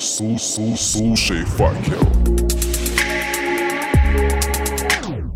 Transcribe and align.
Слушай 0.00 1.44
факел. 1.44 1.98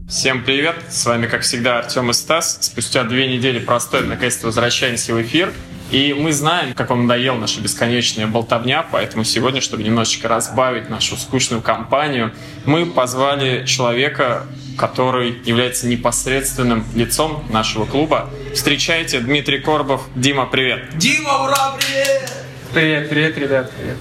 Всем 0.09 0.45
привет! 0.45 0.77
С 0.89 1.05
вами, 1.05 1.27
как 1.27 1.43
всегда, 1.43 1.81
Артем 1.81 2.11
и 2.11 2.13
Стас. 2.13 2.59
Спустя 2.61 3.03
две 3.03 3.27
недели 3.27 3.59
простой 3.59 4.07
наконец-то 4.07 4.47
возвращаемся 4.47 5.15
в 5.15 5.23
эфир. 5.23 5.53
И 5.91 6.15
мы 6.15 6.33
знаем, 6.33 6.75
как 6.75 6.91
вам 6.91 7.07
надоел 7.07 7.35
наша 7.35 7.61
бесконечная 7.61 8.29
болтовня, 8.29 8.87
поэтому 8.89 9.25
сегодня, 9.25 9.61
чтобы 9.61 9.83
немножечко 9.83 10.29
разбавить 10.29 10.89
нашу 10.89 11.17
скучную 11.17 11.61
компанию, 11.61 12.33
мы 12.65 12.87
позвали 12.87 13.67
человека, 13.67 14.47
который 14.79 15.43
является 15.45 15.89
непосредственным 15.89 16.85
лицом 16.95 17.45
нашего 17.51 17.85
клуба. 17.85 18.31
Встречайте, 18.55 19.19
Дмитрий 19.19 19.59
Коробов. 19.59 20.03
Дима, 20.15 20.47
привет! 20.47 20.97
Дима, 20.97 21.45
ура, 21.45 21.77
привет! 21.79 22.33
Привет, 22.73 23.11
привет, 23.11 23.37
ребят, 23.37 23.73
привет. 23.77 23.97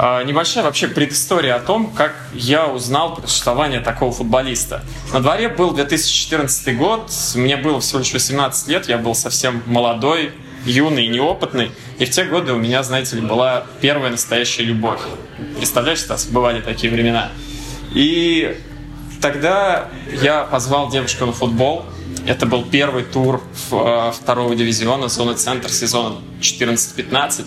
А, 0.00 0.22
небольшая 0.22 0.62
вообще 0.62 0.86
предыстория 0.86 1.56
о 1.56 1.60
том, 1.60 1.90
как 1.90 2.14
я 2.32 2.68
узнал 2.68 3.16
про 3.16 3.26
существование 3.26 3.80
такого 3.80 4.12
футболиста. 4.12 4.84
На 5.12 5.20
дворе 5.20 5.48
был 5.48 5.72
2014 5.72 6.76
год, 6.78 7.10
мне 7.34 7.56
было 7.56 7.80
всего 7.80 7.98
лишь 7.98 8.12
18 8.12 8.68
лет, 8.68 8.88
я 8.88 8.96
был 8.96 9.16
совсем 9.16 9.60
молодой, 9.66 10.32
юный, 10.64 11.08
неопытный. 11.08 11.72
И 11.98 12.04
в 12.04 12.10
те 12.10 12.24
годы 12.24 12.52
у 12.52 12.58
меня, 12.58 12.84
знаете 12.84 13.16
ли, 13.16 13.22
была 13.22 13.66
первая 13.80 14.12
настоящая 14.12 14.62
любовь. 14.64 15.00
Представляешь, 15.56 16.00
Стас, 16.00 16.26
бывали 16.26 16.60
такие 16.60 16.92
времена. 16.92 17.32
И 17.92 18.56
тогда 19.20 19.88
я 20.22 20.44
позвал 20.44 20.90
девушку 20.90 21.26
на 21.26 21.32
футбол. 21.32 21.84
Это 22.24 22.46
был 22.46 22.64
первый 22.64 23.02
тур 23.02 23.42
э, 23.72 24.12
второго 24.14 24.54
дивизиона, 24.54 25.08
зоны 25.08 25.34
центр 25.34 25.70
сезона 25.70 26.16
14-15. 26.40 27.46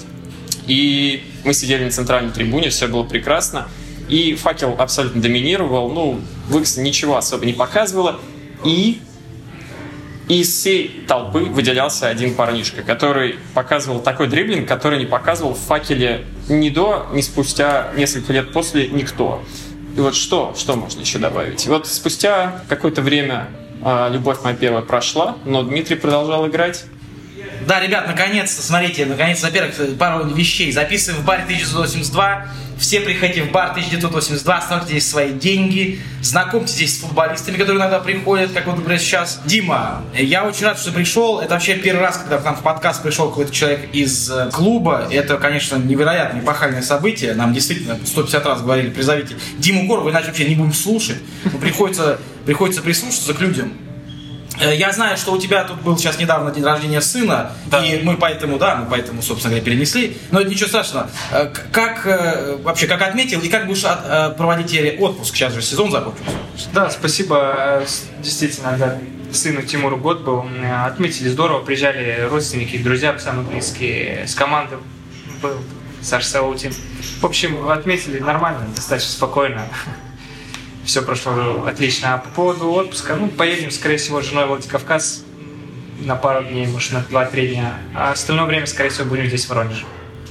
И 0.68 1.31
мы 1.44 1.54
сидели 1.54 1.86
на 1.86 1.92
центральной 1.92 2.32
трибуне, 2.32 2.70
все 2.70 2.88
было 2.88 3.04
прекрасно. 3.04 3.68
И 4.10 4.36
факел 4.36 4.76
абсолютно 4.78 5.22
доминировал, 5.22 5.90
ну, 5.90 6.20
Выкс 6.48 6.78
ничего 6.78 7.18
особо 7.18 7.46
не 7.46 7.54
показывало. 7.54 8.20
И 8.64 9.02
из 10.28 10.50
всей 10.50 11.04
толпы 11.08 11.40
выделялся 11.40 12.08
один 12.08 12.36
парнишка, 12.36 12.84
который 12.84 13.36
показывал 13.54 14.00
такой 14.00 14.28
дриблинг, 14.28 14.68
который 14.68 15.00
не 15.00 15.06
показывал 15.06 15.54
в 15.54 15.60
факеле 15.60 16.26
ни 16.48 16.70
до, 16.70 17.08
ни 17.12 17.22
спустя 17.22 17.92
несколько 17.96 18.34
лет 18.34 18.54
после 18.54 18.88
никто. 18.88 19.44
И 19.96 20.00
вот 20.00 20.16
что, 20.16 20.54
что 20.58 20.76
можно 20.76 21.02
еще 21.02 21.20
добавить? 21.20 21.68
Вот 21.68 21.88
спустя 21.88 22.64
какое-то 22.70 23.02
время 23.02 23.50
э, 23.84 24.10
любовь 24.12 24.38
моя 24.44 24.56
первая 24.56 24.82
прошла, 24.84 25.38
но 25.44 25.64
Дмитрий 25.64 25.98
продолжал 25.98 26.48
играть. 26.48 26.86
Да, 27.68 27.80
ребят, 27.80 28.08
наконец-то, 28.08 28.62
смотрите, 28.62 29.06
наконец, 29.06 29.42
во-первых, 29.44 29.98
пару 29.98 30.26
вещей. 30.26 30.72
Записываем 30.72 31.22
в 31.22 31.26
баре 31.26 31.44
1982. 31.44 32.48
Все 32.82 33.00
приходите 33.00 33.44
в 33.44 33.52
бар 33.52 33.70
1982, 33.70 34.62
ставьте 34.62 34.88
здесь 34.88 35.08
свои 35.08 35.34
деньги, 35.34 36.02
знакомьтесь 36.24 36.74
здесь 36.74 36.98
с 36.98 37.02
футболистами, 37.02 37.58
которые 37.58 37.78
иногда 37.78 38.00
приходят, 38.00 38.54
как 38.54 38.66
вот, 38.66 38.78
например, 38.78 39.00
сейчас. 39.00 39.40
Дима, 39.46 40.02
я 40.16 40.44
очень 40.46 40.66
рад, 40.66 40.80
что 40.80 40.92
пришел. 40.92 41.40
Это 41.40 41.54
вообще 41.54 41.76
первый 41.76 42.02
раз, 42.02 42.18
когда 42.18 42.40
к 42.40 42.44
нам 42.44 42.56
в 42.56 42.64
подкаст 42.64 43.04
пришел 43.04 43.30
какой-то 43.30 43.54
человек 43.54 43.94
из 43.94 44.32
э, 44.32 44.50
клуба. 44.52 45.08
Это, 45.12 45.38
конечно, 45.38 45.76
невероятно 45.76 46.40
эпохальное 46.40 46.82
событие. 46.82 47.36
Нам 47.36 47.54
действительно 47.54 48.00
150 48.04 48.46
раз 48.48 48.62
говорили, 48.64 48.90
призовите 48.90 49.36
Диму 49.60 49.86
Горова, 49.86 50.10
иначе 50.10 50.28
вообще 50.28 50.46
не 50.46 50.56
будем 50.56 50.74
слушать. 50.74 51.18
Но 51.44 51.60
приходится, 51.60 52.20
приходится 52.48 52.82
прислушаться 52.82 53.36
к 53.36 53.42
людям. 53.42 53.74
Э, 54.60 54.76
Я 54.76 54.92
знаю, 54.92 55.18
что 55.18 55.32
у 55.32 55.38
тебя 55.38 55.64
тут 55.64 55.82
был 55.82 55.98
сейчас 55.98 56.20
недавно 56.20 56.52
день 56.52 56.64
рождения 56.64 57.02
сына, 57.02 57.52
Да. 57.68 57.84
и 57.86 58.02
мы 58.04 58.18
поэтому, 58.18 58.58
да, 58.58 58.76
мы 58.76 58.86
поэтому, 58.90 59.22
собственно 59.22 59.52
говоря, 59.56 59.66
перенесли. 59.66 60.18
Но 60.32 60.42
это 60.42 60.50
ничего 60.50 60.68
страшного. 60.68 61.10
Э, 61.32 61.48
Как 61.72 62.06
э, 62.06 62.58
вообще, 62.62 62.88
как 62.88 63.02
отметил, 63.02 63.40
и 63.42 63.50
как 63.50 63.66
будешь 63.68 63.84
проводить 64.38 65.00
отпуск? 65.00 65.36
Сейчас 65.36 65.54
же 65.54 65.62
сезон 65.62 65.92
закончился. 65.92 66.32
Да, 66.74 66.90
спасибо. 66.90 67.84
Действительно, 68.22 68.76
да, 68.78 68.98
сыну 69.32 69.62
Тимуру 69.62 69.98
год 69.98 70.22
был. 70.22 70.46
Отметили 70.86 71.30
здорово, 71.30 71.62
приезжали 71.64 72.28
родственники, 72.30 72.78
друзья 72.78 73.18
самые 73.20 73.48
близкие. 73.48 74.28
С 74.28 74.36
команды 74.36 74.78
был 75.42 75.58
Саша 76.02 76.28
Саутин. 76.28 76.74
В 77.22 77.26
общем, 77.26 77.70
отметили 77.70 78.20
нормально, 78.20 78.62
достаточно 78.76 79.12
спокойно. 79.12 79.62
Все 80.86 81.02
прошло 81.02 81.66
отлично. 81.68 82.16
А 82.16 82.18
по 82.18 82.30
поводу 82.30 82.72
отпуска, 82.72 83.16
ну, 83.16 83.28
поедем, 83.28 83.72
скорее 83.72 83.98
всего, 83.98 84.22
с 84.22 84.26
женой 84.26 84.46
в 84.46 84.50
Владикавказ 84.50 85.24
на 86.00 86.16
пару 86.16 86.44
дней, 86.44 86.66
может, 86.68 86.92
на 86.94 86.98
2-3 87.10 87.48
дня. 87.54 87.74
А 87.96 88.12
остальное 88.12 88.46
время, 88.46 88.66
скорее 88.66 88.90
всего, 88.90 89.06
будем 89.06 89.28
здесь, 89.28 89.46
в 89.46 89.50
Воронеже. 89.50 89.86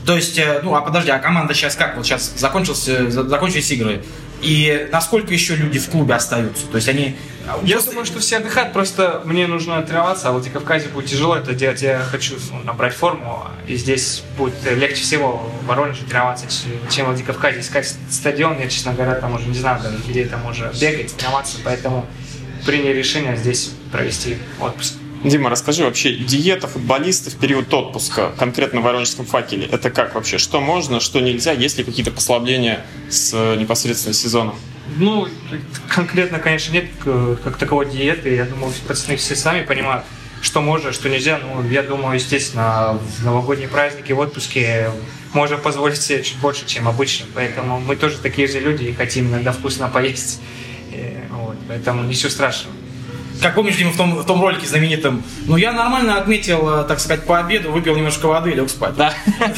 То 0.05 0.17
есть, 0.17 0.39
э, 0.39 0.61
ну, 0.65 0.75
а 0.75 0.81
подожди, 0.81 1.11
а 1.11 1.19
команда 1.19 1.55
сейчас 1.55 1.77
как? 1.77 1.97
Вот 1.97 2.05
сейчас 2.07 2.33
закончился, 2.37 3.11
за- 3.11 3.29
закончились 3.29 3.71
игры. 3.71 4.03
И 4.43 4.89
насколько 4.91 5.33
еще 5.33 5.55
люди 5.55 5.79
в 5.79 5.91
клубе 5.91 6.15
остаются? 6.15 6.67
То 6.67 6.77
есть 6.77 6.89
они... 6.89 7.17
Я 7.65 7.75
Просто- 7.75 7.91
думаю, 7.91 8.07
что 8.07 8.21
все 8.21 8.37
отдыхают, 8.37 8.73
просто 8.73 9.23
мне 9.25 9.47
нужно 9.47 9.83
тренироваться, 9.83 10.29
а 10.29 10.31
в 10.31 10.35
Владикавказе 10.35 10.89
будет 10.89 11.07
тяжело 11.07 11.37
это 11.37 11.53
делать. 11.53 11.83
Я 11.83 11.99
хочу 11.99 12.37
ну, 12.53 12.63
набрать 12.63 12.95
форму, 12.95 13.47
и 13.67 13.77
здесь 13.77 14.23
будет 14.39 14.55
легче 14.65 15.03
всего 15.03 15.51
в 15.63 15.67
Воронеже 15.67 16.05
тренироваться, 16.05 16.47
чем 16.91 17.07
в 17.07 17.09
Владикавказе. 17.09 17.61
Искать 17.61 17.93
стадион, 18.11 18.59
я, 18.61 18.69
честно 18.69 18.93
говоря, 18.93 19.15
там 19.17 19.35
уже 19.35 19.47
не 19.47 19.59
знаю, 19.59 19.81
где 20.07 20.27
там 20.27 20.47
уже 20.47 20.71
бегать, 20.81 21.17
тренироваться, 21.17 21.59
поэтому 21.65 22.07
приняли 22.65 22.97
решение 22.97 23.37
здесь 23.37 23.73
провести 23.91 24.39
отпуск. 24.61 24.95
Дима, 25.23 25.51
расскажи 25.51 25.85
вообще, 25.85 26.15
диета 26.15 26.67
футболиста 26.67 27.31
в 27.31 27.37
период 27.37 27.73
отпуска, 27.75 28.33
конкретно 28.39 28.81
в 28.81 28.85
Воронежском 28.85 29.27
факеле, 29.27 29.67
это 29.67 29.91
как 29.91 30.15
вообще? 30.15 30.39
Что 30.39 30.63
можно, 30.63 30.99
что 30.99 31.21
нельзя? 31.21 31.53
Есть 31.53 31.77
ли 31.77 31.85
какие-то 31.85 32.11
послабления 32.11 32.87
с 33.11 33.33
э, 33.35 33.57
непосредственно 33.57 34.15
сезоном? 34.15 34.55
Ну, 34.97 35.29
конкретно, 35.89 36.39
конечно, 36.39 36.73
нет 36.73 36.87
э, 37.05 37.37
как 37.45 37.59
таковой 37.59 37.91
диеты. 37.91 38.35
Я 38.35 38.47
думаю, 38.47 38.73
пацаны 38.89 39.17
все 39.19 39.37
сами 39.37 39.63
понимают, 39.63 40.05
что 40.41 40.63
можно, 40.63 40.91
что 40.91 41.11
нельзя. 41.11 41.39
Ну, 41.39 41.69
я 41.69 41.83
думаю, 41.83 42.15
естественно, 42.15 42.99
в 43.19 43.23
новогодние 43.25 43.69
праздники, 43.69 44.13
в 44.13 44.19
отпуске 44.19 44.91
можно 45.35 45.59
позволить 45.59 46.01
себе 46.01 46.23
чуть 46.23 46.39
больше, 46.39 46.67
чем 46.67 46.89
обычно. 46.89 47.27
Поэтому 47.35 47.79
мы 47.79 47.95
тоже 47.97 48.17
такие 48.17 48.49
же 48.49 48.59
люди 48.59 48.85
и 48.85 48.95
хотим 48.95 49.29
иногда 49.29 49.53
вкусно 49.53 49.89
поесть. 49.89 50.41
Э, 50.93 51.25
Вот, 51.31 51.57
поэтому 51.69 52.05
ничего 52.05 52.31
страшного. 52.31 52.75
Как 53.41 53.55
помнишь, 53.55 53.77
Дима, 53.77 53.91
в 53.93 53.97
том, 53.97 54.17
в 54.17 54.27
том 54.27 54.41
ролике 54.41 54.67
знаменитом, 54.67 55.23
ну, 55.47 55.57
я 55.57 55.73
нормально 55.73 56.19
отметил, 56.19 56.81
э, 56.81 56.85
так 56.85 57.01
сказать, 57.01 57.25
по 57.27 57.39
обеду, 57.39 57.73
выпил 57.73 57.97
немножко 57.97 58.27
воды 58.27 58.51
и 58.51 58.55
лег 58.55 58.69
спать. 58.69 58.95
Да. 58.97 59.15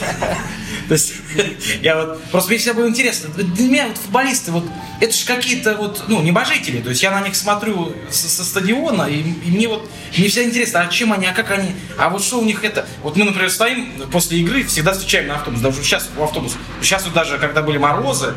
То 0.89 0.95
есть, 0.95 1.15
я 1.83 1.97
вот, 1.97 2.23
просто 2.25 2.51
мне 2.51 2.59
всегда 2.59 2.75
было 2.75 2.89
интересно, 2.89 3.31
для 3.31 3.69
меня 3.69 3.89
вот 3.89 3.99
футболисты, 3.99 4.53
вот, 4.53 4.65
это 5.01 5.13
же 5.13 5.27
какие-то 5.27 5.77
вот, 5.77 6.05
ну, 6.09 6.23
небожители, 6.23 6.81
то 6.81 6.91
есть 6.91 7.03
я 7.03 7.11
на 7.11 7.21
них 7.27 7.35
смотрю 7.35 7.95
со, 8.11 8.29
со 8.29 8.45
стадиона, 8.45 9.05
и, 9.05 9.21
и 9.21 9.51
мне 9.51 9.69
вот, 9.69 9.91
мне 10.17 10.29
всегда 10.29 10.49
интересно, 10.49 10.81
а 10.81 10.89
чем 10.89 11.13
они, 11.13 11.27
а 11.27 11.33
как 11.33 11.51
они, 11.51 11.73
а 11.99 12.09
вот 12.09 12.23
что 12.23 12.41
у 12.41 12.45
них 12.45 12.65
это, 12.65 12.87
вот 13.03 13.17
мы, 13.17 13.25
например, 13.25 13.51
стоим 13.51 13.93
после 14.11 14.39
игры, 14.41 14.65
всегда 14.65 14.93
встречаем 14.93 15.29
на 15.29 15.37
автобус, 15.37 15.61
даже 15.61 15.83
сейчас 15.83 16.09
в 16.15 16.23
автобус, 16.23 16.57
сейчас 16.81 17.05
вот 17.05 17.15
даже, 17.15 17.39
когда 17.39 17.63
были 17.63 17.79
морозы, 17.79 18.35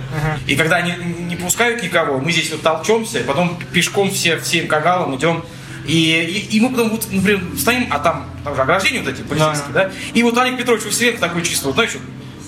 и 0.47 0.55
когда 0.55 0.77
они 0.77 0.93
не 1.25 1.35
пускают 1.35 1.83
никого, 1.83 2.19
мы 2.19 2.31
здесь 2.31 2.51
вот 2.51 2.61
толчемся, 2.61 3.19
и 3.19 3.23
потом 3.23 3.59
пешком 3.71 4.11
все, 4.11 4.39
всем 4.39 4.67
кагалом 4.67 5.15
идем, 5.15 5.43
и, 5.87 6.47
и, 6.51 6.57
и 6.57 6.59
мы 6.61 6.69
потом, 6.69 6.89
вот, 6.89 7.07
например, 7.11 7.41
стоим, 7.57 7.87
а 7.91 7.99
там, 7.99 8.29
там 8.43 8.55
же 8.55 8.61
ограждения 8.61 9.01
вот 9.01 9.13
эти 9.13 9.21
полицейские, 9.21 9.73
да. 9.73 9.91
И 10.13 10.23
вот 10.23 10.37
Олег 10.37 10.57
Петрович 10.57 10.83
Василенко 10.83 11.19
такой 11.19 11.43
чисто, 11.43 11.67
вот, 11.67 11.75
знаешь, 11.75 11.91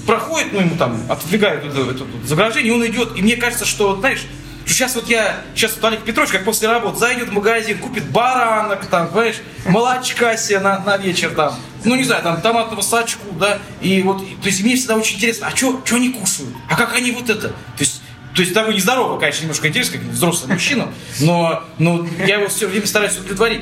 проходит, 0.07 0.53
ну, 0.53 0.62
ему 0.62 0.75
там 0.78 1.00
отодвигают 1.09 1.66
это, 1.66 1.81
это, 1.81 2.06
вот 2.06 2.25
заграждение, 2.25 2.73
он 2.73 2.85
идет, 2.88 3.16
и 3.16 3.22
мне 3.22 3.35
кажется, 3.35 3.66
что, 3.66 3.95
знаешь, 3.97 4.19
что 4.66 4.73
сейчас 4.73 4.95
вот 4.95 5.07
я, 5.07 5.41
сейчас 5.53 5.75
вот 5.75 5.85
Олег 5.85 6.03
Петрович, 6.03 6.31
как 6.31 6.45
после 6.45 6.68
работы, 6.68 6.97
зайдет 6.97 7.29
в 7.29 7.34
магазин, 7.34 7.78
купит 7.78 8.09
баранок, 8.09 8.85
там, 8.88 9.09
понимаешь, 9.09 9.38
молочка 9.68 10.35
себе 10.38 10.59
на, 10.59 10.79
на 10.79 10.97
вечер, 10.97 11.31
там, 11.31 11.56
ну, 11.84 11.95
не 11.95 12.03
знаю, 12.03 12.23
там, 12.23 12.41
томатного 12.41 12.81
сачку, 12.81 13.31
да, 13.40 13.59
и 13.81 14.01
вот, 14.01 14.19
то 14.41 14.47
есть 14.47 14.63
мне 14.63 14.75
всегда 14.75 14.95
очень 14.95 15.18
интересно, 15.18 15.47
а 15.47 15.56
что 15.56 15.81
они 15.91 16.09
кушают, 16.09 16.56
а 16.69 16.75
как 16.75 16.95
они 16.95 17.12
вот 17.12 17.30
это, 17.30 17.50
то 17.50 17.53
есть 17.80 18.01
то 18.38 18.42
есть 18.44 18.53
того 18.53 18.71
нездорово, 18.71 19.19
конечно, 19.19 19.42
немножко 19.42 19.68
интересно, 19.68 19.98
как 19.98 20.07
взрослый 20.10 20.53
мужчина, 20.53 20.89
но, 21.21 21.63
но 21.80 22.07
я 22.19 22.36
его 22.36 22.50
все 22.50 22.68
время 22.68 22.86
стараюсь 22.86 23.18
удовлетворить. 23.18 23.62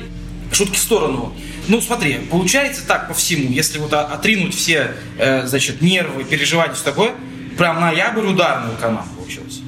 Шутки 0.52 0.76
в 0.76 0.78
сторону. 0.78 1.34
Ну, 1.68 1.80
смотри, 1.80 2.18
получается 2.30 2.86
так 2.86 3.08
по 3.08 3.14
всему, 3.14 3.50
если 3.50 3.78
вот 3.78 3.92
отринуть 3.92 4.54
все, 4.54 4.92
э, 5.18 5.46
значит, 5.46 5.80
нервы, 5.82 6.24
переживания, 6.24 6.74
все 6.74 6.84
такое, 6.84 7.12
прям 7.58 7.80
ноябрь 7.80 8.26
ударный 8.26 8.72
у 8.72 8.76
команд 8.76 9.08
получился. 9.16 9.60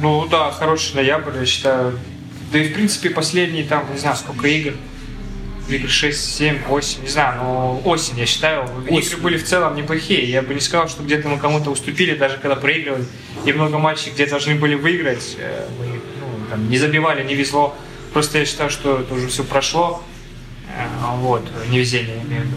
Ну 0.00 0.26
да, 0.28 0.50
хороший 0.50 0.96
ноябрь, 0.96 1.38
я 1.38 1.46
считаю. 1.46 1.98
Да 2.52 2.58
и 2.58 2.68
в 2.68 2.74
принципе 2.74 3.10
последние 3.10 3.64
там, 3.64 3.86
не 3.92 3.98
знаю, 3.98 4.16
сколько 4.16 4.46
игр. 4.46 4.74
Игр 5.68 5.88
6, 5.88 6.36
7, 6.36 6.58
8, 6.68 7.02
не 7.02 7.08
знаю, 7.08 7.42
но 7.42 7.82
осень, 7.84 8.18
я 8.18 8.26
считаю. 8.26 8.68
Осень. 8.88 9.08
Игры 9.08 9.20
были 9.22 9.36
в 9.36 9.44
целом 9.44 9.74
неплохие. 9.74 10.30
Я 10.30 10.42
бы 10.42 10.54
не 10.54 10.60
сказал, 10.60 10.88
что 10.88 11.02
где-то 11.02 11.26
мы 11.28 11.38
кому-то 11.38 11.70
уступили, 11.70 12.14
даже 12.14 12.36
когда 12.38 12.54
проигрывали. 12.54 13.04
И 13.44 13.52
много 13.52 13.78
матчей, 13.78 14.12
где 14.12 14.26
должны 14.26 14.54
были 14.54 14.74
выиграть. 14.76 15.34
э, 15.38 15.66
Мы 15.80 15.86
ну, 15.86 16.46
там, 16.50 16.70
не 16.70 16.78
забивали, 16.78 17.24
не 17.24 17.34
везло. 17.34 17.74
Просто 18.12 18.38
я 18.38 18.44
считаю, 18.44 18.70
что 18.70 19.00
это 19.00 19.12
уже 19.14 19.26
все 19.26 19.42
прошло. 19.42 20.04
Вот, 21.20 21.42
невезение, 21.70 22.16
я 22.16 22.22
имею 22.22 22.42
в 22.42 22.46
виду. 22.46 22.56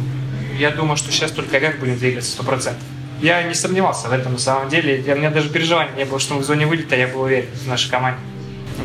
Я 0.58 0.72
думаю, 0.72 0.98
что 0.98 1.12
сейчас 1.12 1.32
только 1.32 1.58
вверх 1.58 1.80
будем 1.80 1.98
двигаться 1.98 2.42
100%. 2.42 2.74
я 3.22 3.44
не 3.44 3.54
сомневался 3.54 4.10
в 4.10 4.12
этом 4.12 4.34
на 4.34 4.40
самом 4.40 4.70
деле. 4.70 5.02
У 5.14 5.18
меня 5.18 5.30
даже 5.30 5.50
переживаний 5.50 5.94
не 5.96 6.06
было, 6.06 6.20
что 6.20 6.36
мы 6.36 6.42
в 6.42 6.46
зоне 6.46 6.66
вылета, 6.66 6.96
я 6.96 7.08
был 7.08 7.22
уверен 7.22 7.48
в 7.64 7.68
нашей 7.68 7.90
команде. 7.90 8.20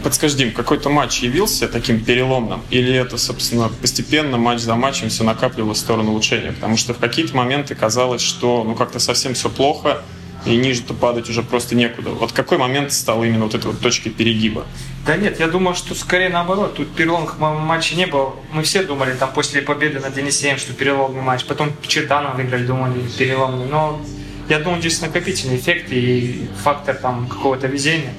Подскажи, 0.02 0.36
Дим, 0.36 0.52
какой-то 0.52 0.88
матч 0.88 1.20
явился 1.20 1.68
таким 1.68 2.04
переломным? 2.04 2.62
Или 2.70 2.92
это, 2.92 3.16
собственно, 3.16 3.68
постепенно, 3.68 4.38
матч 4.38 4.60
за 4.60 4.74
матчем 4.74 5.08
все 5.08 5.24
накапливалось 5.24 5.78
в 5.78 5.80
сторону 5.80 6.10
улучшения? 6.10 6.52
Потому 6.52 6.76
что 6.76 6.94
в 6.94 6.98
какие-то 6.98 7.36
моменты 7.36 7.74
казалось, 7.74 8.22
что 8.22 8.64
ну 8.64 8.74
как-то 8.74 8.98
совсем 8.98 9.34
все 9.34 9.48
плохо, 9.48 10.02
и 10.46 10.56
ниже-то 10.56 10.94
падать 10.94 11.28
уже 11.30 11.42
просто 11.42 11.74
некуда. 11.74 12.10
Вот 12.10 12.32
какой 12.32 12.58
момент 12.58 12.92
стал 12.92 13.24
именно 13.24 13.44
вот 13.44 13.54
этой 13.54 13.66
вот 13.66 13.80
точкой 13.80 14.10
перегиба? 14.10 14.64
Да 15.06 15.16
нет, 15.16 15.40
я 15.40 15.48
думаю, 15.48 15.74
что 15.74 15.94
скорее 15.94 16.28
наоборот. 16.28 16.74
Тут 16.74 16.94
переломных 16.94 17.38
матчей 17.38 17.96
не 17.96 18.06
было. 18.06 18.34
Мы 18.52 18.62
все 18.62 18.82
думали 18.82 19.14
там 19.14 19.32
после 19.32 19.62
победы 19.62 20.00
над 20.00 20.16
Енисеем, 20.16 20.58
что 20.58 20.72
переломный 20.72 21.22
матч. 21.22 21.44
Потом 21.44 21.72
Чертанов 21.86 22.36
выиграли, 22.36 22.66
думали 22.66 23.00
переломный. 23.18 23.66
Но 23.66 24.00
я 24.48 24.58
думаю, 24.58 24.80
здесь 24.80 25.00
накопительный 25.00 25.56
эффект 25.56 25.86
и 25.90 26.48
фактор 26.62 26.96
там 26.96 27.26
какого-то 27.26 27.66
везения 27.66 28.12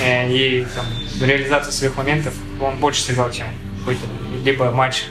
э, 0.00 0.32
и 0.32 0.66
там, 0.74 0.86
реализация 1.26 1.72
своих 1.72 1.96
моментов, 1.96 2.34
он 2.60 2.76
больше 2.76 3.02
сыграл, 3.02 3.30
чем 3.32 3.46
какой-то 3.80 4.02
либо 4.44 4.70
матч 4.70 5.04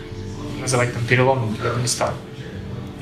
называть 0.61 0.93
там 0.93 1.03
переломным, 1.05 1.57
я 1.61 1.71
бы 1.71 1.81
не 1.81 1.87
стал. 1.87 2.13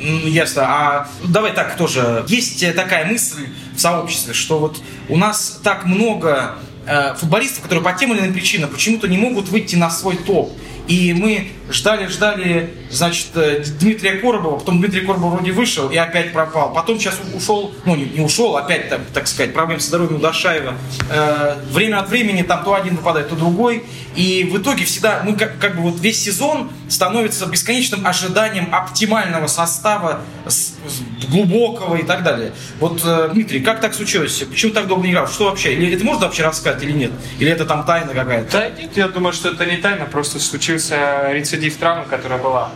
Ясно. 0.04 0.64
А 0.66 1.08
давай 1.24 1.54
так 1.54 1.78
тоже. 1.78 2.26
Есть 2.28 2.76
такая 2.76 3.06
мысль 3.06 3.48
в 3.76 3.80
сообществе, 3.80 4.34
что 4.34 4.60
вот 4.60 4.82
у 5.08 5.18
нас 5.18 5.62
так 5.64 5.86
много 5.86 6.56
э, 6.86 7.14
футболистов, 7.16 7.64
которые 7.64 7.84
по 7.84 7.94
тем 7.94 8.14
или 8.14 8.20
иным 8.20 8.34
причинам 8.34 8.70
почему-то 8.70 9.08
не 9.08 9.18
могут 9.18 9.48
выйти 9.50 9.76
на 9.76 9.90
свой 9.90 10.18
топ. 10.18 10.52
И 10.88 11.14
мы 11.14 11.48
ждали-ждали, 11.70 12.74
значит, 12.90 13.28
э, 13.36 13.64
Дмитрия 13.80 14.18
Коробова, 14.18 14.60
потом 14.60 14.80
Дмитрий 14.80 15.02
Коробов 15.06 15.36
вроде 15.36 15.54
вышел 15.54 15.90
и 15.90 15.96
опять 15.96 16.34
пропал. 16.34 16.74
Потом 16.74 17.00
сейчас 17.00 17.18
ушел, 17.34 17.74
ну 17.86 17.96
не, 17.96 18.04
не 18.04 18.20
ушел, 18.20 18.58
опять, 18.58 18.90
так, 18.90 19.00
так 19.14 19.28
сказать, 19.28 19.54
проблем 19.54 19.80
со 19.80 19.88
здоровьем 19.88 20.18
у 20.18 20.20
Дашаева. 20.20 20.74
Э, 21.10 21.56
время 21.72 22.00
от 22.00 22.10
времени 22.10 22.42
там 22.42 22.66
то 22.66 22.74
один 22.74 22.98
выпадает, 22.98 23.30
то 23.30 23.36
другой. 23.36 23.84
И 24.16 24.44
в 24.44 24.58
итоге 24.60 24.86
всегда, 24.86 25.22
мы 25.24 25.36
как, 25.36 25.58
как 25.58 25.76
бы 25.76 25.82
вот 25.82 26.00
весь 26.00 26.22
сезон 26.22 26.72
становится 26.88 27.46
бесконечным 27.48 28.06
ожиданием 28.06 28.74
оптимального 28.74 29.48
состава, 29.48 30.22
с, 30.46 30.76
с 30.88 31.26
глубокого 31.30 31.96
и 31.96 32.04
так 32.04 32.24
далее. 32.24 32.54
Вот, 32.80 33.02
э, 33.04 33.30
Дмитрий, 33.34 33.62
как 33.62 33.82
так 33.82 33.94
случилось? 33.96 34.44
Почему 34.44 34.72
так 34.72 34.88
долго 34.88 35.04
не 35.04 35.12
играл? 35.12 35.28
Что 35.28 35.46
вообще? 35.46 35.74
Или 35.74 35.96
это 35.96 36.06
можно 36.06 36.26
вообще 36.26 36.44
рассказать 36.44 36.84
или 36.84 36.92
нет? 36.92 37.12
Или 37.40 37.52
это 37.52 37.66
там 37.66 37.86
тайна 37.86 38.14
какая-то? 38.14 38.52
Да 38.52 38.70
нет, 38.70 38.96
я 38.96 39.08
думаю, 39.08 39.34
что 39.34 39.50
это 39.50 39.66
не 39.66 39.78
тайна, 39.78 40.06
просто 40.06 40.40
случился 40.40 41.32
рецидив 41.32 41.76
травмы, 41.78 42.06
которая 42.06 42.42
была. 42.42 42.72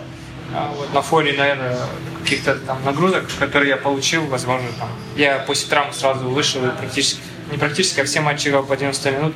А 0.53 0.71
вот 0.75 0.93
на 0.93 1.01
фоне, 1.01 1.33
наверное, 1.33 1.77
каких-то 2.23 2.55
там 2.55 2.83
нагрузок, 2.83 3.25
которые 3.37 3.69
я 3.69 3.77
получил, 3.77 4.25
возможно, 4.25 4.67
там, 4.79 4.89
я 5.15 5.39
после 5.39 5.69
травмы 5.69 5.93
сразу 5.93 6.27
вышел 6.29 6.65
и 6.65 6.69
практически, 6.69 7.21
не 7.51 7.57
практически, 7.57 7.99
а 7.99 8.05
все 8.05 8.21
матчи 8.21 8.47
играл 8.47 8.63
по 8.63 8.75
90 8.75 9.11
минут, 9.11 9.35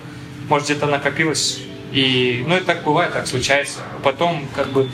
может, 0.50 0.68
где-то 0.68 0.88
накопилось. 0.88 1.59
И, 1.91 2.43
ну, 2.47 2.57
и 2.57 2.61
так 2.61 2.83
бывает, 2.83 3.13
так 3.13 3.27
случается. 3.27 3.79
Потом, 4.03 4.47
как 4.55 4.69
бы, 4.69 4.89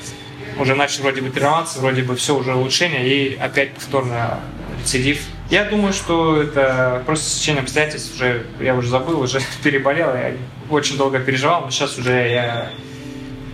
уже 0.60 0.76
начал 0.76 1.04
вроде 1.04 1.22
бы 1.22 1.30
тренироваться, 1.30 1.80
вроде 1.80 2.02
бы 2.02 2.16
все 2.16 2.36
уже 2.36 2.56
улучшение, 2.56 3.08
и 3.08 3.36
опять 3.36 3.74
повторно 3.74 4.40
рецидив. 4.80 5.22
Я 5.50 5.66
думаю, 5.66 5.94
что 5.94 6.42
это 6.42 7.04
просто 7.06 7.30
сечение 7.30 7.62
обстоятельств, 7.62 8.16
уже, 8.16 8.46
я 8.60 8.76
уже 8.76 8.90
забыл, 8.90 9.22
уже 9.22 9.40
переболел, 9.64 10.14
я 10.16 10.34
очень 10.70 10.98
долго 10.98 11.20
переживал, 11.20 11.62
но 11.62 11.72
сейчас 11.72 11.98
уже 11.98 12.12
я 12.12 12.72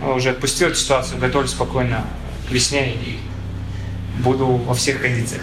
уже 0.00 0.30
отпустил 0.30 0.68
эту 0.68 0.76
ситуацию, 0.76 1.20
готовлюсь 1.20 1.52
спокойно 1.52 2.04
к 2.48 2.50
весне 2.50 2.94
и 2.94 3.18
буду 4.18 4.46
во 4.46 4.74
всех 4.74 5.00
кондициях. 5.00 5.42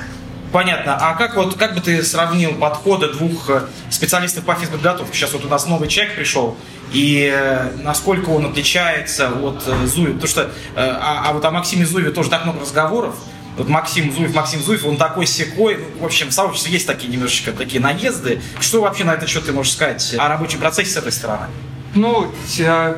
Понятно. 0.52 0.98
А 1.00 1.16
как 1.16 1.36
вот 1.36 1.56
как 1.56 1.76
бы 1.76 1.82
ты 1.82 2.04
сравнил 2.04 2.56
подходы 2.56 3.08
двух 3.10 3.50
э, 3.50 3.62
специалистов 3.90 4.44
по 4.44 4.54
физподготовке? 4.56 5.16
Сейчас 5.16 5.32
вот 5.34 5.46
у 5.46 5.48
нас 5.48 5.66
новый 5.66 5.88
человек 5.88 6.16
пришел, 6.16 6.58
и 6.92 7.32
э, 7.34 7.72
насколько 7.84 8.30
он 8.30 8.48
отличается 8.48 9.30
от 9.30 9.64
э, 9.66 9.86
Зуева? 9.86 10.14
Потому 10.14 10.28
что 10.28 10.52
а, 10.76 11.24
а 11.28 11.34
вот 11.34 11.46
о 11.46 11.52
Максиме 11.52 11.86
Зуеве 11.86 12.12
тоже 12.12 12.30
так 12.30 12.44
много 12.44 12.60
разговоров. 12.60 13.16
Вот 13.58 13.70
Максим 13.70 14.12
Зуев, 14.14 14.34
Максим 14.34 14.62
Зуев, 14.62 14.86
он 14.86 14.98
такой 14.98 15.26
секой. 15.26 15.78
Ну, 15.78 16.04
в 16.04 16.06
общем, 16.06 16.30
в 16.30 16.34
сообществе 16.34 16.74
есть 16.74 16.88
такие 16.88 17.12
немножечко 17.12 17.52
такие 17.54 17.82
наезды. 17.82 18.42
Что 18.60 18.82
вообще 18.82 19.04
на 19.06 19.14
это 19.14 19.28
счет 19.28 19.46
ты 19.46 19.54
можешь 19.54 19.74
сказать 19.74 20.16
о 20.18 20.28
рабочем 20.28 20.60
процессе 20.60 20.92
с 20.92 20.98
этой 20.98 21.12
стороны? 21.12 21.48
Ну, 21.94 22.32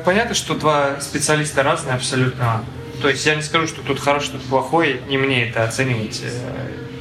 понятно, 0.04 0.34
что 0.34 0.54
два 0.54 1.00
специалиста 1.00 1.62
разные 1.62 1.94
абсолютно. 1.94 2.64
То 3.02 3.08
есть 3.08 3.26
я 3.26 3.34
не 3.34 3.42
скажу, 3.42 3.66
что 3.66 3.82
тут 3.82 3.98
хороший, 3.98 4.30
тут 4.30 4.44
плохой, 4.44 5.00
не 5.08 5.18
мне 5.18 5.48
это 5.48 5.64
оценивать. 5.64 6.22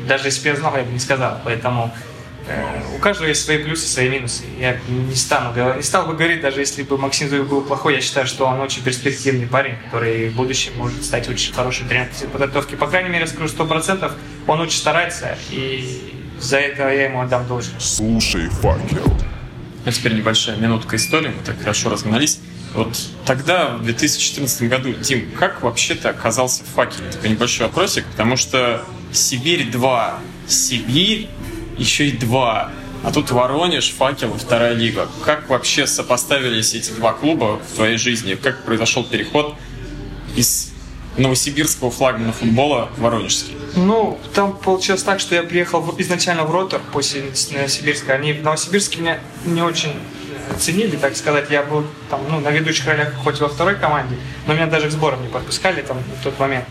Даже 0.07 0.27
если 0.27 0.43
бы 0.43 0.49
я 0.49 0.55
знал, 0.55 0.75
я 0.75 0.83
бы 0.83 0.91
не 0.91 0.99
сказал. 0.99 1.39
Поэтому 1.43 1.93
э, 2.47 2.81
у 2.95 2.99
каждого 2.99 3.27
есть 3.27 3.43
свои 3.43 3.57
плюсы, 3.57 3.87
свои 3.87 4.09
минусы. 4.09 4.43
Я 4.59 4.77
не 4.87 5.15
стану 5.15 5.53
не 5.75 5.81
стал 5.83 6.05
бы 6.07 6.13
говорить, 6.13 6.41
даже 6.41 6.59
если 6.59 6.83
бы 6.83 6.97
Максим 6.97 7.29
Зуев 7.29 7.47
был 7.47 7.61
плохой, 7.61 7.95
я 7.95 8.01
считаю, 8.01 8.27
что 8.27 8.45
он 8.45 8.59
очень 8.59 8.83
перспективный 8.83 9.47
парень, 9.47 9.75
который 9.85 10.29
в 10.29 10.35
будущем 10.35 10.73
может 10.77 11.03
стать 11.03 11.29
очень 11.29 11.53
хорошим 11.53 11.87
тренером 11.87 12.09
подготовки. 12.31 12.75
По 12.75 12.87
крайней 12.87 13.09
мере, 13.09 13.27
скажу 13.27 13.47
сто 13.47 13.65
процентов, 13.65 14.13
он 14.47 14.59
очень 14.59 14.77
старается, 14.77 15.37
и 15.49 16.13
за 16.39 16.57
это 16.57 16.91
я 16.93 17.05
ему 17.05 17.21
отдам 17.21 17.47
должное. 17.47 17.79
Слушай, 17.79 18.49
факел. 18.49 19.17
А 19.85 19.91
теперь 19.91 20.13
небольшая 20.13 20.55
минутка 20.57 20.95
истории, 20.95 21.27
мы 21.27 21.43
так 21.45 21.59
хорошо 21.59 21.89
разгнались. 21.89 22.39
Вот 22.73 22.97
тогда, 23.25 23.77
в 23.77 23.83
2014 23.83 24.69
году, 24.69 24.93
Дим, 24.93 25.31
как 25.37 25.61
вообще 25.61 25.95
ты 25.95 26.07
оказался 26.07 26.63
в 26.63 26.67
факеле? 26.67 27.11
Такой 27.11 27.29
небольшой 27.29 27.67
вопросик, 27.67 28.05
потому 28.05 28.35
что 28.35 28.83
Сибирь 29.11 29.69
2, 29.69 30.19
Сибирь 30.47 31.29
еще 31.77 32.07
и 32.07 32.11
2, 32.11 32.71
а 33.03 33.11
тут 33.11 33.31
Воронеж, 33.31 33.91
Факел 33.91 34.33
и 34.33 34.37
вторая 34.39 34.73
лига. 34.73 35.07
Как 35.25 35.49
вообще 35.49 35.85
сопоставились 35.85 36.73
эти 36.73 36.91
два 36.91 37.11
клуба 37.13 37.59
в 37.59 37.75
твоей 37.75 37.97
жизни? 37.97 38.35
Как 38.35 38.63
произошел 38.63 39.03
переход 39.03 39.55
из 40.35 40.71
новосибирского 41.17 41.91
флагмана 41.91 42.31
футбола 42.31 42.89
в 42.97 43.01
Воронежский? 43.01 43.55
Ну, 43.75 44.19
там 44.33 44.55
получилось 44.55 45.03
так, 45.03 45.19
что 45.19 45.35
я 45.35 45.43
приехал 45.43 45.83
изначально 45.97 46.43
в 46.43 46.51
Ротор 46.51 46.81
после 46.91 47.23
Новосибирска. 47.51 48.13
Они 48.13 48.31
в 48.31 48.41
Новосибирске 48.41 49.01
меня 49.01 49.19
не 49.45 49.61
очень 49.61 49.93
ценили, 50.57 50.95
так 50.95 51.15
сказать. 51.15 51.49
Я 51.49 51.63
был 51.63 51.85
там, 52.09 52.21
ну, 52.29 52.39
на 52.39 52.49
ведущих 52.49 52.87
ролях 52.87 53.13
хоть 53.23 53.39
во 53.39 53.49
второй 53.49 53.75
команде, 53.75 54.15
но 54.47 54.53
меня 54.53 54.67
даже 54.67 54.87
к 54.87 54.91
сборам 54.91 55.21
не 55.21 55.27
подпускали 55.27 55.81
там 55.81 55.97
в 56.19 56.23
тот 56.23 56.39
момент. 56.39 56.65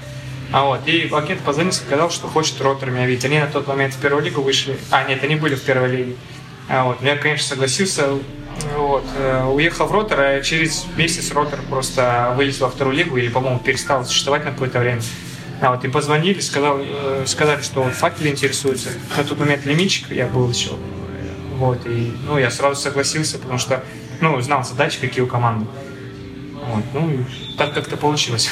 А 0.53 0.65
вот, 0.65 0.87
и 0.87 1.09
агент 1.11 1.41
позвонил, 1.41 1.73
сказал, 1.73 2.11
что 2.11 2.29
хочет 2.29 2.61
Ротор 2.61 2.91
меня 2.91 3.07
видеть. 3.07 3.25
Они 3.25 3.39
на 3.39 3.47
тот 3.47 3.67
момент 3.67 3.95
в 3.95 3.99
первую 3.99 4.23
лигу 4.23 4.43
вышли. 4.43 4.77
А, 4.91 5.05
нет, 5.05 5.25
они 5.25 5.37
были 5.37 5.55
в 5.55 5.63
первой 5.63 5.89
лиге. 5.89 6.17
А 6.69 6.85
вот, 6.85 7.03
я, 7.03 7.17
конечно, 7.17 7.49
согласился. 7.49 8.19
Вот, 8.77 9.05
э, 9.17 9.45
уехал 9.47 9.87
в 9.87 9.93
Ротор, 9.93 10.21
а 10.21 10.41
через 10.43 10.85
месяц 10.97 11.33
Ротор 11.33 11.59
просто 11.71 12.35
вылез 12.37 12.61
во 12.61 12.69
вторую 12.69 12.95
лигу 12.95 13.17
или, 13.17 13.29
по-моему, 13.29 13.59
перестал 13.61 14.05
существовать 14.05 14.45
на 14.45 14.53
какое-то 14.53 14.79
время. 14.79 15.01
А 15.63 15.71
вот 15.71 15.85
и 15.85 15.89
позвонили, 15.89 16.41
сказал, 16.41 16.79
э, 16.81 17.25
сказали, 17.27 17.63
что 17.63 17.83
факел 17.85 18.27
интересуется. 18.27 18.91
На 19.17 19.25
тот 19.25 19.39
момент 19.39 19.65
лимитчик 19.65 20.11
я 20.11 20.27
был 20.27 20.51
еще. 20.51 20.73
Вот, 21.63 21.87
и 21.87 22.13
ну, 22.27 22.39
я 22.39 22.51
сразу 22.51 22.81
согласился, 22.81 23.39
потому 23.39 23.57
что 23.57 23.85
ну, 24.21 24.41
знал 24.41 24.65
задачи, 24.65 24.99
какие 25.01 25.23
у 25.23 25.29
команды. 25.29 25.65
Вот, 26.55 26.83
ну, 26.93 27.09
и 27.09 27.57
так 27.57 27.73
как-то 27.73 27.97
получилось. 27.97 28.51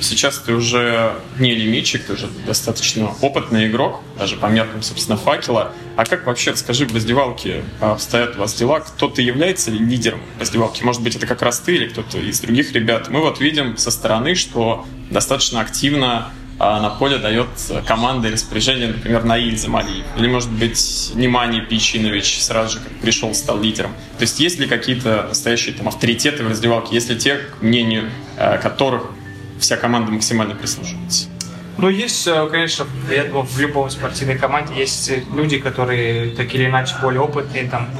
Сейчас 0.00 0.38
ты 0.38 0.54
уже 0.54 1.12
не 1.38 1.54
лимитчик, 1.54 2.06
ты 2.06 2.14
уже 2.14 2.28
достаточно 2.46 3.10
опытный 3.20 3.66
игрок, 3.66 4.00
даже 4.18 4.36
по 4.38 4.46
меркам, 4.46 4.80
собственно, 4.80 5.18
факела. 5.18 5.72
А 5.96 6.06
как 6.06 6.24
вообще, 6.24 6.52
расскажи, 6.52 6.86
в 6.86 6.94
раздевалке 6.94 7.62
обстоят 7.80 8.36
у 8.36 8.40
вас 8.40 8.54
дела? 8.54 8.80
Кто-то 8.80 9.20
является 9.20 9.70
ли 9.70 9.78
лидером 9.78 10.22
раздевалки? 10.40 10.82
Может 10.82 11.02
быть, 11.02 11.14
это 11.14 11.26
как 11.26 11.42
раз 11.42 11.60
ты 11.60 11.76
или 11.76 11.88
кто-то 11.88 12.16
из 12.16 12.40
других 12.40 12.72
ребят? 12.72 13.10
Мы 13.10 13.20
вот 13.20 13.38
видим 13.38 13.76
со 13.76 13.90
стороны, 13.90 14.34
что 14.34 14.86
достаточно 15.10 15.60
активно 15.60 16.08
а 16.16 16.30
на 16.58 16.90
поле 16.90 17.18
дает 17.18 17.48
команда 17.86 18.30
распоряжение, 18.30 18.88
например, 18.88 19.24
Наиль 19.24 19.58
Замалиев. 19.58 20.06
Или, 20.16 20.26
может 20.26 20.50
быть, 20.50 21.12
Немани 21.14 21.60
Пичинович 21.60 22.42
сразу 22.42 22.78
же 22.78 22.84
пришел, 23.02 23.34
стал 23.34 23.60
лидером. 23.60 23.92
То 24.18 24.22
есть 24.22 24.40
есть 24.40 24.58
ли 24.58 24.66
какие-то 24.66 25.26
настоящие 25.28 25.74
там, 25.74 25.88
авторитеты 25.88 26.44
в 26.44 26.48
раздевалке, 26.48 26.94
если 26.94 27.14
те, 27.14 27.36
к 27.36 27.62
мнению 27.62 28.10
э, 28.36 28.58
которых 28.58 29.10
вся 29.58 29.76
команда 29.76 30.12
максимально 30.12 30.54
прислушивается? 30.54 31.28
Ну, 31.78 31.90
есть, 31.90 32.26
э, 32.26 32.48
конечно, 32.50 32.86
я 33.10 33.24
думаю, 33.24 33.44
в 33.44 33.58
любом 33.60 33.90
спортивной 33.90 34.38
команде 34.38 34.74
есть 34.74 35.12
люди, 35.34 35.58
которые 35.58 36.30
так 36.30 36.54
или 36.54 36.66
иначе 36.66 36.94
более 37.02 37.20
опытные, 37.20 37.68
там, 37.68 37.90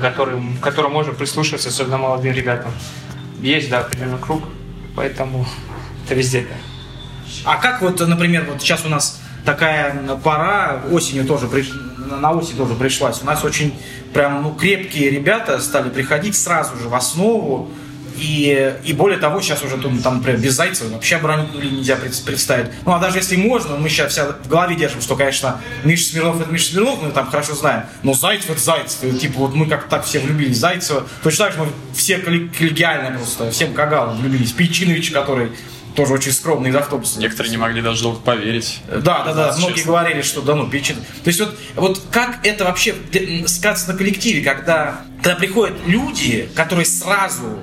которым, 0.00 0.56
которым 0.58 0.92
можно 0.92 1.12
прислушиваться, 1.12 1.68
особенно 1.68 1.98
молодым 1.98 2.32
ребятам. 2.32 2.72
Есть, 3.40 3.68
да, 3.68 3.80
определенный 3.80 4.18
круг, 4.18 4.42
поэтому 4.94 5.46
это 6.06 6.14
везде 6.14 6.40
так. 6.40 6.75
А 7.44 7.56
как 7.56 7.82
вот, 7.82 8.00
например, 8.00 8.46
вот 8.50 8.60
сейчас 8.60 8.84
у 8.84 8.88
нас 8.88 9.20
такая 9.44 9.94
пора, 10.22 10.82
осенью 10.90 11.24
тоже, 11.24 11.46
приш... 11.46 11.70
на 12.20 12.32
осень 12.32 12.56
тоже 12.56 12.74
пришлась. 12.74 13.22
У 13.22 13.26
нас 13.26 13.44
очень 13.44 13.74
прям 14.12 14.42
ну, 14.42 14.54
крепкие 14.54 15.10
ребята 15.10 15.60
стали 15.60 15.88
приходить 15.88 16.36
сразу 16.36 16.76
же 16.76 16.88
в 16.88 16.94
основу. 16.94 17.70
И, 18.18 18.74
и 18.82 18.94
более 18.94 19.18
того, 19.18 19.42
сейчас 19.42 19.62
уже 19.62 19.76
там, 19.76 19.98
там 19.98 20.16
например, 20.16 20.40
без 20.40 20.54
Зайцева 20.54 20.94
вообще 20.94 21.16
оборонительную 21.16 21.64
линию 21.64 21.80
нельзя 21.80 21.96
представить. 21.96 22.68
Ну, 22.86 22.94
а 22.94 22.98
даже 22.98 23.18
если 23.18 23.36
можно, 23.36 23.76
мы 23.76 23.90
сейчас 23.90 24.12
вся 24.12 24.32
в 24.42 24.48
голове 24.48 24.74
держим, 24.74 25.02
что, 25.02 25.16
конечно, 25.16 25.60
Миша 25.84 26.04
Смирнов 26.04 26.40
это 26.40 26.50
Миша 26.50 26.72
Смирнов, 26.72 27.02
мы 27.02 27.10
там 27.10 27.30
хорошо 27.30 27.54
знаем, 27.54 27.84
но 28.02 28.14
Зайцев 28.14 28.50
это 28.50 28.60
Зайцев. 28.60 29.04
И, 29.04 29.18
типа, 29.18 29.40
вот 29.40 29.54
мы 29.54 29.66
как 29.66 29.88
так 29.88 30.04
все 30.04 30.18
влюбились 30.20 30.56
в 30.56 30.60
Зайцева. 30.60 31.06
Точно 31.22 31.44
так 31.44 31.54
же 31.54 31.60
мы 31.60 31.68
все 31.94 32.16
коллегиально 32.16 33.18
просто, 33.18 33.50
всем 33.50 33.74
Кагалом 33.74 34.16
влюбились. 34.16 34.52
Пейчинович, 34.52 35.10
который 35.10 35.52
тоже 35.96 36.12
очень 36.12 36.32
скромный 36.32 36.70
из 36.70 36.76
автобуса. 36.76 37.18
Некоторые 37.18 37.50
не 37.50 37.56
могли 37.56 37.82
даже 37.82 38.02
долго 38.02 38.20
поверить. 38.20 38.80
Да, 38.88 39.24
да, 39.24 39.34
да. 39.34 39.54
Многие 39.56 39.76
честно. 39.76 39.92
говорили, 39.92 40.22
что 40.22 40.42
да 40.42 40.54
ну 40.54 40.68
печень. 40.68 40.96
То 41.24 41.28
есть 41.28 41.40
вот, 41.40 41.58
вот 41.74 42.02
как 42.12 42.46
это 42.46 42.64
вообще 42.64 42.94
сказывается 43.46 43.92
на 43.92 43.98
коллективе, 43.98 44.42
когда, 44.44 45.00
когда 45.22 45.36
приходят 45.36 45.74
люди, 45.86 46.48
которые 46.54 46.86
сразу 46.86 47.58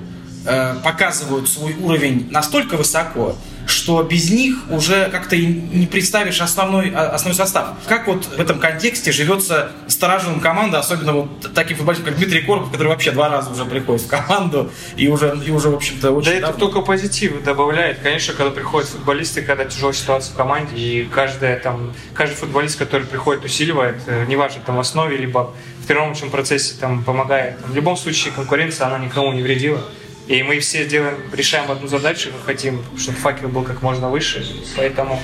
э, 0.46 0.76
показывают 0.84 1.50
свой 1.50 1.76
уровень 1.76 2.28
настолько 2.32 2.78
высоко, 2.78 3.36
что 3.66 4.04
без 4.04 4.30
них 4.30 4.58
уже 4.70 5.10
как-то 5.10 5.38
не 5.38 5.88
представишь 5.88 6.42
основной, 6.42 6.92
а, 6.94 7.12
основной 7.12 7.36
состав. 7.36 7.70
Как 7.88 8.08
вот 8.08 8.26
в 8.26 8.40
этом 8.40 8.60
контексте 8.60 9.12
живется 9.12 9.72
стараженным 9.88 10.42
команда, 10.42 10.80
особенно 10.80 11.14
вот 11.14 11.54
таким 11.54 11.78
футболистом, 11.78 12.10
как 12.10 12.18
Дмитрий 12.18 12.42
Коробов, 12.42 12.72
который 12.72 12.90
вообще 12.90 13.12
два 13.12 13.30
раза 13.30 13.52
уже 13.52 13.64
приходит 13.66 14.02
в 14.02 14.08
команду 14.08 14.70
и 14.98 15.08
уже, 15.08 15.40
и 15.46 15.52
уже 15.52 15.70
в 15.70 15.76
общем-то, 15.76 16.12
очень 16.12 16.34
Да 16.34 16.40
давно. 16.42 16.50
это 16.50 16.60
только 16.60 16.82
позитив 16.82 17.42
добавляет. 17.44 18.00
Конечно, 18.00 18.34
когда 18.34 18.52
приходят 18.52 18.90
футболисты, 18.90 19.42
когда 19.42 19.66
тяжелая 19.66 19.94
ситуация 19.94 20.34
в 20.34 20.36
команде, 20.36 20.76
и 20.76 21.06
каждая, 21.06 21.58
там, 21.58 21.94
каждый 22.14 22.36
футболист, 22.36 22.78
который 22.78 23.08
приходит, 23.08 23.46
усиливает, 23.46 23.96
э, 24.08 24.26
неважно, 24.28 24.62
там, 24.66 24.76
в 24.76 24.80
основе, 24.82 25.16
либо 25.16 25.54
в 25.84 25.88
тренировочном 25.88 26.32
процессе 26.32 26.76
там, 26.80 27.04
помогает. 27.04 27.56
В 27.66 27.76
любом 27.76 27.96
случае 27.96 28.34
конкуренция, 28.34 28.88
она 28.88 28.98
никому 29.00 29.32
не 29.32 29.42
вредила. 29.42 29.82
И 30.27 30.42
мы 30.42 30.60
все 30.60 30.86
делаем, 30.86 31.18
решаем 31.34 31.70
одну 31.70 31.88
задачу, 31.88 32.30
мы 32.34 32.39
хотим, 32.46 32.82
чтобы 32.98 33.18
факел 33.18 33.50
был 33.50 33.63
как 33.63 33.82
можно 33.82 34.10
выше. 34.10 34.46
Поэтому 34.77 35.22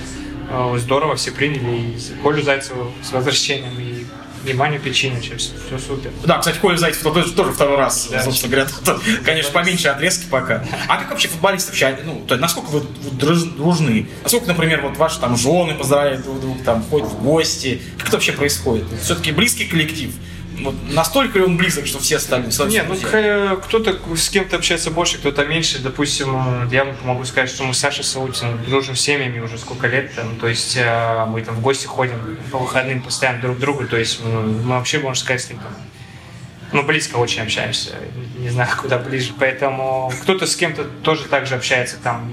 э, 0.49 0.75
здорово, 0.77 1.15
все 1.15 1.31
приняли. 1.31 1.77
И 1.77 1.97
Колю 2.21 2.43
Зайцеву 2.43 2.91
с 3.01 3.11
возвращением, 3.13 3.79
и 3.79 4.05
внимание 4.43 4.79
причины, 4.79 5.19
все, 5.21 5.37
все 5.37 5.79
супер. 5.79 6.11
Да, 6.25 6.39
кстати, 6.39 6.57
Коля 6.59 6.77
Зайцев 6.77 7.03
то, 7.03 7.11
тоже, 7.11 7.31
тоже 7.31 7.51
второй 7.51 7.77
раз, 7.77 8.09
да, 8.11 8.23
собственно 8.23 8.51
говоря. 8.51 8.69
То, 8.83 8.99
конечно, 9.23 9.51
поменьше 9.51 9.87
отрезки 9.87 10.25
пока. 10.29 10.65
А 10.87 10.97
как 10.97 11.09
вообще 11.11 11.27
футболисты 11.29 11.71
вообще, 11.71 11.97
ну, 12.03 12.23
то, 12.27 12.35
насколько 12.37 12.67
вы 12.67 12.81
дружны? 13.11 14.07
Насколько, 14.23 14.47
например, 14.47 14.81
вот 14.81 14.97
ваши 14.97 15.19
там 15.19 15.37
жены 15.37 15.75
поздравляют 15.75 16.23
друг 16.23 16.41
друга, 16.41 16.63
там, 16.63 16.83
ходят 16.83 17.07
в 17.07 17.23
гости? 17.23 17.81
Как 17.97 18.07
это 18.07 18.17
вообще 18.17 18.31
происходит? 18.33 18.85
Все-таки 19.01 19.31
близкий 19.31 19.65
коллектив? 19.65 20.11
Вот 20.63 20.75
настолько 20.89 21.39
ли 21.39 21.45
он 21.45 21.57
близок, 21.57 21.85
что 21.85 21.99
все 21.99 22.19
стали 22.19 22.49
Нет, 22.67 22.85
ну 22.87 22.95
кто-то 23.57 23.97
с 24.15 24.29
кем-то 24.29 24.57
общается 24.57 24.91
больше, 24.91 25.17
кто-то 25.17 25.45
меньше. 25.45 25.79
Допустим, 25.79 26.69
я 26.69 26.95
могу 27.03 27.23
сказать, 27.25 27.49
что 27.49 27.63
мы 27.63 27.73
с 27.73 27.79
Сашей 27.79 28.03
Саутиным 28.03 28.63
дружим 28.65 28.95
с 28.95 29.01
семьями 29.01 29.39
уже 29.39 29.57
сколько 29.57 29.87
лет. 29.87 30.13
Там, 30.15 30.35
то 30.37 30.47
есть 30.47 30.77
э, 30.77 31.25
мы 31.27 31.41
там 31.41 31.55
в 31.55 31.61
гости 31.61 31.85
ходим 31.85 32.37
по 32.51 32.57
выходным 32.59 33.01
постоянно 33.01 33.41
друг 33.41 33.57
к 33.57 33.59
другу. 33.59 33.85
То 33.85 33.97
есть 33.97 34.23
мы, 34.23 34.41
мы 34.41 34.75
вообще, 34.75 34.99
можно 34.99 35.19
сказать, 35.19 35.41
с 35.41 35.49
ним 35.49 35.59
там, 35.59 35.73
ну, 36.71 36.83
близко 36.83 37.17
очень 37.17 37.41
общаемся. 37.41 37.91
Не 38.37 38.49
знаю, 38.49 38.69
куда 38.81 38.97
ближе. 38.97 39.33
Поэтому 39.39 40.11
кто-то 40.21 40.45
с 40.45 40.55
кем-то 40.55 40.83
тоже 41.03 41.25
так 41.25 41.47
же 41.47 41.55
общается. 41.55 41.97
Там 42.03 42.31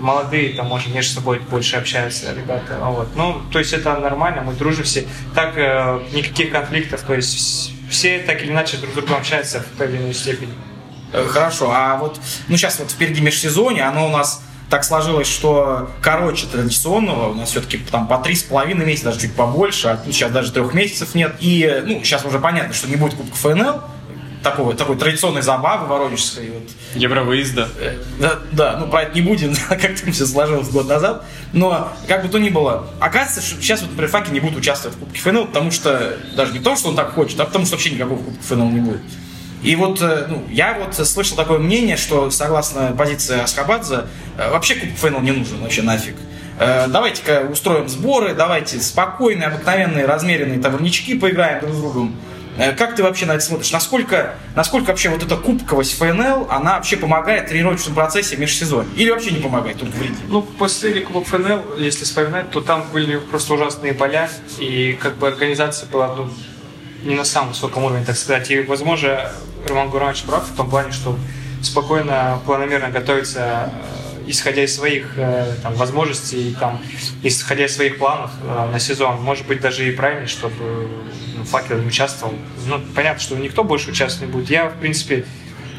молодые, 0.00 0.54
там, 0.54 0.66
может, 0.66 0.92
между 0.94 1.14
собой 1.14 1.40
больше 1.40 1.76
общаются 1.76 2.32
ребята. 2.32 2.78
Вот. 2.80 3.08
Ну, 3.16 3.42
то 3.52 3.58
есть 3.58 3.72
это 3.72 3.96
нормально, 3.96 4.42
мы 4.42 4.54
дружим 4.54 4.84
все. 4.84 5.06
Так, 5.34 5.56
э, 5.56 6.00
никаких 6.12 6.50
конфликтов, 6.50 7.02
то 7.02 7.14
есть 7.14 7.72
все 7.90 8.20
так 8.20 8.42
или 8.42 8.50
иначе 8.50 8.76
друг 8.76 8.92
с 8.92 8.94
другом 8.96 9.16
общаются 9.16 9.60
в 9.60 9.78
той 9.78 9.88
или 9.88 9.96
иной 9.98 10.14
степени. 10.14 10.52
Э, 11.12 11.26
хорошо, 11.26 11.70
а 11.72 11.96
вот, 11.96 12.20
ну, 12.48 12.56
сейчас 12.56 12.78
вот 12.78 12.90
впереди 12.90 13.20
межсезонье, 13.20 13.84
оно 13.84 14.06
у 14.06 14.10
нас 14.10 14.42
так 14.68 14.84
сложилось, 14.84 15.26
что 15.26 15.90
короче 16.02 16.46
традиционного, 16.46 17.30
у 17.30 17.34
нас 17.34 17.50
все-таки 17.50 17.78
там 17.78 18.06
по 18.06 18.18
три 18.18 18.34
с 18.34 18.42
половиной 18.42 18.84
месяца, 18.84 19.06
даже 19.06 19.20
чуть 19.20 19.34
побольше, 19.34 19.88
а 19.88 20.00
сейчас 20.04 20.30
даже 20.30 20.52
трех 20.52 20.74
месяцев 20.74 21.14
нет. 21.14 21.36
И, 21.40 21.82
ну, 21.86 22.04
сейчас 22.04 22.24
уже 22.24 22.38
понятно, 22.38 22.74
что 22.74 22.88
не 22.88 22.96
будет 22.96 23.14
Кубка 23.14 23.36
ФНЛ, 23.36 23.80
такого, 24.50 24.74
такой 24.74 24.96
традиционной 24.96 25.42
забавы 25.42 25.86
воронежской. 25.86 26.50
Вот. 26.50 26.62
Евровыезда. 26.94 27.68
Э, 27.78 27.96
да, 28.18 28.38
да, 28.52 28.76
ну 28.78 28.88
про 28.88 29.02
это 29.02 29.14
не 29.14 29.22
будем, 29.22 29.54
как 29.68 30.00
там 30.00 30.12
все 30.12 30.26
сложилось 30.26 30.68
год 30.68 30.88
назад. 30.88 31.24
Но 31.52 31.92
как 32.06 32.22
бы 32.22 32.28
то 32.28 32.38
ни 32.38 32.48
было, 32.48 32.88
оказывается, 33.00 33.42
что 33.42 33.60
сейчас 33.60 33.80
вот, 33.82 33.90
например, 33.90 34.10
Факи 34.10 34.30
не 34.30 34.40
будет 34.40 34.56
участвовать 34.56 34.96
в 34.96 35.00
Кубке 35.00 35.20
ФНЛ, 35.20 35.46
потому 35.46 35.70
что, 35.70 36.18
даже 36.36 36.52
не 36.52 36.58
потому, 36.58 36.76
что 36.76 36.88
он 36.88 36.96
так 36.96 37.12
хочет, 37.12 37.38
а 37.40 37.44
потому 37.44 37.64
что 37.64 37.76
вообще 37.76 37.90
никакого 37.90 38.18
Кубка 38.18 38.42
ФНЛ 38.42 38.70
не 38.70 38.80
будет. 38.80 39.00
И 39.62 39.74
вот 39.76 40.00
э, 40.00 40.26
ну, 40.28 40.44
я 40.50 40.78
вот 40.78 40.94
слышал 40.94 41.36
такое 41.36 41.58
мнение, 41.58 41.96
что 41.96 42.30
согласно 42.30 42.94
позиции 42.96 43.40
Аскабадзе, 43.40 44.06
э, 44.36 44.50
вообще 44.50 44.76
Кубок 44.76 44.96
ФНЛ 44.96 45.20
не 45.20 45.32
нужен, 45.32 45.60
вообще 45.60 45.82
нафиг. 45.82 46.16
Давайте-ка 46.58 47.46
устроим 47.48 47.88
сборы, 47.88 48.34
давайте 48.34 48.80
спокойные, 48.80 49.46
обыкновенные, 49.46 50.06
размеренные 50.06 50.58
товарнички 50.58 51.16
поиграем 51.16 51.60
друг 51.60 51.72
с 51.72 51.78
другом. 51.78 52.16
Э, 52.58 52.72
как 52.72 52.96
ты 52.96 53.02
вообще 53.02 53.24
на 53.24 53.32
это 53.32 53.44
смотришь? 53.44 53.70
Насколько, 53.70 54.34
насколько 54.56 54.88
вообще 54.88 55.08
вот 55.08 55.22
эта 55.22 55.36
кубковость 55.36 55.96
ФНЛ, 55.96 56.48
она 56.50 56.74
вообще 56.74 56.96
помогает 56.96 57.46
в 57.46 57.48
тренировочном 57.50 57.94
процессе 57.94 58.36
межсезонье? 58.36 58.90
Или 58.96 59.10
вообще 59.10 59.30
не 59.30 59.40
помогает, 59.40 59.78
только 59.78 59.96
вредит? 59.96 60.18
Ну, 60.28 60.42
после 60.42 61.00
Кубок 61.00 61.26
ФНЛ, 61.26 61.76
если 61.78 62.04
вспоминать, 62.04 62.50
то 62.50 62.60
там 62.60 62.84
были 62.92 63.18
просто 63.18 63.54
ужасные 63.54 63.94
поля, 63.94 64.28
и 64.58 64.98
как 65.00 65.16
бы 65.16 65.28
организация 65.28 65.88
была 65.88 66.14
ну, 66.14 66.28
не 67.04 67.14
на 67.14 67.24
самом 67.24 67.50
высоком 67.50 67.84
уровне, 67.84 68.04
так 68.04 68.16
сказать. 68.16 68.50
И, 68.50 68.60
возможно, 68.62 69.30
Роман 69.68 69.90
Гурамович 69.90 70.24
прав 70.24 70.44
в 70.44 70.56
том 70.56 70.68
плане, 70.68 70.90
что 70.90 71.16
спокойно, 71.62 72.40
планомерно 72.44 72.90
готовиться 72.90 73.72
исходя 74.28 74.64
из 74.64 74.74
своих 74.74 75.14
э, 75.16 75.54
там, 75.62 75.74
возможностей, 75.74 76.54
там, 76.58 76.80
исходя 77.22 77.64
из 77.66 77.74
своих 77.74 77.98
планов 77.98 78.30
э, 78.42 78.70
на 78.70 78.78
сезон. 78.78 79.20
Может 79.22 79.46
быть, 79.46 79.60
даже 79.60 79.88
и 79.88 79.92
правильнее, 79.92 80.28
чтобы 80.28 80.88
ну, 81.36 81.44
факел 81.44 81.84
участвовал. 81.84 82.34
Ну, 82.66 82.80
понятно, 82.94 83.20
что 83.20 83.36
никто 83.36 83.64
больше 83.64 83.90
участвовать 83.90 84.28
не 84.28 84.32
будет. 84.32 84.50
Я, 84.50 84.68
в 84.68 84.78
принципе, 84.78 85.24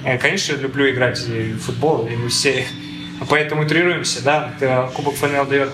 э, 0.04 0.18
конечно, 0.18 0.56
люблю 0.56 0.90
играть 0.90 1.20
в 1.20 1.60
футбол, 1.60 2.08
и 2.08 2.16
мы 2.16 2.30
все 2.30 2.66
поэтому 3.30 3.68
тренируемся, 3.68 4.24
да. 4.24 4.90
Кубок 4.96 5.16
ФНЛ 5.16 5.46
дает 5.46 5.72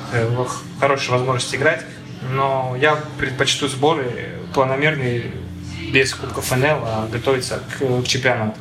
хорошую 0.79 1.17
возможность 1.17 1.53
играть, 1.55 1.83
но 2.31 2.75
я 2.79 2.99
предпочту 3.17 3.67
сборы 3.67 4.05
планомерные 4.53 5.31
без 5.91 6.13
Кубка 6.13 6.41
ФНЛ, 6.41 6.83
а 6.83 7.07
готовиться 7.11 7.61
к, 7.79 8.03
к 8.03 8.07
чемпионату. 8.07 8.57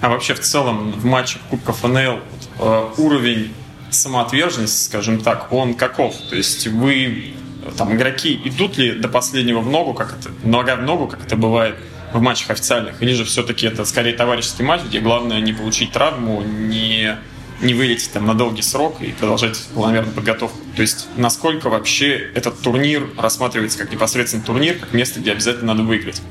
А 0.00 0.08
вообще 0.08 0.34
в 0.34 0.40
целом 0.40 0.92
в 0.92 1.04
матчах 1.04 1.40
Кубка 1.48 1.72
ФНЛ 1.72 2.20
уровень 2.58 3.52
самоотверженности, 3.90 4.84
скажем 4.84 5.20
так, 5.20 5.52
он 5.52 5.74
каков? 5.74 6.16
То 6.30 6.36
есть 6.36 6.66
вы, 6.66 7.34
там, 7.76 7.94
игроки 7.94 8.40
идут 8.44 8.78
ли 8.78 8.92
до 8.92 9.08
последнего 9.08 9.60
в 9.60 9.70
ногу, 9.70 9.94
как 9.94 10.16
это, 10.18 10.30
нога 10.44 10.76
в 10.76 10.82
ногу, 10.82 11.06
как 11.06 11.24
это 11.24 11.36
бывает 11.36 11.76
в 12.12 12.20
матчах 12.20 12.50
официальных, 12.50 13.02
или 13.02 13.12
же 13.12 13.24
все-таки 13.24 13.66
это 13.66 13.84
скорее 13.84 14.14
товарищеский 14.14 14.64
матч, 14.64 14.82
где 14.82 15.00
главное 15.00 15.40
не 15.40 15.52
получить 15.52 15.92
травму, 15.92 16.42
не, 16.42 17.16
не 17.60 17.74
вылететь 17.74 18.12
там 18.12 18.26
на 18.26 18.34
долгий 18.34 18.62
срок 18.62 19.00
и 19.00 19.12
продолжать 19.12 19.58
планомерную 19.74 20.14
подготовку. 20.14 20.58
То 20.74 20.82
есть 20.82 21.08
насколько 21.16 21.68
вообще 21.68 22.30
этот 22.34 22.60
турнир 22.60 23.08
рассматривается 23.18 23.78
как 23.78 23.92
непосредственно 23.92 24.42
турнир, 24.44 24.78
как 24.78 24.92
место, 24.92 25.20
где 25.20 25.32
обязательно 25.32 25.74
надо 25.74 25.82
выиграть? 25.82 26.22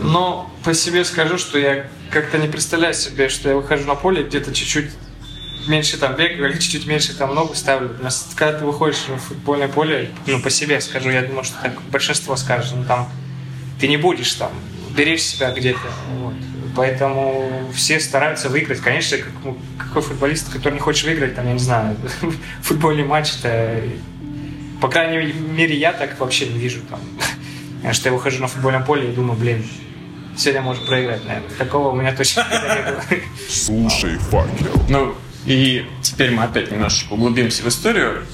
Но 0.00 0.50
по 0.64 0.74
себе 0.74 1.04
скажу, 1.04 1.38
что 1.38 1.58
я 1.58 1.86
как-то 2.10 2.38
не 2.38 2.48
представляю 2.48 2.94
себе, 2.94 3.28
что 3.28 3.48
я 3.48 3.56
выхожу 3.56 3.86
на 3.86 3.94
поле, 3.94 4.24
где-то 4.24 4.52
чуть-чуть 4.52 4.90
меньше 5.66 5.98
там 5.98 6.16
бегаю 6.16 6.50
или 6.50 6.58
чуть-чуть 6.58 6.86
меньше 6.86 7.16
там 7.16 7.34
ногу 7.34 7.54
ставлю. 7.54 7.90
Когда 8.34 8.58
ты 8.58 8.64
выходишь 8.64 9.04
в 9.08 9.18
футбольное 9.18 9.68
поле, 9.68 10.10
ну, 10.26 10.40
по 10.40 10.50
себе 10.50 10.80
скажу, 10.80 11.10
я 11.10 11.22
думаю, 11.22 11.44
что 11.44 11.60
так 11.62 11.80
большинство 11.90 12.36
скажет, 12.36 12.72
ну, 12.74 12.84
там, 12.84 13.08
ты 13.80 13.88
не 13.88 13.96
будешь 13.96 14.32
там, 14.34 14.52
берешь 14.96 15.22
себя 15.22 15.50
где-то, 15.50 15.80
вот. 16.18 16.34
Поэтому 16.74 17.70
все 17.74 18.00
стараются 18.00 18.48
выиграть. 18.48 18.80
Конечно, 18.80 19.18
как, 19.18 19.32
ну, 19.44 19.58
какой 19.78 20.02
футболист, 20.02 20.50
который 20.50 20.74
не 20.74 20.80
хочет 20.80 21.04
выиграть, 21.04 21.34
там, 21.34 21.46
я 21.46 21.52
не 21.52 21.58
знаю, 21.58 21.96
футбольный 22.62 23.04
матч, 23.04 23.32
это, 23.38 23.82
по 24.80 24.88
крайней 24.88 25.32
мере, 25.32 25.76
я 25.76 25.92
так 25.92 26.18
вообще 26.18 26.46
не 26.46 26.58
вижу 26.58 26.80
там. 26.88 27.00
Что 27.92 28.08
я 28.08 28.14
выхожу 28.14 28.40
на 28.40 28.46
футбольное 28.46 28.80
поле 28.80 29.10
и 29.10 29.12
думаю, 29.12 29.38
блин, 29.38 29.64
сегодня 30.36 30.62
можешь 30.62 30.84
проиграть, 30.86 31.24
наверное. 31.26 31.50
Такого 31.58 31.90
у 31.90 31.94
меня 31.94 32.14
точно 32.14 32.46
не 32.50 32.90
было. 32.90 33.02
Слушай, 33.50 34.16
факел. 34.18 34.82
Ну, 34.88 35.14
и 35.46 35.86
теперь 36.02 36.30
мы 36.30 36.44
опять 36.44 36.70
немножечко 36.70 37.14
углубимся 37.14 37.62
в 37.62 37.68
историю. 37.68 38.24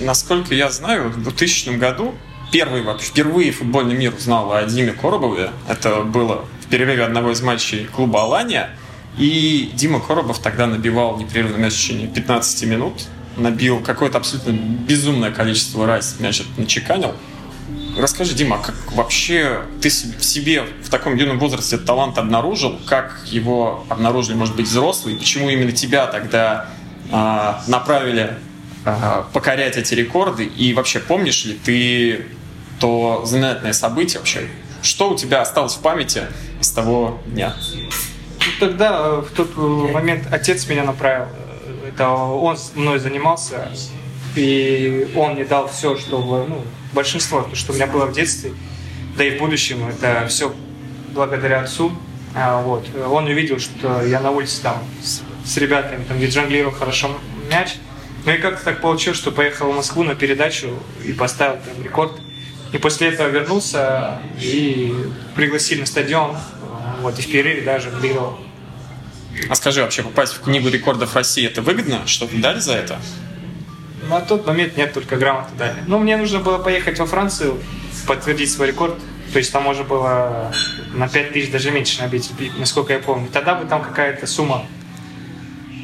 Насколько 0.00 0.54
я 0.54 0.70
знаю, 0.70 1.10
в 1.10 1.22
2000 1.22 1.76
году 1.76 2.14
первый, 2.52 2.84
впервые 2.98 3.52
футбольный 3.52 3.94
мир 3.94 4.14
узнал 4.14 4.52
о 4.52 4.64
Диме 4.64 4.92
Коробове. 4.92 5.50
Это 5.68 6.02
было 6.02 6.44
в 6.62 6.66
перерыве 6.68 7.04
одного 7.04 7.32
из 7.32 7.42
матчей 7.42 7.84
клуба 7.84 8.22
«Алания». 8.22 8.70
И 9.18 9.70
Дима 9.74 10.00
Коробов 10.00 10.40
тогда 10.40 10.66
набивал 10.66 11.16
непрерывно 11.16 11.56
мяч 11.56 11.74
в 11.74 11.76
течение 11.76 12.08
15 12.08 12.64
минут. 12.68 12.94
Набил 13.36 13.80
какое-то 13.80 14.18
абсолютно 14.18 14.50
безумное 14.52 15.30
количество 15.30 15.86
раз 15.86 16.16
мяч 16.20 16.42
начеканил. 16.56 17.14
Расскажи, 17.96 18.34
Дима, 18.34 18.58
как 18.58 18.74
вообще 18.92 19.62
ты 19.80 19.88
в 19.88 20.24
себе 20.24 20.64
в 20.82 20.90
таком 20.90 21.16
юном 21.16 21.38
возрасте 21.38 21.78
талант 21.78 22.18
обнаружил? 22.18 22.78
Как 22.86 23.20
его 23.26 23.84
обнаружили, 23.88 24.34
может 24.34 24.56
быть, 24.56 24.66
взрослые? 24.66 25.18
Почему 25.18 25.48
именно 25.50 25.72
тебя 25.72 26.06
тогда 26.06 26.68
а, 27.10 27.62
направили 27.66 28.34
а, 28.84 29.26
покорять 29.32 29.76
эти 29.76 29.94
рекорды? 29.94 30.44
И 30.44 30.74
вообще, 30.74 31.00
помнишь 31.00 31.44
ли 31.44 31.54
ты 31.54 32.26
то 32.80 33.22
знаменательное 33.24 33.72
событие 33.72 34.18
вообще? 34.18 34.48
Что 34.82 35.10
у 35.10 35.16
тебя 35.16 35.40
осталось 35.40 35.74
в 35.74 35.80
памяти 35.80 36.22
с 36.60 36.70
того 36.70 37.20
дня? 37.26 37.54
Ну, 37.74 38.46
тогда, 38.60 38.98
э, 38.98 39.22
в 39.22 39.34
тот 39.34 39.56
момент, 39.56 40.28
отец 40.30 40.68
меня 40.68 40.84
направил. 40.84 41.26
Это 41.88 42.08
он 42.08 42.56
мной 42.74 42.98
занимался, 42.98 43.68
и 44.36 45.08
он 45.14 45.34
мне 45.34 45.44
дал 45.44 45.68
все, 45.68 45.96
что, 45.96 46.20
ну, 46.48 46.64
большинство, 46.92 47.42
то, 47.42 47.56
что 47.56 47.72
у 47.72 47.74
меня 47.74 47.86
было 47.86 48.06
в 48.06 48.12
детстве, 48.12 48.52
да 49.16 49.24
и 49.24 49.36
в 49.36 49.38
будущем, 49.38 49.86
это 49.88 50.26
все 50.28 50.54
благодаря 51.14 51.60
отцу. 51.60 51.92
А, 52.34 52.60
вот. 52.60 52.86
Он 53.08 53.24
увидел, 53.24 53.58
что 53.58 54.02
я 54.04 54.20
на 54.20 54.30
улице 54.30 54.62
там 54.62 54.84
с, 55.02 55.22
с 55.44 55.56
ребятами, 55.56 56.04
там, 56.04 56.18
где 56.18 56.28
джанглировал 56.28 56.72
хорошо 56.72 57.18
мяч. 57.50 57.76
Ну 58.26 58.32
и 58.32 58.38
как-то 58.38 58.64
так 58.64 58.80
получилось, 58.80 59.18
что 59.18 59.30
поехал 59.30 59.72
в 59.72 59.76
Москву 59.76 60.02
на 60.02 60.14
передачу 60.14 60.68
и 61.04 61.12
поставил 61.12 61.58
там 61.64 61.82
рекорд. 61.82 62.12
И 62.72 62.78
после 62.78 63.08
этого 63.08 63.28
вернулся 63.28 64.20
и 64.40 64.94
пригласили 65.34 65.80
на 65.80 65.86
стадион. 65.86 66.36
Вот, 67.00 67.18
и 67.18 67.22
в 67.22 67.26
перерыве 67.26 67.62
даже 67.62 67.90
выиграл. 67.90 68.38
А 69.48 69.54
скажи, 69.54 69.82
вообще 69.82 70.02
попасть 70.02 70.34
в 70.34 70.40
книгу 70.40 70.68
рекордов 70.68 71.14
России, 71.14 71.46
это 71.46 71.62
выгодно? 71.62 72.06
Что-то 72.06 72.36
дали 72.36 72.58
за 72.58 72.74
это? 72.74 72.98
На 74.08 74.20
тот 74.20 74.46
момент 74.46 74.76
нет, 74.76 74.92
только 74.92 75.16
грамоты 75.16 75.50
дали. 75.58 75.76
Ну, 75.86 75.98
мне 75.98 76.16
нужно 76.16 76.40
было 76.40 76.58
поехать 76.58 76.98
во 76.98 77.06
Францию, 77.06 77.58
подтвердить 78.06 78.52
свой 78.52 78.68
рекорд. 78.68 78.94
То 79.32 79.38
есть 79.38 79.52
там 79.52 79.64
можно 79.64 79.84
было 79.84 80.52
на 80.94 81.08
5 81.08 81.32
тысяч 81.32 81.50
даже 81.50 81.70
меньше 81.70 82.00
набить, 82.00 82.30
насколько 82.58 82.92
я 82.92 83.00
помню. 83.00 83.28
Тогда 83.32 83.54
бы 83.54 83.66
там 83.66 83.82
какая-то 83.82 84.26
сумма, 84.26 84.64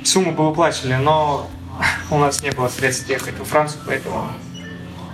сумму 0.05 0.33
бы 0.33 0.49
выплачивали, 0.49 0.95
но 0.95 1.51
у 2.11 2.19
нас 2.19 2.43
не 2.43 2.51
было 2.51 2.69
средств 2.69 3.09
ехать 3.09 3.39
во 3.39 3.45
Францию, 3.45 3.83
поэтому 3.87 4.31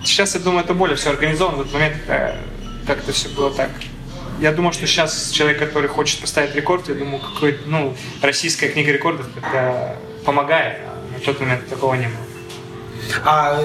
сейчас, 0.03 0.35
я 0.35 0.41
думаю, 0.41 0.63
это 0.63 0.73
более 0.73 0.95
все 0.95 1.09
организовано. 1.09 1.57
В 1.57 1.61
этот 1.61 1.73
момент 1.73 1.97
как-то 2.85 3.11
все 3.11 3.29
было 3.29 3.51
так. 3.51 3.71
Я 4.39 4.53
думаю, 4.53 4.71
что 4.71 4.87
сейчас 4.87 5.31
человек, 5.31 5.59
который 5.59 5.89
хочет 5.89 6.21
поставить 6.21 6.55
рекорд, 6.55 6.87
я 6.87 6.95
думаю, 6.95 7.19
какой 7.19 7.59
ну, 7.65 7.95
российская 8.21 8.69
книга 8.69 8.91
рекордов 8.91 9.27
это 9.35 9.97
помогает. 10.25 10.79
А 10.85 11.13
на 11.13 11.19
тот 11.19 11.39
момент 11.41 11.67
такого 11.67 11.95
не 11.95 12.07
было. 12.07 12.28
А 13.25 13.61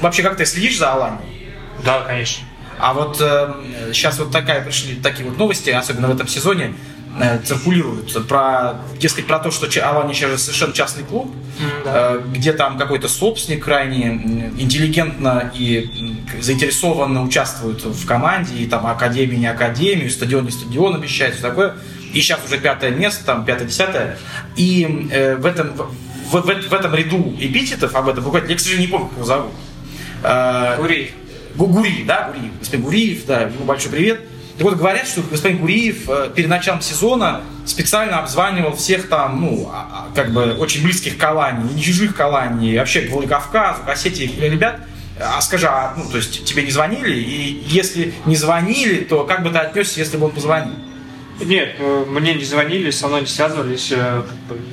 вообще 0.00 0.22
как 0.22 0.36
ты 0.36 0.44
следишь 0.44 0.78
за 0.78 0.92
Аланией? 0.92 1.52
Да, 1.84 2.02
конечно. 2.02 2.44
А 2.78 2.94
вот 2.94 3.20
э, 3.20 3.54
сейчас 3.92 4.18
вот 4.18 4.30
такая 4.30 4.62
пришли 4.62 4.96
такие 4.96 5.28
вот 5.28 5.36
новости, 5.36 5.70
особенно 5.70 6.08
в 6.08 6.12
этом 6.12 6.28
сезоне, 6.28 6.74
э, 7.20 7.38
циркулируют 7.44 8.26
про, 8.28 8.74
дескать, 8.98 9.26
про 9.26 9.40
то, 9.40 9.50
что 9.50 9.66
Алания 9.84 10.14
сейчас 10.14 10.30
же 10.30 10.38
совершенно 10.38 10.72
частный 10.72 11.02
клуб, 11.02 11.34
mm, 11.58 11.84
да. 11.84 11.92
э, 11.94 12.22
где 12.32 12.52
там 12.52 12.78
какой-то 12.78 13.08
собственник 13.08 13.64
крайне 13.64 14.52
интеллигентно 14.58 15.52
и 15.54 16.22
заинтересованно 16.40 17.22
участвует 17.24 17.84
в 17.84 18.06
команде, 18.06 18.54
и 18.54 18.66
там 18.66 18.86
академию, 18.86 19.40
не 19.40 19.46
академию, 19.46 20.10
стадион, 20.10 20.44
не 20.44 20.52
стадион 20.52 20.94
обещает, 20.94 21.34
все 21.34 21.42
такое. 21.42 21.74
И 22.12 22.20
сейчас 22.20 22.40
уже 22.46 22.58
пятое 22.58 22.90
место, 22.90 23.24
там 23.24 23.44
пятое-десятое. 23.44 24.16
И 24.56 25.08
э, 25.10 25.36
в 25.36 25.44
этом 25.44 25.72
в, 26.30 26.42
в, 26.42 26.68
в 26.68 26.72
этом 26.74 26.94
ряду 26.94 27.34
эпитетов 27.38 27.94
об 27.94 28.08
этом 28.08 28.24
буквально, 28.24 28.48
я, 28.48 28.56
к 28.56 28.60
сожалению, 28.60 28.88
не 28.88 28.92
помню, 28.92 29.08
как 29.08 29.16
его 29.16 29.26
зовут. 29.26 29.52
А, 30.22 30.76
Гуриев. 30.76 31.10
Гуриев, 31.54 32.06
да, 32.06 32.30
Гуриев. 32.32 32.52
Господин 32.60 32.84
Гуриев, 32.84 33.26
да, 33.26 33.40
ему 33.42 33.64
большой 33.64 33.90
привет. 33.90 34.20
Так 34.56 34.64
вот, 34.64 34.76
говорят, 34.76 35.06
что 35.06 35.22
господин 35.22 35.58
Гуриев 35.58 36.08
э, 36.08 36.30
перед 36.34 36.48
началом 36.48 36.80
сезона 36.80 37.42
специально 37.64 38.18
обзванивал 38.18 38.74
всех 38.74 39.08
там, 39.08 39.40
ну, 39.40 39.70
а, 39.72 40.08
а, 40.10 40.14
как 40.16 40.32
бы 40.32 40.54
очень 40.54 40.82
близких 40.82 41.16
к 41.16 41.22
Алании, 41.22 41.74
не 41.74 41.82
чужих 41.82 42.16
к 42.16 42.20
Алании, 42.20 42.76
вообще 42.76 43.02
к 43.02 43.12
Владикавказу, 43.12 43.82
к 43.84 43.88
Осетии 43.88 44.28
ребят. 44.40 44.80
А 45.20 45.40
скажи, 45.40 45.68
а, 45.68 45.94
ну, 45.96 46.10
то 46.10 46.16
есть 46.16 46.44
тебе 46.44 46.64
не 46.64 46.72
звонили? 46.72 47.16
И 47.20 47.62
если 47.68 48.14
не 48.26 48.34
звонили, 48.34 49.04
то 49.04 49.24
как 49.24 49.44
бы 49.44 49.50
ты 49.50 49.58
отнесся, 49.58 50.00
если 50.00 50.16
бы 50.16 50.26
он 50.26 50.32
позвонил? 50.32 50.74
Нет, 51.40 51.76
э, 51.78 52.04
мне 52.08 52.34
не 52.34 52.44
звонили, 52.44 52.90
со 52.90 53.08
мной 53.08 53.22
не 53.22 53.26
связывались, 53.26 53.92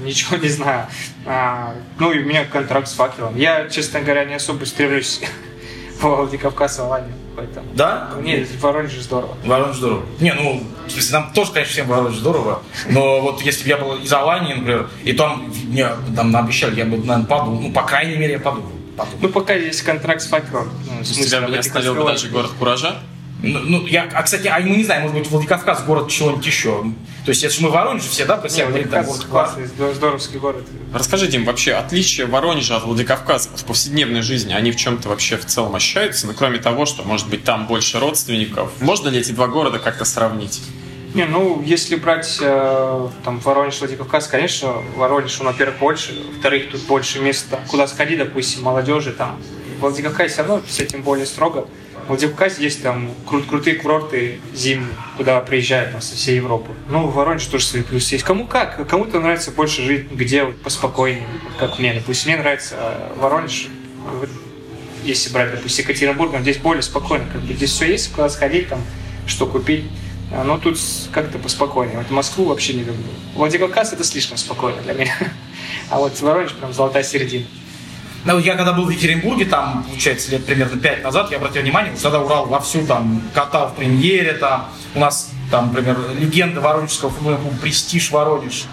ничего 0.04 0.38
не 0.38 0.49
знаю. 0.49 0.88
А, 1.25 1.75
ну 1.99 2.12
и 2.12 2.19
у 2.19 2.25
меня 2.25 2.45
контракт 2.45 2.88
с 2.88 2.93
факелом. 2.93 3.36
Я, 3.38 3.69
честно 3.69 4.01
говоря, 4.01 4.25
не 4.25 4.36
особо 4.36 4.65
стремлюсь 4.65 5.21
в 5.99 6.04
Владикавказ, 6.04 6.80
Аланию. 6.80 7.13
Поэтому. 7.36 7.67
Да? 7.73 8.12
Нет, 8.21 8.47
в 8.47 8.62
Воронеже 8.62 9.01
здорово. 9.01 9.38
Воронеж 9.43 9.75
здорово. 9.75 10.06
Не, 10.19 10.34
ну, 10.34 10.63
в 10.88 10.91
смысле, 10.91 11.19
нам 11.19 11.34
тоже, 11.34 11.51
конечно, 11.51 11.73
всем 11.73 11.88
Воронеж 11.88 12.15
здорово, 12.15 12.63
но 12.89 13.21
вот 13.21 13.41
если 13.41 13.63
бы 13.63 13.69
я 13.69 13.78
был 13.78 13.95
из 13.97 14.12
Алании, 14.13 14.54
например, 14.54 14.89
и 15.04 15.13
там 15.13 15.51
мне 15.65 15.89
там 16.15 16.36
обещали, 16.36 16.75
я 16.75 16.86
бы, 16.86 16.97
наверное, 16.97 17.25
подумал, 17.25 17.62
ну, 17.62 17.71
по 17.73 17.84
крайней 17.84 18.15
мере, 18.15 18.34
я 18.34 18.39
подумал. 18.39 18.71
подумал. 18.95 19.19
Ну, 19.21 19.30
пока 19.30 19.54
есть 19.54 19.82
контракт 19.82 20.21
с 20.21 20.28
факелом. 20.28 20.69
Ну, 20.89 21.01
в 21.01 21.06
смысле, 21.06 21.25
Тебя 21.25 21.41
бы 21.41 21.51
не 21.51 21.58
оставил 21.58 21.95
бы 21.95 22.06
даже 22.06 22.30
город 22.30 22.51
Куража? 22.58 22.95
Ну, 23.43 23.60
ну, 23.60 23.86
я, 23.86 24.10
а, 24.13 24.24
кстати, 24.24 24.48
а 24.48 24.60
мы 24.60 24.78
не 24.78 24.84
знаем, 24.84 25.04
может 25.04 25.17
быть, 25.17 25.28
Владикавказ 25.30 25.84
город 25.84 26.10
чего-нибудь 26.10 26.45
еще. 26.45 26.84
То 27.26 27.30
есть, 27.30 27.43
если 27.43 27.63
мы 27.63 27.69
Воронеж 27.69 28.04
все, 28.04 28.26
да, 28.26 28.38
про 28.38 28.50
себя 28.50 28.67
говорим, 28.67 28.88
там 28.88 29.06
город 29.06 29.26
классный, 29.30 29.65
здоровский 29.65 30.39
город. 30.39 30.63
Расскажи, 30.93 31.28
Дим, 31.28 31.43
вообще 31.43 31.74
отличие 31.74 32.28
Воронежа 32.28 32.78
от 32.78 32.84
Владикавказа 32.84 33.50
в 33.56 33.65
повседневной 33.65 34.21
жизни, 34.21 34.54
они 34.54 34.71
в 34.71 34.78
чем-то 34.78 35.10
вообще 35.10 35.38
в 35.38 35.45
целом 35.45 35.76
ощущаются? 35.76 36.28
Ну, 36.28 36.34
кроме 36.34 36.60
того, 36.60 36.86
что, 36.86 37.04
может 37.04 37.30
быть, 37.30 37.43
там 37.43 37.67
больше 37.67 38.00
родственников. 38.00 38.71
Можно 38.80 39.10
ли 39.10 39.19
эти 39.19 39.32
два 39.32 39.48
города 39.48 39.80
как-то 39.80 40.06
сравнить? 40.06 40.62
Не, 41.13 41.26
ну, 41.26 41.62
если 41.62 41.95
брать 41.95 42.39
э, 42.41 43.08
там 43.24 43.39
Воронеж, 43.39 43.80
Владикавказ, 43.80 44.28
конечно, 44.28 44.74
Воронеж, 44.95 45.39
он, 45.39 45.48
во-первых, 45.48 45.80
больше, 45.80 46.13
во-вторых, 46.34 46.71
тут 46.71 46.82
больше 46.82 47.19
места, 47.19 47.60
куда 47.69 47.88
сходить, 47.88 48.19
допустим, 48.19 48.63
молодежи 48.63 49.13
там. 49.13 49.41
В 49.78 49.82
Владикавказе 49.82 50.34
все 50.34 50.41
равно 50.43 50.62
с 50.67 50.80
этим 50.80 51.04
более 51.04 51.26
строго. 51.26 51.67
В 52.06 52.10
Владикавказе 52.10 52.63
есть 52.63 52.84
там 52.84 53.10
крут 53.26 53.48
крутые 53.48 53.78
курорты 53.78 54.39
зимние, 54.54 54.94
куда 55.18 55.39
приезжают 55.41 55.91
там, 55.91 56.02
со 56.02 56.15
всей 56.15 56.36
Европы. 56.36 56.72
Ну, 56.88 57.08
в 57.08 57.15
Воронеже 57.15 57.50
тоже 57.50 57.65
свои 57.65 57.82
плюсы 57.82 58.13
есть. 58.15 58.24
Кому 58.24 58.46
как? 58.46 58.88
Кому-то 58.88 59.20
нравится 59.20 59.50
больше 59.50 59.82
жить 59.82 60.12
где 60.12 60.44
вот 60.44 60.62
поспокойнее, 60.62 61.26
как 61.58 61.80
мне. 61.80 61.94
Допустим, 61.94 62.32
мне 62.32 62.39
нравится 62.39 62.76
э, 62.78 63.13
Воронеж, 63.18 63.70
если 65.04 65.32
брать, 65.34 65.52
допустим, 65.52 65.84
Екатеринбург, 65.84 66.39
здесь 66.41 66.58
более 66.58 66.84
спокойно. 66.84 67.26
Как 67.32 67.41
бы 67.41 67.54
здесь 67.54 67.72
все 67.72 67.91
есть, 67.91 68.12
куда 68.12 68.30
сходить, 68.30 68.70
там, 68.70 68.82
что 69.26 69.48
купить. 69.48 69.86
А, 70.32 70.44
но 70.44 70.60
тут 70.60 70.78
как-то 71.12 71.39
поспокойнее. 71.39 71.98
Вот 71.98 72.12
Москву 72.12 72.46
вообще 72.46 72.74
не 72.74 72.84
люблю. 72.84 73.04
Владикавказ 73.34 73.94
это 73.94 74.04
слишком 74.04 74.38
спокойно 74.38 74.82
для 74.82 74.94
меня. 74.94 75.15
А 75.89 76.00
вот 76.00 76.20
Воронеж 76.22 76.54
прям 76.54 76.74
золотая 76.74 77.04
середина. 77.04 77.46
Ну, 78.26 78.40
я 78.40 78.56
когда 78.56 78.74
был 78.74 78.86
в 78.86 78.90
Екатеринбурге, 78.90 79.46
там, 79.46 79.84
получается, 79.84 80.32
лет 80.32 80.46
примерно 80.46 80.80
пять 80.80 81.04
назад, 81.04 81.30
я 81.30 81.38
обратил 81.38 81.62
внимание, 81.62 81.94
что 81.94 82.10
тогда 82.10 82.22
Урал 82.22 82.48
вовсю 82.48 82.86
там 82.86 83.22
катал 83.36 83.70
в 83.70 83.76
премьере, 83.76 84.34
там, 84.34 84.68
у 84.96 85.00
нас, 85.00 85.30
там, 85.52 85.68
например, 85.68 85.96
легенда 86.18 86.60
воронежского 86.60 87.12
футбольного 87.12 87.44
клуба 87.44 87.58
«Престиж 87.62 88.10
Воронеж», 88.10 88.66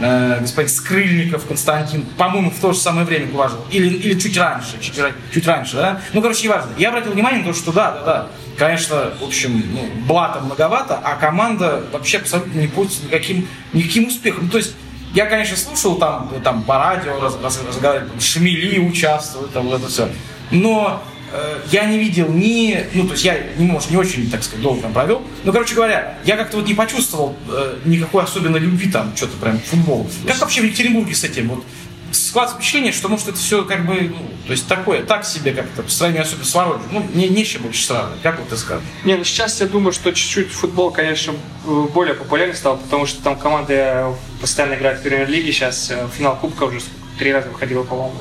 э, 0.00 0.40
господин 0.42 0.68
Скрыльников 0.68 1.46
Константин, 1.46 2.04
по-моему, 2.18 2.50
в 2.50 2.60
то 2.60 2.74
же 2.74 2.78
самое 2.78 3.06
время 3.06 3.28
куражил. 3.28 3.64
Или, 3.70 3.88
или 3.88 4.18
чуть 4.18 4.36
раньше, 4.36 4.78
чуть, 4.78 5.00
чуть 5.32 5.46
раньше, 5.46 5.76
да? 5.76 6.02
Ну, 6.12 6.20
короче, 6.20 6.42
не 6.42 6.48
важно. 6.48 6.70
Я 6.76 6.90
обратил 6.90 7.12
внимание 7.12 7.40
на 7.40 7.52
то, 7.52 7.58
что 7.58 7.72
да, 7.72 7.92
да, 7.92 8.04
да. 8.04 8.26
Конечно, 8.58 9.14
в 9.18 9.24
общем, 9.24 9.62
ну, 9.72 9.88
блата 10.06 10.40
многовато, 10.40 11.00
а 11.02 11.14
команда 11.14 11.82
вообще 11.92 12.18
абсолютно 12.18 12.58
не 12.58 12.66
пользуется 12.66 13.06
никаким, 13.06 13.48
никаким 13.72 14.08
успехом. 14.08 14.44
Ну, 14.44 14.50
то 14.50 14.58
есть 14.58 14.74
я, 15.14 15.26
конечно, 15.26 15.56
слушал 15.56 15.96
там, 15.96 16.30
там 16.44 16.62
по 16.62 16.78
радио 16.78 17.20
раз, 17.20 17.36
раз, 17.42 17.60
разговаривали, 17.66 18.20
Шмели 18.20 18.78
участвуют, 18.78 19.52
там 19.52 19.72
это 19.72 19.88
все. 19.88 20.08
Но 20.50 21.02
э, 21.32 21.58
я 21.70 21.86
не 21.86 21.98
видел 21.98 22.28
ни, 22.28 22.86
ну, 22.94 23.06
то 23.06 23.12
есть 23.12 23.24
я, 23.24 23.36
не, 23.56 23.66
может, 23.66 23.90
не 23.90 23.96
очень, 23.96 24.30
так 24.30 24.42
сказать, 24.42 24.62
долго 24.62 24.82
там 24.82 24.92
провел, 24.92 25.22
но, 25.44 25.52
короче 25.52 25.74
говоря, 25.74 26.18
я 26.24 26.36
как-то 26.36 26.58
вот 26.58 26.66
не 26.66 26.74
почувствовал 26.74 27.36
э, 27.48 27.78
никакой 27.84 28.24
особенной 28.24 28.60
любви 28.60 28.90
там, 28.90 29.12
что-то 29.16 29.36
прям, 29.38 29.58
футбол. 29.60 30.08
Как 30.26 30.38
вообще 30.38 30.60
в 30.60 30.64
Екатеринбурге 30.64 31.14
с 31.14 31.24
этим? 31.24 31.48
Вот 31.48 31.64
складывается 32.12 32.56
впечатление, 32.56 32.92
что, 32.92 33.08
может, 33.08 33.28
это 33.28 33.38
все 33.38 33.64
как 33.64 33.86
бы, 33.86 33.94
ну, 33.94 34.30
то 34.46 34.52
есть 34.52 34.66
такое, 34.66 35.02
так 35.02 35.24
себе 35.24 35.52
как-то, 35.52 35.82
по 35.82 35.90
сравнению 35.90 36.22
особенно 36.22 36.44
с 36.44 36.54
Воронежем. 36.54 36.88
Ну, 36.90 37.06
мне 37.14 37.28
нечего 37.28 37.64
больше 37.64 37.84
сравнивать. 37.84 38.22
Как 38.22 38.38
вот 38.38 38.48
ты 38.48 38.56
скажешь? 38.56 38.84
Не, 39.04 39.16
ну 39.16 39.24
сейчас 39.24 39.60
я 39.60 39.66
думаю, 39.66 39.92
что 39.92 40.12
чуть-чуть 40.12 40.50
футбол, 40.50 40.90
конечно, 40.90 41.34
более 41.64 42.14
популярен 42.14 42.54
стал, 42.54 42.78
потому 42.78 43.06
что 43.06 43.22
там 43.22 43.38
команды 43.38 44.04
постоянно 44.40 44.74
играют 44.74 45.00
в 45.00 45.02
премьер-лиге, 45.02 45.52
сейчас 45.52 45.90
э, 45.90 46.08
финал 46.16 46.36
Кубка 46.36 46.64
уже 46.64 46.80
три 47.18 47.32
раза 47.32 47.48
выходила, 47.48 47.82
по-моему. 47.82 48.14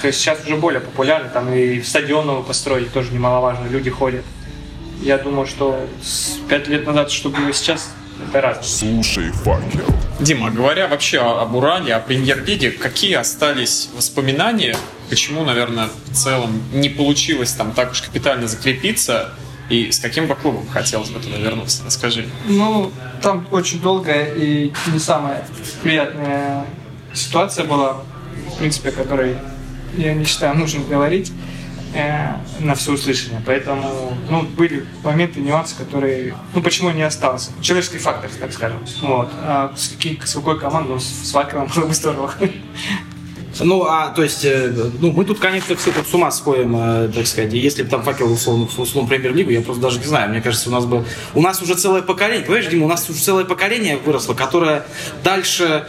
То 0.00 0.06
есть 0.08 0.20
сейчас 0.20 0.44
уже 0.44 0.56
более 0.56 0.80
популярно, 0.80 1.28
там 1.30 1.52
и 1.52 1.80
стадион 1.82 2.26
новый 2.26 2.44
построили, 2.44 2.84
тоже 2.86 3.12
немаловажно, 3.12 3.66
люди 3.68 3.90
ходят. 3.90 4.24
Я 5.00 5.16
думаю, 5.18 5.46
что 5.46 5.78
пять 6.48 6.68
лет 6.68 6.86
назад, 6.86 7.10
что 7.10 7.30
было 7.30 7.52
сейчас, 7.52 7.90
это 8.28 8.40
разное. 8.40 8.64
Слушай, 8.64 9.30
факел. 9.30 9.86
Дима, 10.20 10.50
говоря 10.50 10.88
вообще 10.88 11.18
об 11.18 11.54
Урале, 11.54 11.94
о 11.94 12.00
премьер-лиге, 12.00 12.70
какие 12.70 13.14
остались 13.14 13.90
воспоминания? 13.94 14.76
Почему, 15.08 15.44
наверное, 15.44 15.88
в 16.06 16.14
целом 16.14 16.62
не 16.72 16.88
получилось 16.88 17.52
там 17.52 17.72
так 17.72 17.92
уж 17.92 18.02
капитально 18.02 18.48
закрепиться? 18.48 19.30
И 19.70 19.90
с 19.90 19.98
каким 19.98 20.26
бы 20.26 20.34
клубом 20.34 20.66
хотелось 20.68 21.10
бы 21.10 21.20
туда 21.20 21.36
вернуться? 21.36 21.82
Расскажи. 21.84 22.26
Ну, 22.46 22.90
там 23.22 23.46
очень 23.50 23.80
долгая 23.80 24.34
и 24.34 24.72
не 24.86 24.98
самая 24.98 25.46
приятная 25.82 26.64
ситуация 27.12 27.64
была, 27.64 27.98
в 28.54 28.58
принципе, 28.58 28.88
о 28.88 28.92
которой 28.92 29.36
я 29.96 30.14
не 30.14 30.24
считаю 30.24 30.56
нужным 30.56 30.88
говорить 30.88 31.32
э, 31.94 32.34
на 32.60 32.74
все 32.74 32.92
услышание. 32.92 33.42
Поэтому, 33.44 34.16
ну, 34.28 34.42
были 34.42 34.84
моменты, 35.02 35.40
нюансы, 35.40 35.76
которые, 35.76 36.34
ну, 36.54 36.62
почему 36.62 36.90
не 36.90 37.02
остался. 37.02 37.50
Человеческий 37.60 37.98
фактор, 37.98 38.30
так 38.38 38.52
скажем. 38.52 38.78
Вот. 39.02 39.30
А 39.42 39.72
с, 39.76 39.88
какой, 39.88 40.20
с 40.24 40.34
какой 40.34 40.58
командой, 40.58 40.92
ну, 40.94 40.98
с 40.98 41.30
Факелом 41.32 41.68
было 41.74 41.86
бы 41.86 41.94
здорово. 41.94 42.32
Ну, 43.60 43.84
а, 43.84 44.10
то 44.10 44.22
есть, 44.22 44.44
э, 44.44 44.72
ну, 45.00 45.12
мы 45.12 45.24
тут, 45.24 45.38
конечно, 45.38 45.74
все 45.74 45.90
тут 45.90 46.06
с 46.06 46.14
ума 46.14 46.30
сходим, 46.30 46.76
э, 46.76 47.10
так 47.12 47.26
сказать. 47.26 47.52
Если 47.52 47.82
бы 47.82 47.88
там 47.88 48.02
факел 48.02 48.30
условно, 48.30 48.68
условно 48.76 49.08
премьер-лигу, 49.08 49.50
я 49.50 49.62
просто 49.62 49.82
даже 49.82 49.98
не 49.98 50.06
знаю. 50.06 50.30
Мне 50.30 50.40
кажется, 50.40 50.68
у 50.68 50.72
нас 50.72 50.84
бы... 50.84 51.04
У 51.34 51.40
нас 51.40 51.60
уже 51.60 51.74
целое 51.74 52.02
поколение, 52.02 52.44
понимаешь, 52.44 52.66
Дима, 52.68 52.84
у 52.84 52.88
нас 52.88 53.08
уже 53.08 53.18
целое 53.18 53.44
поколение 53.44 53.96
выросло, 53.96 54.34
которое 54.34 54.84
дальше 55.24 55.88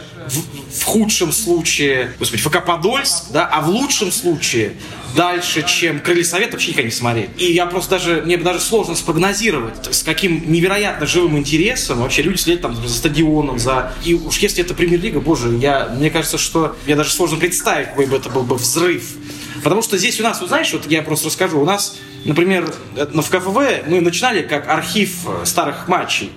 в, 0.72 0.84
худшем 0.84 1.32
случае, 1.32 2.12
господи, 2.18 2.42
ФК 2.42 2.64
Подольск, 2.64 3.30
да, 3.30 3.46
а 3.46 3.60
в 3.60 3.68
лучшем 3.68 4.12
случае 4.12 4.72
дальше, 5.16 5.64
чем 5.66 6.00
Крылья 6.00 6.24
Совет, 6.24 6.52
вообще 6.52 6.70
никогда 6.70 6.86
не 6.88 6.94
смотреть. 6.94 7.30
И 7.38 7.52
я 7.52 7.66
просто 7.66 7.90
даже, 7.90 8.22
мне 8.22 8.36
даже 8.36 8.60
сложно 8.60 8.94
спрогнозировать, 8.94 9.92
с 9.94 10.02
каким 10.02 10.50
невероятно 10.50 11.06
живым 11.06 11.38
интересом 11.38 12.00
вообще 12.00 12.22
люди 12.22 12.38
следят 12.38 12.62
там 12.62 12.74
за 12.74 12.94
стадионом, 12.94 13.58
за... 13.58 13.92
И 14.04 14.14
уж 14.14 14.38
если 14.38 14.62
это 14.64 14.74
премьер-лига, 14.74 15.20
боже, 15.20 15.56
я, 15.56 15.92
мне 15.96 16.10
кажется, 16.10 16.38
что 16.38 16.76
я 16.86 16.96
даже 16.96 17.10
сложно 17.10 17.38
представить, 17.38 17.88
какой 17.88 18.06
бы 18.06 18.16
это 18.16 18.28
был 18.28 18.42
бы 18.42 18.56
взрыв. 18.56 19.16
Потому 19.62 19.82
что 19.82 19.98
здесь 19.98 20.20
у 20.20 20.22
нас, 20.22 20.40
вот 20.40 20.48
знаешь, 20.48 20.72
вот 20.72 20.90
я 20.90 21.02
просто 21.02 21.26
расскажу, 21.26 21.60
у 21.60 21.64
нас, 21.64 21.96
например, 22.24 22.72
в 22.94 23.28
КФВ 23.28 23.88
мы 23.88 24.00
начинали 24.00 24.42
как 24.42 24.68
архив 24.68 25.10
старых 25.44 25.88
матчей. 25.88 26.30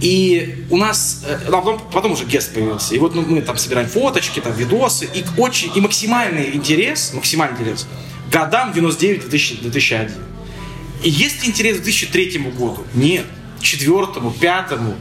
И 0.00 0.64
у 0.70 0.76
нас, 0.78 1.24
э, 1.26 1.38
а 1.48 1.50
потом, 1.50 1.80
потом 1.92 2.12
уже 2.12 2.24
гест 2.24 2.54
появился. 2.54 2.94
И 2.94 2.98
вот 2.98 3.14
ну, 3.14 3.22
мы 3.22 3.42
там 3.42 3.58
собираем 3.58 3.88
фоточки, 3.88 4.40
там 4.40 4.52
видосы. 4.52 5.08
И 5.12 5.24
очень, 5.36 5.70
и 5.74 5.80
максимальный 5.80 6.54
интерес, 6.56 7.12
максимальный 7.12 7.58
интерес 7.58 7.86
годам 8.30 8.72
99-2001. 8.72 10.12
И 11.02 11.10
есть 11.10 11.46
интерес 11.46 11.78
к 11.78 11.82
2003 11.82 12.38
году? 12.56 12.84
Нет. 12.94 13.26
Четвертому, 13.60 14.30
пятому, 14.30 14.96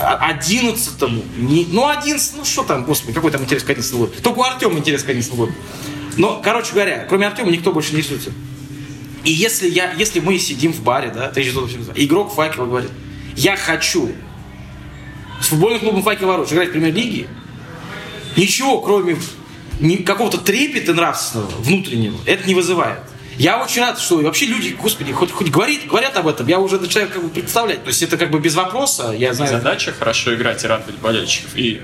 одиннадцатому. 0.00 1.22
Не, 1.36 1.66
ну, 1.70 1.88
одиннадцать, 1.88 2.36
ну 2.36 2.44
что 2.44 2.62
там, 2.62 2.84
господи, 2.84 3.12
какой 3.12 3.32
там 3.32 3.42
интерес 3.42 3.64
к 3.64 3.70
одиннадцатому 3.70 4.06
году? 4.06 4.20
Только 4.22 4.38
у 4.38 4.42
Артема 4.42 4.78
интерес 4.78 5.02
к 5.02 5.08
одиннадцатому 5.08 5.46
году. 5.46 5.58
Но, 6.16 6.40
короче 6.42 6.72
говоря, 6.72 7.06
кроме 7.08 7.26
Артема 7.26 7.50
никто 7.50 7.72
больше 7.72 7.92
не 7.92 8.00
интересуется. 8.00 8.32
И 9.24 9.32
если, 9.32 9.68
я, 9.68 9.92
если 9.92 10.20
мы 10.20 10.38
сидим 10.38 10.72
в 10.72 10.82
баре, 10.82 11.10
да, 11.10 11.32
игрок 11.34 12.32
факела 12.32 12.66
говорит, 12.66 12.90
я 13.36 13.56
хочу 13.56 14.10
с 15.40 15.46
футбольным 15.46 15.80
клубом 15.80 16.02
«Факел 16.02 16.26
Воронеж» 16.26 16.52
играть 16.52 16.68
в 16.68 16.72
премьер-лиге, 16.72 17.28
ничего, 18.36 18.80
кроме 18.80 19.16
какого-то 20.04 20.38
трепета 20.38 20.94
нравственного, 20.94 21.50
внутреннего, 21.58 22.16
это 22.26 22.46
не 22.46 22.54
вызывает. 22.54 23.00
Я 23.36 23.62
очень 23.62 23.82
рад, 23.82 24.00
что 24.00 24.18
вообще 24.18 24.46
люди, 24.46 24.76
господи, 24.80 25.12
хоть, 25.12 25.30
хоть 25.30 25.48
говорит, 25.48 25.86
говорят 25.86 26.16
об 26.16 26.26
этом, 26.26 26.48
я 26.48 26.58
уже 26.58 26.80
начинаю 26.80 27.08
как 27.08 27.22
бы 27.22 27.28
представлять. 27.28 27.84
То 27.84 27.88
есть 27.88 28.02
это 28.02 28.16
как 28.16 28.32
бы 28.32 28.40
без 28.40 28.56
вопроса, 28.56 29.14
я 29.16 29.32
знаю. 29.32 29.52
Задача 29.52 29.92
хорошо 29.92 30.34
играть 30.34 30.64
и 30.64 30.66
радовать 30.66 30.96
болельщиков. 30.96 31.52
И 31.54 31.80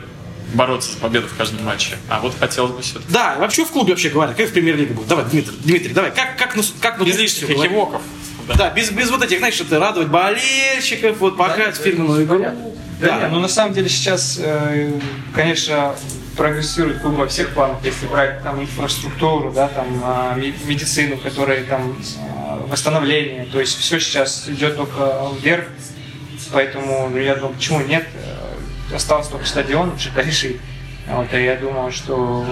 бороться 0.53 0.93
за 0.93 0.99
победу 0.99 1.29
в 1.29 1.37
каждом 1.37 1.65
матче. 1.65 1.97
А 2.09 2.21
вот 2.21 2.35
хотелось 2.39 2.73
бы 2.73 2.83
все 2.83 3.01
Да, 3.09 3.37
вообще 3.39 3.65
в 3.65 3.71
клубе 3.71 3.93
вообще 3.93 4.09
говорят, 4.09 4.37
как 4.37 4.49
в 4.49 4.53
премьер-лиге 4.53 4.95
будет. 4.95 5.07
Давай, 5.07 5.25
Дмитрий, 5.27 5.55
Дмитрий, 5.63 5.93
давай, 5.93 6.13
как, 6.13 6.37
как, 6.37 6.55
как, 6.55 6.65
как 6.81 7.05
без 7.05 7.17
лишних 7.19 7.51
экивоков. 7.51 8.03
Да. 8.49 8.55
да, 8.55 8.71
без, 8.71 8.91
без 8.91 9.11
вот 9.11 9.23
этих, 9.23 9.39
знаешь, 9.39 9.61
это 9.61 9.79
радовать 9.79 10.09
болельщиков, 10.09 11.19
вот 11.19 11.37
показать 11.37 11.77
да, 11.77 11.83
фирменную 11.83 12.25
игру. 12.25 12.41
Да, 12.41 12.55
да. 13.01 13.21
Нет, 13.21 13.31
ну 13.31 13.41
на 13.41 13.49
самом 13.49 13.75
деле 13.75 13.89
сейчас, 13.89 14.39
э, 14.43 14.93
конечно, 15.35 15.95
прогрессирует 16.37 17.01
клуб 17.01 17.15
во 17.17 17.27
всех 17.27 17.51
планах, 17.51 17.79
если 17.85 18.07
брать 18.07 18.43
там 18.43 18.61
инфраструктуру, 18.61 19.53
да, 19.53 19.69
там 19.69 19.87
а, 20.03 20.35
медицину, 20.35 21.17
которая 21.17 21.65
там 21.65 21.97
а, 22.19 22.67
восстановление, 22.69 23.47
то 23.47 23.61
есть 23.61 23.79
все 23.79 23.99
сейчас 24.01 24.49
идет 24.49 24.77
только 24.77 25.29
вверх, 25.41 25.65
поэтому 26.53 27.09
ну, 27.09 27.19
я 27.19 27.37
думаю, 27.37 27.55
почему 27.55 27.81
нет, 27.81 28.07
э, 28.15 28.95
остался 28.95 29.31
только 29.31 29.47
стадион 29.47 29.99
шикарнейший, 29.99 30.61
вот, 31.07 31.33
и 31.33 31.45
я 31.45 31.57
думаю, 31.57 31.93
что 31.93 32.45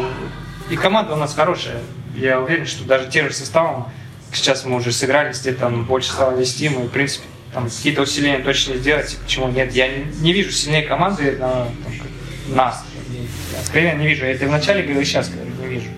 и 0.71 0.77
команда 0.77 1.15
у 1.15 1.17
нас 1.17 1.35
хорошая, 1.35 1.81
я 2.15 2.41
уверен, 2.41 2.67
что 2.67 2.85
даже 2.85 3.09
тем 3.11 3.29
же 3.29 3.35
составом 3.35 3.91
сейчас 4.33 4.64
мы 4.64 4.77
уже 4.77 4.92
сыграли, 4.92 5.33
где 5.33 5.53
там 5.53 5.85
больше 5.85 6.12
стало 6.12 6.37
вести, 6.38 6.68
мы, 6.68 6.87
в 6.87 6.90
принципе, 6.90 7.27
там 7.53 7.68
какие-то 7.68 8.03
усиления 8.03 8.38
точно 8.38 8.77
сделать, 8.77 9.16
почему 9.23 9.49
нет. 9.49 9.73
Я 9.75 9.88
не, 9.88 10.33
вижу 10.33 10.51
сильнее 10.51 10.83
команды 10.83 11.37
на 11.38 11.49
там, 11.49 11.68
нас. 12.49 12.85
Откровенно 13.61 14.01
не 14.01 14.09
вижу. 14.09 14.25
Я 14.25 14.33
это 14.33 14.47
вначале 14.47 14.83
говорил, 14.83 15.05
сейчас 15.05 15.31
не 15.31 15.68
вижу. 15.68 15.88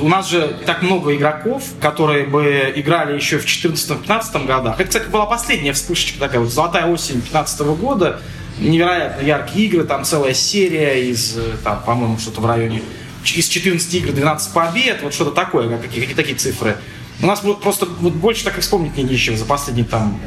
У 0.00 0.08
нас 0.08 0.30
же 0.30 0.56
так 0.64 0.82
много 0.82 1.14
игроков, 1.14 1.64
которые 1.80 2.24
бы 2.24 2.72
играли 2.76 3.14
еще 3.14 3.38
в 3.38 3.44
2014-2015 3.44 4.46
годах. 4.46 4.78
Это, 4.78 4.88
кстати, 4.88 5.08
была 5.08 5.26
последняя 5.26 5.72
вспышечка 5.72 6.20
такая, 6.20 6.40
вот 6.40 6.52
золотая 6.52 6.86
осень 6.86 7.14
2015 7.14 7.60
года. 7.60 8.20
Невероятно 8.58 9.24
яркие 9.24 9.66
игры, 9.66 9.84
там 9.84 10.04
целая 10.04 10.34
серия 10.34 11.10
из, 11.10 11.36
там, 11.64 11.82
по-моему, 11.84 12.18
что-то 12.18 12.40
в 12.40 12.46
районе 12.46 12.82
из 13.24 13.48
14 13.48 13.94
игр 13.94 14.12
12 14.12 14.52
побед, 14.52 15.02
вот 15.02 15.14
что-то 15.14 15.30
такое, 15.30 15.78
какие, 15.78 16.00
какие 16.00 16.16
такие 16.16 16.36
цифры. 16.36 16.76
У 17.22 17.26
нас 17.26 17.40
просто 17.40 17.86
вот 17.86 18.14
больше 18.14 18.44
так 18.44 18.58
и 18.58 18.60
вспомнить 18.60 18.96
не 18.96 19.04
нечего 19.04 19.36
за 19.36 19.44
последние 19.44 19.86
там 19.86 20.20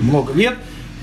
много 0.00 0.32
лет. 0.32 0.56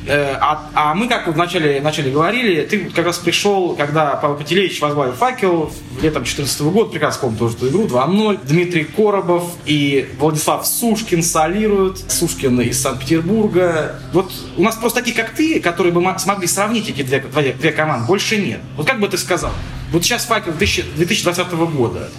Э, 0.06 0.36
а, 0.40 0.70
а 0.74 0.94
мы, 0.96 1.08
как 1.08 1.28
вначале, 1.28 1.80
вначале 1.80 2.12
говорили, 2.12 2.66
ты 2.66 2.90
как 2.90 3.06
раз 3.06 3.18
пришел, 3.18 3.76
когда 3.76 4.16
Павел 4.16 4.36
Пателевич 4.36 4.82
возглавил 4.82 5.14
«Факел» 5.14 5.72
летом 6.02 6.24
2014 6.24 6.62
года, 6.62 6.90
прекрасно 6.90 7.22
помню 7.22 7.38
тоже 7.38 7.56
эту 7.56 7.70
игру, 7.70 7.86
2-0. 7.86 8.40
Дмитрий 8.46 8.84
Коробов 8.84 9.44
и 9.66 10.10
Владислав 10.20 10.68
Сушкин 10.68 11.24
солируют. 11.24 12.00
Сушкин 12.12 12.60
из 12.62 12.82
Санкт-Петербурга. 12.82 14.00
Вот 14.12 14.32
у 14.58 14.64
нас 14.64 14.76
просто 14.76 15.00
такие, 15.00 15.16
как 15.16 15.32
ты, 15.32 15.62
которые 15.62 15.94
бы 15.94 16.04
смогли 16.20 16.48
сравнить 16.48 16.90
эти 16.90 17.02
две, 17.04 17.20
две, 17.20 17.54
две 17.54 17.72
команды, 17.72 18.08
больше 18.08 18.38
нет. 18.38 18.60
Вот 18.76 18.86
как 18.86 19.00
бы 19.00 19.08
ты 19.08 19.18
сказал? 19.18 19.52
Вот 19.92 20.04
сейчас 20.04 20.26
«Факел» 20.26 20.54
2020 20.54 21.52
года 21.52 22.10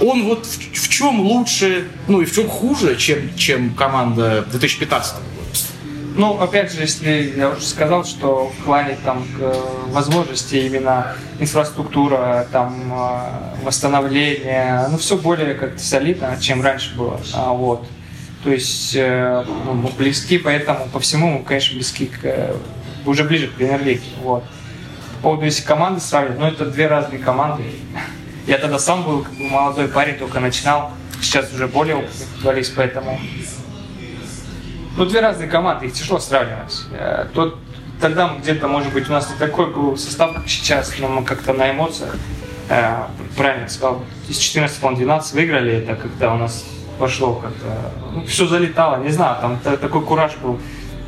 он 0.00 0.24
вот 0.24 0.46
в, 0.46 0.58
в 0.58 0.88
чем 0.88 1.20
лучше, 1.20 1.86
ну 2.08 2.22
и 2.22 2.24
в 2.24 2.34
чем 2.34 2.48
хуже, 2.48 2.96
чем, 2.96 3.34
чем 3.36 3.74
команда 3.74 4.46
2015 4.50 5.14
года? 5.14 5.30
Ну, 6.16 6.40
опять 6.40 6.72
же, 6.72 6.80
если 6.82 7.34
я 7.36 7.50
уже 7.50 7.62
сказал, 7.62 8.04
что 8.04 8.48
в 8.48 8.64
плане 8.64 8.96
там 9.04 9.24
возможности 9.88 10.56
именно 10.56 11.14
инфраструктура, 11.38 12.46
там 12.52 12.92
э, 12.92 13.64
восстановление, 13.64 14.86
ну 14.90 14.98
все 14.98 15.16
более 15.16 15.54
как-то 15.54 15.78
солидно, 15.78 16.36
чем 16.40 16.62
раньше 16.62 16.96
было. 16.96 17.20
А, 17.34 17.52
вот. 17.52 17.86
То 18.42 18.50
есть 18.50 18.94
э, 18.96 19.44
ну, 19.64 19.74
мы 19.74 19.90
близки, 19.90 20.38
поэтому 20.38 20.88
по 20.92 20.98
всему 21.00 21.38
мы, 21.38 21.44
конечно, 21.44 21.74
близки 21.74 22.06
к, 22.06 22.54
уже 23.06 23.24
ближе 23.24 23.48
к 23.48 23.52
премьер-лиге. 23.52 24.02
Вот. 24.22 24.44
По 25.16 25.22
поводу 25.22 25.44
если 25.44 25.62
команды 25.62 26.00
сравнивать, 26.00 26.38
ну 26.38 26.46
это 26.46 26.66
две 26.66 26.86
разные 26.86 27.20
команды. 27.20 27.64
Я 28.46 28.58
тогда 28.58 28.78
сам 28.78 29.04
был 29.04 29.22
как 29.22 29.32
бы, 29.34 29.44
молодой 29.44 29.88
парень, 29.88 30.16
только 30.16 30.40
начинал. 30.40 30.90
Сейчас 31.20 31.52
уже 31.52 31.68
более 31.68 31.96
опытный 31.96 32.26
футболист, 32.34 32.74
поэтому... 32.74 33.20
Ну, 35.00 35.06
две 35.06 35.20
разные 35.20 35.48
команды, 35.48 35.86
их 35.86 35.94
тяжело 35.94 36.18
сравнивать. 36.18 36.84
Э, 36.92 37.24
тот, 37.32 37.56
тогда 38.02 38.36
где-то, 38.38 38.68
может 38.68 38.92
быть, 38.92 39.08
у 39.08 39.12
нас 39.12 39.30
не 39.30 39.36
такой 39.38 39.72
был 39.72 39.96
состав, 39.96 40.34
как 40.34 40.46
сейчас, 40.46 40.92
но 40.98 41.08
мы 41.08 41.24
как-то 41.24 41.54
на 41.54 41.70
эмоциях, 41.70 42.14
э, 42.68 42.96
правильно 43.34 43.66
сказал, 43.70 44.02
из 44.28 44.36
14, 44.36 44.78
по 44.78 44.92
12 44.92 45.32
выиграли, 45.32 45.72
это 45.72 45.94
когда 45.94 46.34
у 46.34 46.36
нас 46.36 46.66
пошло 46.98 47.36
как-то, 47.36 47.94
ну, 48.12 48.26
все 48.26 48.46
залетало, 48.46 49.02
не 49.02 49.08
знаю, 49.08 49.38
там 49.40 49.58
такой 49.78 50.02
кураж 50.02 50.32
был, 50.36 50.60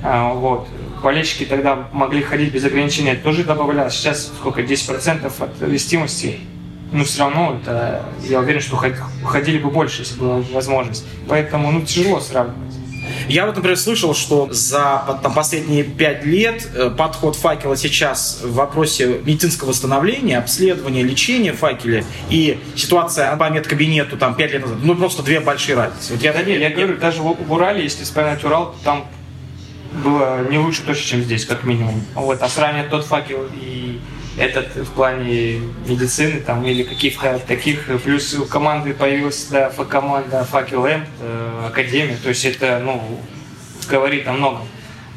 э, 0.02 0.32
вот. 0.36 0.68
Болельщики 1.02 1.44
тогда 1.44 1.86
могли 1.92 2.22
ходить 2.22 2.50
без 2.50 2.64
ограничения, 2.64 3.14
тоже 3.14 3.44
добавлялось, 3.44 3.92
сейчас 3.92 4.32
сколько, 4.38 4.62
10% 4.62 5.30
от 5.38 5.60
вестимости, 5.60 6.40
ну, 6.92 7.04
все 7.04 7.24
равно 7.24 7.58
это, 7.60 8.06
я 8.22 8.40
уверен, 8.40 8.62
что 8.62 8.82
ходили 9.22 9.58
бы 9.58 9.68
больше, 9.68 10.00
если 10.00 10.18
была 10.18 10.42
возможность. 10.54 11.04
Поэтому, 11.28 11.70
ну, 11.70 11.82
тяжело 11.82 12.20
сравнивать. 12.20 12.72
Я 13.28 13.46
вот, 13.46 13.56
например, 13.56 13.78
слышал, 13.78 14.14
что 14.14 14.48
за 14.50 15.18
там, 15.22 15.34
последние 15.34 15.84
пять 15.84 16.24
лет 16.24 16.68
э, 16.74 16.90
подход 16.90 17.36
факела 17.36 17.76
сейчас 17.76 18.40
в 18.42 18.54
вопросе 18.54 19.20
медицинского 19.24 19.68
восстановления, 19.68 20.38
обследования, 20.38 21.02
лечения 21.02 21.52
факеля 21.52 22.04
и 22.30 22.60
ситуация 22.76 23.34
по 23.36 23.50
медкабинету 23.50 24.16
там 24.16 24.34
пять 24.34 24.52
лет 24.52 24.62
назад, 24.62 24.78
ну 24.82 24.94
просто 24.94 25.22
две 25.22 25.40
большие 25.40 25.76
разницы. 25.76 26.12
Вот 26.12 26.22
я, 26.22 26.32
да 26.32 26.42
нет, 26.42 26.60
я 26.60 26.70
говорю, 26.70 26.96
даже 26.96 27.22
в 27.22 27.52
Урале, 27.52 27.82
если 27.82 28.04
вспоминать 28.04 28.44
Урал, 28.44 28.74
там 28.84 29.06
было 29.92 30.48
не 30.48 30.58
лучше 30.58 30.82
точно, 30.82 31.04
чем 31.04 31.22
здесь, 31.22 31.44
как 31.44 31.64
минимум. 31.64 32.02
Вот, 32.14 32.40
а 32.40 32.48
сравнивать 32.48 32.90
тот 32.90 33.04
факел 33.04 33.46
и 33.54 34.00
этот 34.36 34.74
в 34.76 34.90
плане 34.92 35.60
медицины 35.86 36.40
там 36.40 36.64
или 36.64 36.82
каких-то 36.82 37.38
таких, 37.46 37.88
плюс 38.02 38.34
у 38.34 38.46
команды 38.46 38.94
появилась 38.94 39.46
да, 39.50 39.70
команда 39.70 40.44
Факел 40.44 40.86
э, 40.86 41.00
Академия, 41.66 42.16
то 42.16 42.28
есть 42.30 42.44
это, 42.44 42.80
ну, 42.82 43.20
говорит 43.88 44.26
о 44.26 44.32
многом. 44.32 44.66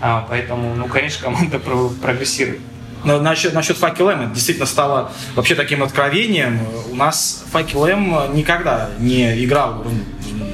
А, 0.01 0.25
поэтому, 0.30 0.75
ну, 0.75 0.88
конечно, 0.88 1.23
команда 1.23 1.60
прогрессирует. 1.60 2.60
Но 3.04 3.19
насчет, 3.21 3.54
насчет 3.54 3.78
Факел 3.78 4.10
М, 4.10 4.21
это 4.21 4.34
действительно 4.34 4.65
стало 4.65 5.12
вообще 5.36 5.54
таким 5.54 5.84
откровением. 5.84 6.60
У 6.89 6.95
нас 6.95 7.45
Факел 7.51 7.86
М 7.86 8.36
никогда 8.36 8.89
не 8.99 9.45
играл 9.45 9.86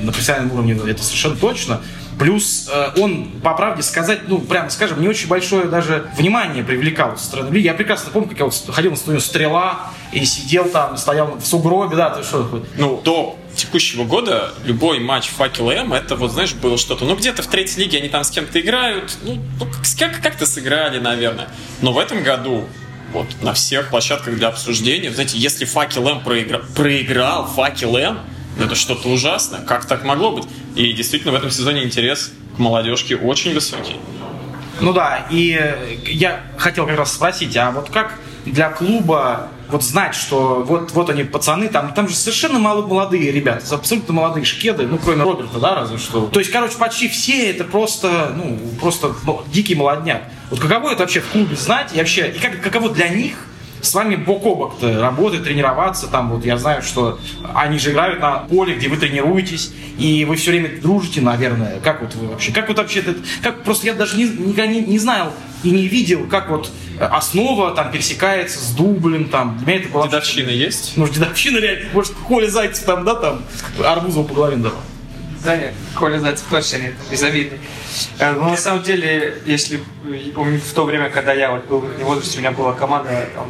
на 0.01 0.11
профессиональном 0.11 0.53
уровне, 0.53 0.73
это 0.73 1.01
совершенно 1.01 1.37
точно. 1.37 1.81
Плюс 2.21 2.69
э, 2.71 2.91
он, 3.01 3.31
по 3.41 3.55
правде 3.55 3.81
сказать, 3.81 4.27
ну, 4.27 4.37
прямо 4.37 4.69
скажем, 4.69 5.01
не 5.01 5.07
очень 5.07 5.27
большое 5.27 5.65
даже 5.65 6.05
внимание 6.15 6.63
привлекал 6.63 7.17
со 7.17 7.23
стороны 7.25 7.57
Я 7.57 7.73
прекрасно 7.73 8.11
помню, 8.11 8.29
как 8.29 8.37
я 8.37 8.45
вот 8.45 8.53
ходил 8.69 8.91
на 8.91 8.97
студию 8.97 9.19
«Стрела» 9.21 9.91
и 10.11 10.23
сидел 10.23 10.65
там, 10.69 10.97
стоял 10.97 11.35
в 11.39 11.43
сугробе, 11.43 11.95
да, 11.95 12.11
ты 12.11 12.21
что? 12.21 12.63
Ну, 12.77 13.01
до 13.03 13.39
текущего 13.55 14.03
года 14.03 14.53
любой 14.65 14.99
матч 14.99 15.29
Факел 15.29 15.71
М, 15.71 15.93
это 15.93 16.15
вот, 16.15 16.31
знаешь, 16.31 16.53
было 16.53 16.77
что-то, 16.77 17.05
ну, 17.05 17.15
где-то 17.15 17.41
в 17.41 17.47
третьей 17.47 17.85
лиге 17.85 17.97
они 17.97 18.09
там 18.09 18.23
с 18.23 18.29
кем-то 18.29 18.61
играют, 18.61 19.17
ну, 19.23 19.39
ну 19.59 19.65
как- 19.97 20.21
как-то 20.21 20.45
сыграли, 20.45 20.99
наверное. 20.99 21.47
Но 21.81 21.91
в 21.91 21.97
этом 21.97 22.21
году 22.21 22.65
вот 23.13 23.25
на 23.41 23.53
всех 23.53 23.89
площадках 23.89 24.35
для 24.35 24.49
обсуждения, 24.49 25.09
знаете, 25.11 25.39
если 25.39 25.65
Факел 25.65 26.07
М 26.07 26.19
проиграл, 26.19 26.61
проиграл 26.75 27.47
Факел 27.47 27.97
М, 27.97 28.19
это 28.59 28.75
что-то 28.75 29.09
ужасное. 29.09 29.61
Как 29.61 29.85
так 29.85 30.03
могло 30.03 30.31
быть? 30.31 30.45
И 30.75 30.93
действительно 30.93 31.33
в 31.33 31.35
этом 31.35 31.51
сезоне 31.51 31.83
интерес 31.83 32.31
к 32.55 32.59
молодежке 32.59 33.15
очень 33.15 33.53
высокий. 33.53 33.95
Ну 34.79 34.93
да, 34.93 35.27
и 35.29 35.59
я 36.07 36.41
хотел 36.57 36.87
как 36.87 36.97
раз 36.97 37.13
спросить, 37.13 37.55
а 37.55 37.71
вот 37.71 37.89
как 37.89 38.19
для 38.45 38.69
клуба 38.69 39.49
вот 39.69 39.83
знать, 39.83 40.15
что 40.15 40.63
вот, 40.67 40.91
вот 40.91 41.09
они 41.09 41.23
пацаны, 41.23 41.69
там, 41.69 41.93
там 41.93 42.09
же 42.09 42.15
совершенно 42.15 42.59
мало 42.59 42.85
молодые 42.85 43.31
ребята, 43.31 43.75
абсолютно 43.75 44.13
молодые 44.13 44.43
шкеды, 44.43 44.87
ну, 44.87 44.97
кроме 44.97 45.23
Роберта, 45.23 45.59
да, 45.59 45.75
разве 45.75 45.97
что. 45.97 46.27
То 46.27 46.39
есть, 46.39 46.51
короче, 46.51 46.77
почти 46.77 47.07
все 47.07 47.51
это 47.51 47.63
просто, 47.63 48.33
ну, 48.35 48.59
просто 48.79 49.13
ну, 49.25 49.43
дикий 49.47 49.75
молодняк. 49.75 50.23
Вот 50.49 50.59
каково 50.59 50.91
это 50.91 51.01
вообще 51.01 51.21
в 51.21 51.27
клубе 51.27 51.55
знать 51.55 51.91
и 51.93 51.97
вообще, 51.97 52.31
и 52.31 52.39
как, 52.39 52.59
каково 52.61 52.89
для 52.89 53.09
них 53.09 53.35
с 53.81 53.93
вами 53.93 54.15
бок 54.15 54.45
о 54.45 54.55
бок 54.55 54.75
работать, 54.81 55.43
тренироваться. 55.43 56.07
Там 56.07 56.31
вот 56.31 56.45
я 56.45 56.57
знаю, 56.57 56.81
что 56.81 57.19
они 57.53 57.79
же 57.79 57.91
играют 57.91 58.19
на 58.19 58.39
поле, 58.39 58.75
где 58.75 58.87
вы 58.87 58.97
тренируетесь, 58.97 59.73
и 59.97 60.25
вы 60.25 60.35
все 60.35 60.51
время 60.51 60.81
дружите, 60.81 61.21
наверное. 61.21 61.79
Как 61.79 62.01
вот 62.01 62.15
вы 62.15 62.27
вообще? 62.27 62.51
Как 62.51 62.67
вот 62.67 62.77
вообще 62.77 62.99
это? 62.99 63.15
Как 63.41 63.63
просто 63.63 63.87
я 63.87 63.93
даже 63.93 64.17
не, 64.17 64.25
никогда 64.25 64.67
не, 64.67 64.81
не 64.81 64.99
знал 64.99 65.33
и 65.63 65.71
не 65.71 65.87
видел, 65.87 66.27
как 66.27 66.49
вот 66.49 66.71
основа 66.99 67.71
там 67.71 67.91
пересекается 67.91 68.59
с 68.59 68.71
дублем, 68.71 69.29
там. 69.29 69.57
Для 69.59 69.67
меня 69.67 69.83
это 69.83 69.89
было... 69.89 70.05
Дедовщина 70.05 70.49
есть? 70.49 70.93
Ну, 70.95 71.07
дедовщина 71.07 71.57
реально. 71.57 71.89
Может, 71.93 72.13
Коля 72.27 72.47
Зайцев 72.47 72.85
там, 72.85 73.05
да, 73.05 73.15
там, 73.15 73.43
Арбузов 73.83 74.27
по 74.27 74.33
голове 74.33 74.57
дал. 74.57 74.73
Да 75.43 75.57
нет, 75.57 75.73
Коля 75.95 76.19
Зайцев 76.19 76.45
точно 76.49 76.77
нет, 76.77 76.93
безобидный. 77.09 77.59
Э, 78.19 78.33
Но 78.33 78.43
ну, 78.43 78.49
на 78.51 78.57
самом 78.57 78.83
деле, 78.83 79.41
если 79.45 79.81
в 80.03 80.73
то 80.73 80.85
время, 80.85 81.09
когда 81.09 81.33
я 81.33 81.51
вот 81.51 81.65
был 81.65 81.79
в 81.81 82.03
возрасте, 82.03 82.37
у 82.37 82.41
меня 82.41 82.51
была 82.51 82.73
команда 82.73 83.27
там, 83.35 83.47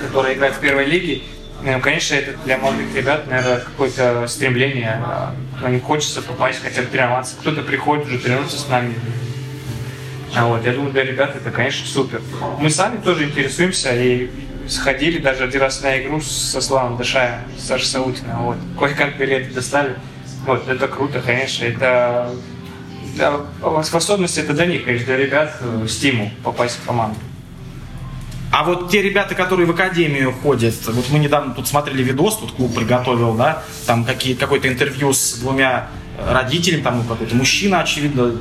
которые 0.00 0.36
играют 0.36 0.56
в 0.56 0.60
первой 0.60 0.84
лиге, 0.86 1.22
ну, 1.62 1.78
конечно, 1.80 2.14
это 2.14 2.36
для 2.44 2.56
молодых 2.56 2.94
ребят, 2.94 3.26
наверное, 3.26 3.60
какое-то 3.60 4.26
стремление. 4.28 5.00
А, 5.04 5.34
них 5.68 5.82
хочется 5.82 6.22
попасть, 6.22 6.62
хотя 6.62 6.82
бы 6.82 6.88
тренироваться. 6.88 7.36
Кто-то 7.40 7.62
приходит 7.62 8.06
уже 8.06 8.18
тренируется 8.18 8.58
с 8.58 8.66
нами. 8.68 8.94
А 10.34 10.46
вот, 10.46 10.64
я 10.64 10.72
думаю, 10.72 10.92
для 10.92 11.04
ребят 11.04 11.36
это, 11.36 11.50
конечно, 11.50 11.86
супер. 11.86 12.22
Мы 12.58 12.70
сами 12.70 12.98
тоже 12.98 13.24
интересуемся 13.24 13.94
и 13.94 14.30
сходили 14.68 15.18
даже 15.18 15.44
один 15.44 15.60
раз 15.60 15.82
на 15.82 16.00
игру 16.00 16.20
со 16.20 16.60
Славом 16.60 16.96
Дашаем, 16.96 17.40
Сашей 17.58 17.86
Саутиным. 17.86 18.38
Вот. 18.44 18.56
Кое-как 18.78 19.18
билеты 19.18 19.52
достали. 19.52 19.96
Вот, 20.46 20.66
это 20.68 20.88
круто, 20.88 21.20
конечно. 21.20 21.64
Это 21.64 22.30
да, 23.16 23.40
способность 23.82 24.38
это 24.38 24.54
для 24.54 24.66
них, 24.66 24.84
конечно, 24.84 25.06
для 25.06 25.16
ребят 25.16 25.56
э, 25.60 25.86
стимул 25.88 26.30
попасть 26.42 26.78
в 26.78 26.86
команду. 26.86 27.18
А 28.50 28.64
вот 28.64 28.90
те 28.90 29.00
ребята, 29.00 29.34
которые 29.34 29.66
в 29.66 29.70
академию 29.70 30.32
ходят, 30.32 30.74
вот 30.88 31.06
мы 31.10 31.18
недавно 31.18 31.54
тут 31.54 31.68
смотрели 31.68 32.02
видос, 32.02 32.38
тут 32.38 32.52
клуб 32.52 32.74
приготовил, 32.74 33.34
да, 33.34 33.62
там 33.86 34.04
какие, 34.04 34.34
какое-то 34.34 34.68
интервью 34.68 35.12
с 35.12 35.34
двумя 35.34 35.88
родителями, 36.28 36.82
там 36.82 37.04
какой-то 37.04 37.34
мужчина, 37.34 37.80
очевидно, 37.80 38.32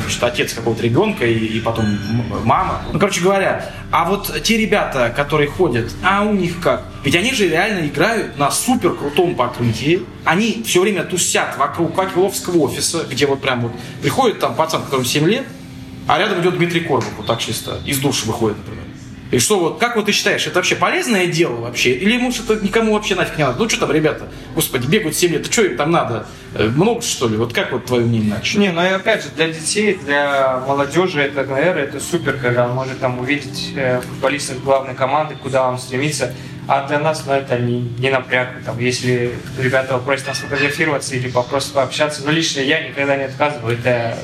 значит, 0.00 0.22
отец 0.22 0.52
какого-то 0.52 0.82
ребенка 0.82 1.26
и, 1.26 1.34
и 1.34 1.60
потом 1.60 1.98
мама. 2.44 2.82
Ну, 2.92 2.98
короче 2.98 3.20
говоря, 3.22 3.72
а 3.90 4.04
вот 4.04 4.42
те 4.42 4.56
ребята, 4.56 5.12
которые 5.14 5.48
ходят, 5.48 5.90
а 6.02 6.22
у 6.22 6.32
них 6.32 6.60
как? 6.60 6.84
Ведь 7.02 7.16
они 7.16 7.32
же 7.32 7.48
реально 7.48 7.86
играют 7.86 8.38
на 8.38 8.50
супер 8.50 8.94
крутом 8.94 9.34
покрытии. 9.34 10.02
Они 10.24 10.62
все 10.64 10.82
время 10.82 11.04
тусят 11.04 11.56
вокруг 11.58 11.94
Какеловского 11.94 12.58
офиса, 12.58 13.04
где 13.10 13.26
вот 13.26 13.40
прям 13.40 13.62
вот 13.62 13.72
приходит 14.02 14.38
там 14.38 14.54
пацан, 14.54 14.82
которому 14.82 15.06
7 15.06 15.26
лет, 15.28 15.46
а 16.06 16.18
рядом 16.18 16.40
идет 16.40 16.56
Дмитрий 16.56 16.80
Корбов, 16.80 17.12
вот 17.16 17.26
так 17.26 17.40
чисто, 17.40 17.78
из 17.84 17.98
души 17.98 18.26
выходит, 18.26 18.58
например. 18.58 18.83
И 19.34 19.40
что 19.40 19.58
вот, 19.58 19.80
как 19.80 19.96
вот 19.96 20.06
ты 20.06 20.12
считаешь, 20.12 20.46
это 20.46 20.54
вообще 20.54 20.76
полезное 20.76 21.26
дело 21.26 21.56
вообще? 21.56 21.90
Или 21.90 22.12
ему 22.12 22.30
что-то 22.30 22.64
никому 22.64 22.94
вообще 22.94 23.16
нафиг 23.16 23.36
не 23.36 23.42
надо? 23.42 23.58
Ну 23.58 23.68
что 23.68 23.80
там, 23.80 23.90
ребята, 23.90 24.28
господи, 24.54 24.86
бегают 24.86 25.16
7 25.16 25.32
лет, 25.32 25.52
что 25.52 25.62
им 25.62 25.76
там 25.76 25.90
надо? 25.90 26.28
Э, 26.54 26.68
много 26.68 27.02
что 27.02 27.26
ли? 27.26 27.36
Вот 27.36 27.52
как 27.52 27.72
вот 27.72 27.84
твое 27.84 28.06
мнение 28.06 28.32
начать? 28.32 28.60
Не, 28.60 28.70
ну 28.70 28.80
и 28.80 28.90
опять 28.90 29.24
же, 29.24 29.30
для 29.34 29.48
детей, 29.48 29.98
для 30.04 30.62
молодежи 30.68 31.20
это, 31.20 31.44
наверное, 31.46 31.82
это 31.82 31.98
супер, 31.98 32.34
когда 32.40 32.66
он 32.66 32.76
может 32.76 33.00
там 33.00 33.18
увидеть 33.18 33.72
э, 33.74 34.00
футболистов 34.02 34.62
главной 34.62 34.94
команды, 34.94 35.34
куда 35.42 35.68
он 35.68 35.80
стремится. 35.80 36.32
А 36.68 36.86
для 36.86 37.00
нас, 37.00 37.24
ну, 37.26 37.32
это 37.32 37.58
не, 37.58 37.80
не 37.98 38.10
напряг. 38.10 38.62
Там, 38.64 38.78
если 38.78 39.32
ребята 39.58 39.98
просят 39.98 40.28
нас 40.28 40.38
фотографироваться 40.38 41.16
или 41.16 41.28
просто 41.28 41.74
пообщаться, 41.74 42.22
ну, 42.24 42.30
лично 42.30 42.60
я 42.60 42.88
никогда 42.88 43.16
не 43.16 43.24
отказываю. 43.24 43.76
Это 43.76 44.16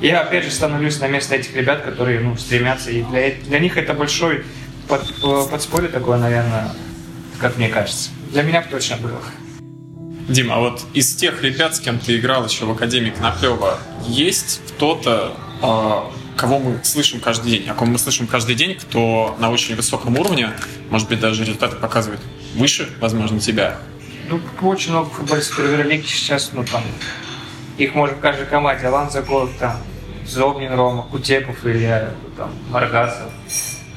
я 0.00 0.20
опять 0.20 0.44
же 0.44 0.50
становлюсь 0.50 1.00
на 1.00 1.08
место 1.08 1.34
этих 1.34 1.54
ребят, 1.56 1.82
которые 1.82 2.20
ну, 2.20 2.36
стремятся. 2.36 2.90
И 2.90 3.02
для, 3.02 3.32
для 3.32 3.58
них 3.58 3.76
это 3.76 3.94
большой 3.94 4.44
под, 4.86 5.02
подспорье 5.50 5.88
такое, 5.88 6.18
наверное, 6.18 6.70
как 7.38 7.56
мне 7.56 7.68
кажется. 7.68 8.10
Для 8.32 8.42
меня 8.42 8.62
точно 8.62 8.96
было. 8.96 9.20
Дима, 10.28 10.56
а 10.56 10.58
вот 10.60 10.84
из 10.92 11.14
тех 11.14 11.42
ребят, 11.42 11.74
с 11.74 11.80
кем 11.80 11.98
ты 11.98 12.18
играл 12.18 12.44
еще 12.46 12.66
в 12.66 12.70
Академии 12.70 13.10
Коноплева, 13.10 13.78
есть 14.06 14.60
кто-то, 14.68 15.34
э, 15.62 16.36
кого 16.36 16.58
мы 16.58 16.80
слышим 16.84 17.18
каждый 17.18 17.50
день, 17.52 17.68
о 17.68 17.74
ком 17.74 17.90
мы 17.90 17.98
слышим 17.98 18.26
каждый 18.26 18.54
день, 18.54 18.74
кто 18.74 19.36
на 19.38 19.50
очень 19.50 19.74
высоком 19.74 20.18
уровне, 20.18 20.50
может 20.90 21.08
быть, 21.08 21.18
даже 21.18 21.44
результаты 21.44 21.76
показывает 21.76 22.20
выше, 22.54 22.90
возможно, 23.00 23.40
тебя? 23.40 23.78
Ну, 24.28 24.38
очень 24.60 24.90
много 24.90 25.08
футболистов 25.08 25.56
премьер-лиги 25.56 26.04
сейчас, 26.04 26.50
ну, 26.52 26.62
там, 26.62 26.82
их 27.78 27.94
можно 27.94 28.16
в 28.16 28.20
каждой 28.20 28.44
команде. 28.44 28.86
Алан 28.86 29.10
Загол, 29.10 29.48
там, 29.58 29.78
Зобнин 30.28 30.74
Рома, 30.74 31.04
Кутепов 31.10 31.64
или 31.64 32.08
там, 32.36 32.50
Маргасов. 32.70 33.30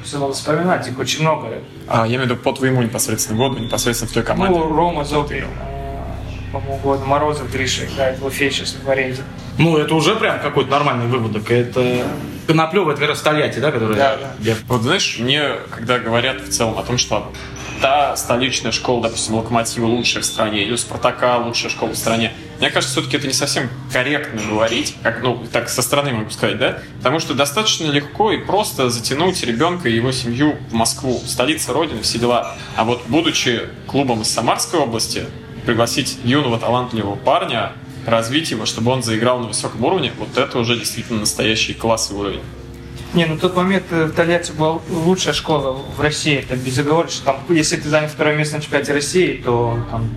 Все 0.02 0.18
надо 0.18 0.32
вспоминать, 0.32 0.86
их 0.88 0.98
очень 0.98 1.22
много. 1.22 1.48
А, 1.86 2.06
я 2.06 2.16
имею 2.16 2.22
в 2.22 2.24
виду 2.24 2.36
по 2.36 2.52
твоему 2.52 2.82
непосредственно 2.82 3.38
году, 3.38 3.58
непосредственно 3.58 4.10
в 4.10 4.14
той 4.14 4.22
команде. 4.22 4.58
Ну, 4.58 4.74
Рома, 4.74 5.04
Зобнин, 5.04 5.44
э, 5.44 6.52
по 6.52 6.58
моему 6.58 6.78
году, 6.78 7.04
Морозов, 7.04 7.50
Гриша 7.52 7.84
играет 7.84 8.18
в 8.18 8.26
Уфе 8.26 8.50
сейчас 8.50 8.76
в 8.82 8.90
аренде. 8.90 9.22
Ну, 9.58 9.76
это 9.76 9.94
уже 9.94 10.16
прям 10.16 10.40
какой-то 10.40 10.70
нормальный 10.70 11.06
выводок. 11.06 11.50
Это 11.50 12.04
Коноплева, 12.46 12.90
это 12.90 13.00
как 13.00 13.10
раз 13.10 13.20
Тольятти, 13.20 13.58
да, 13.58 13.70
который... 13.70 13.96
Да, 13.96 14.18
да. 14.38 14.54
Вот 14.66 14.82
знаешь, 14.82 15.18
мне, 15.18 15.56
когда 15.70 15.98
говорят 15.98 16.40
в 16.40 16.50
целом 16.50 16.78
о 16.78 16.82
том, 16.82 16.98
что 16.98 17.32
та 17.80 18.16
столичная 18.16 18.72
школа, 18.72 19.02
допустим, 19.02 19.34
Локомотива 19.34 19.86
лучшая 19.86 20.22
в 20.22 20.26
стране, 20.26 20.62
или 20.62 20.72
у 20.72 20.76
Спартака 20.76 21.38
лучшая 21.38 21.70
школа 21.70 21.90
в 21.90 21.96
стране. 21.96 22.32
Мне 22.62 22.70
кажется, 22.70 22.92
все-таки 22.92 23.16
это 23.16 23.26
не 23.26 23.32
совсем 23.32 23.68
корректно 23.92 24.40
говорить, 24.40 24.94
как, 25.02 25.20
ну, 25.20 25.44
так 25.50 25.68
со 25.68 25.82
стороны 25.82 26.12
могу 26.12 26.30
сказать, 26.30 26.58
да? 26.58 26.78
Потому 26.98 27.18
что 27.18 27.34
достаточно 27.34 27.86
легко 27.86 28.30
и 28.30 28.38
просто 28.38 28.88
затянуть 28.88 29.42
ребенка 29.42 29.88
и 29.88 29.96
его 29.96 30.12
семью 30.12 30.56
в 30.70 30.72
Москву, 30.72 31.20
столица 31.26 31.72
Родины, 31.72 32.02
все 32.02 32.20
дела. 32.20 32.54
А 32.76 32.84
вот 32.84 33.02
будучи 33.08 33.62
клубом 33.88 34.22
из 34.22 34.30
Самарской 34.30 34.78
области, 34.78 35.24
пригласить 35.66 36.18
юного 36.22 36.56
талантливого 36.56 37.16
парня, 37.16 37.72
развить 38.06 38.52
его, 38.52 38.64
чтобы 38.64 38.92
он 38.92 39.02
заиграл 39.02 39.40
на 39.40 39.48
высоком 39.48 39.84
уровне, 39.84 40.12
вот 40.16 40.38
это 40.38 40.56
уже 40.56 40.78
действительно 40.78 41.18
настоящий 41.18 41.74
классовый 41.74 42.20
уровень. 42.20 42.42
Не, 43.12 43.24
ну 43.24 43.38
тот 43.38 43.56
момент 43.56 43.90
в 43.90 44.12
Тольятти 44.12 44.52
была 44.52 44.78
лучшая 44.88 45.34
школа 45.34 45.72
в 45.96 46.00
России, 46.00 46.36
это 46.36 46.54
безоговорочно. 46.54 47.24
Там, 47.24 47.40
если 47.48 47.74
ты 47.74 47.88
занял 47.88 48.08
второе 48.08 48.36
место 48.36 48.54
на 48.54 48.62
чемпионате 48.62 48.92
России, 48.92 49.42
то 49.44 49.84
там, 49.90 50.08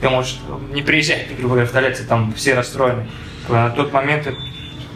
ты 0.00 0.08
можешь 0.08 0.38
не 0.72 0.82
приезжать, 0.82 1.28
грубо 1.36 1.54
говоря, 1.54 1.66
в 1.66 1.72
Тольятти, 1.72 2.02
там 2.02 2.32
все 2.34 2.54
расстроены. 2.54 3.06
На 3.48 3.70
тот 3.70 3.92
момент 3.92 4.28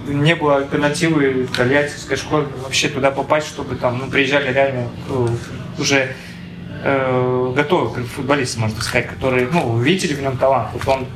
не 0.07 0.35
было 0.35 0.57
альтернативы 0.57 1.47
тольяттинской 1.57 2.17
школе 2.17 2.47
вообще 2.63 2.89
туда 2.89 3.11
попасть, 3.11 3.49
чтобы 3.49 3.77
там 3.77 3.99
ну, 3.99 4.11
приезжали 4.11 4.53
реально 4.53 4.89
ну, 5.09 5.29
уже 5.79 6.15
э, 6.83 7.53
готовые 7.55 8.05
футболисты, 8.07 8.61
можно 8.61 8.81
сказать, 8.81 9.09
которые 9.09 9.49
ну, 9.53 9.79
видели 9.79 10.15
в 10.15 10.21
нем 10.21 10.37
талант. 10.37 10.71
Вот 10.73 10.87
он 10.89 11.07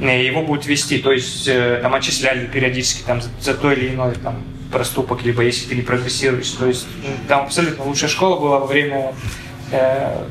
э, 0.00 0.24
его 0.24 0.42
будет 0.42 0.66
вести, 0.66 0.98
то 0.98 1.12
есть 1.12 1.46
э, 1.46 1.78
там 1.80 1.94
отчисляли 1.94 2.46
периодически 2.46 3.02
там, 3.02 3.22
за, 3.22 3.30
за 3.40 3.54
то 3.54 3.72
или 3.72 3.94
иное 3.94 4.14
там, 4.14 4.42
проступок, 4.72 5.22
либо 5.22 5.42
если 5.42 5.68
ты 5.68 5.76
не 5.76 5.82
прогрессируешь. 5.82 6.50
То 6.50 6.66
есть 6.66 6.86
там 7.28 7.44
абсолютно 7.44 7.84
лучшая 7.84 8.10
школа 8.10 8.40
была 8.40 8.58
во 8.58 8.66
время 8.66 9.14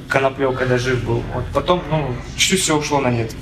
Коноплев, 0.09 0.57
когда 0.57 0.77
жив 0.77 1.03
был. 1.03 1.23
Вот 1.33 1.45
потом, 1.53 1.81
ну, 1.89 2.15
чуть-чуть 2.37 2.61
все 2.61 2.77
ушло 2.77 2.99
на 2.99 3.09
нет. 3.09 3.33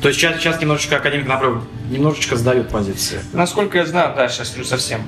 То 0.00 0.08
есть 0.08 0.20
сейчас, 0.20 0.38
сейчас 0.38 0.60
немножечко 0.60 0.96
академик 0.96 1.28
направо 1.28 1.62
немножечко 1.88 2.36
сдает 2.36 2.68
позиции. 2.68 3.20
Насколько 3.32 3.78
я 3.78 3.86
знаю, 3.86 4.14
да, 4.16 4.28
сейчас 4.28 4.54
ну, 4.56 4.64
совсем. 4.64 5.02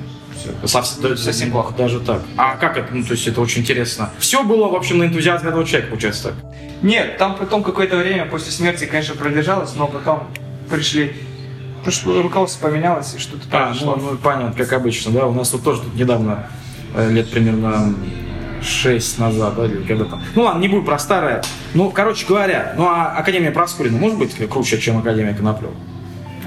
Совсем, 0.65 1.11
есть 1.11 1.25
совсем 1.25 1.51
плохо. 1.51 1.75
Даже 1.77 2.01
так. 2.01 2.21
А 2.37 2.57
как 2.57 2.77
это? 2.77 2.93
Ну, 2.93 3.03
то 3.03 3.13
есть 3.13 3.27
это 3.27 3.41
очень 3.41 3.63
интересно. 3.63 4.11
Все 4.19 4.45
было, 4.45 4.69
в 4.69 4.75
общем, 4.75 4.99
на 4.99 5.05
энтузиазме 5.05 5.49
этого 5.49 5.65
человека, 5.65 5.91
получается 5.91 6.25
так. 6.25 6.35
Нет, 6.83 7.17
там 7.17 7.37
потом 7.37 7.63
какое-то 7.63 7.97
время 7.97 8.27
после 8.27 8.53
смерти, 8.53 8.85
конечно, 8.85 9.15
продержалось, 9.15 9.75
но 9.75 9.87
потом 9.87 10.29
пришли 10.71 11.15
Пришло, 11.85 12.23
руководство 12.23 12.69
поменялось 12.69 13.15
и 13.15 13.19
что-то 13.19 13.47
а. 13.51 13.75
Ну, 13.79 13.97
ну, 13.97 14.17
понятно, 14.17 14.55
как 14.57 14.73
обычно, 14.73 15.13
да. 15.13 15.27
У 15.27 15.35
нас 15.35 15.53
вот 15.53 15.63
тоже 15.63 15.83
тут 15.83 15.95
недавно, 15.95 16.47
э, 16.95 17.11
лет 17.11 17.31
примерно 17.31 17.95
6 18.64 19.18
назад, 19.18 19.55
да, 19.57 19.66
или 19.66 19.83
когда 19.83 20.05
там. 20.05 20.22
Ну 20.35 20.42
ладно, 20.42 20.61
не 20.61 20.68
буду 20.68 20.83
про 20.83 20.98
старое. 20.98 21.42
Ну, 21.74 21.90
короче 21.90 22.27
говоря, 22.27 22.74
ну 22.77 22.87
а 22.87 23.14
Академия 23.16 23.50
Проскурина 23.50 23.98
может 23.98 24.18
быть 24.18 24.35
круче, 24.48 24.79
чем 24.81 24.98
Академия 24.98 25.35
Коноплева? 25.35 25.74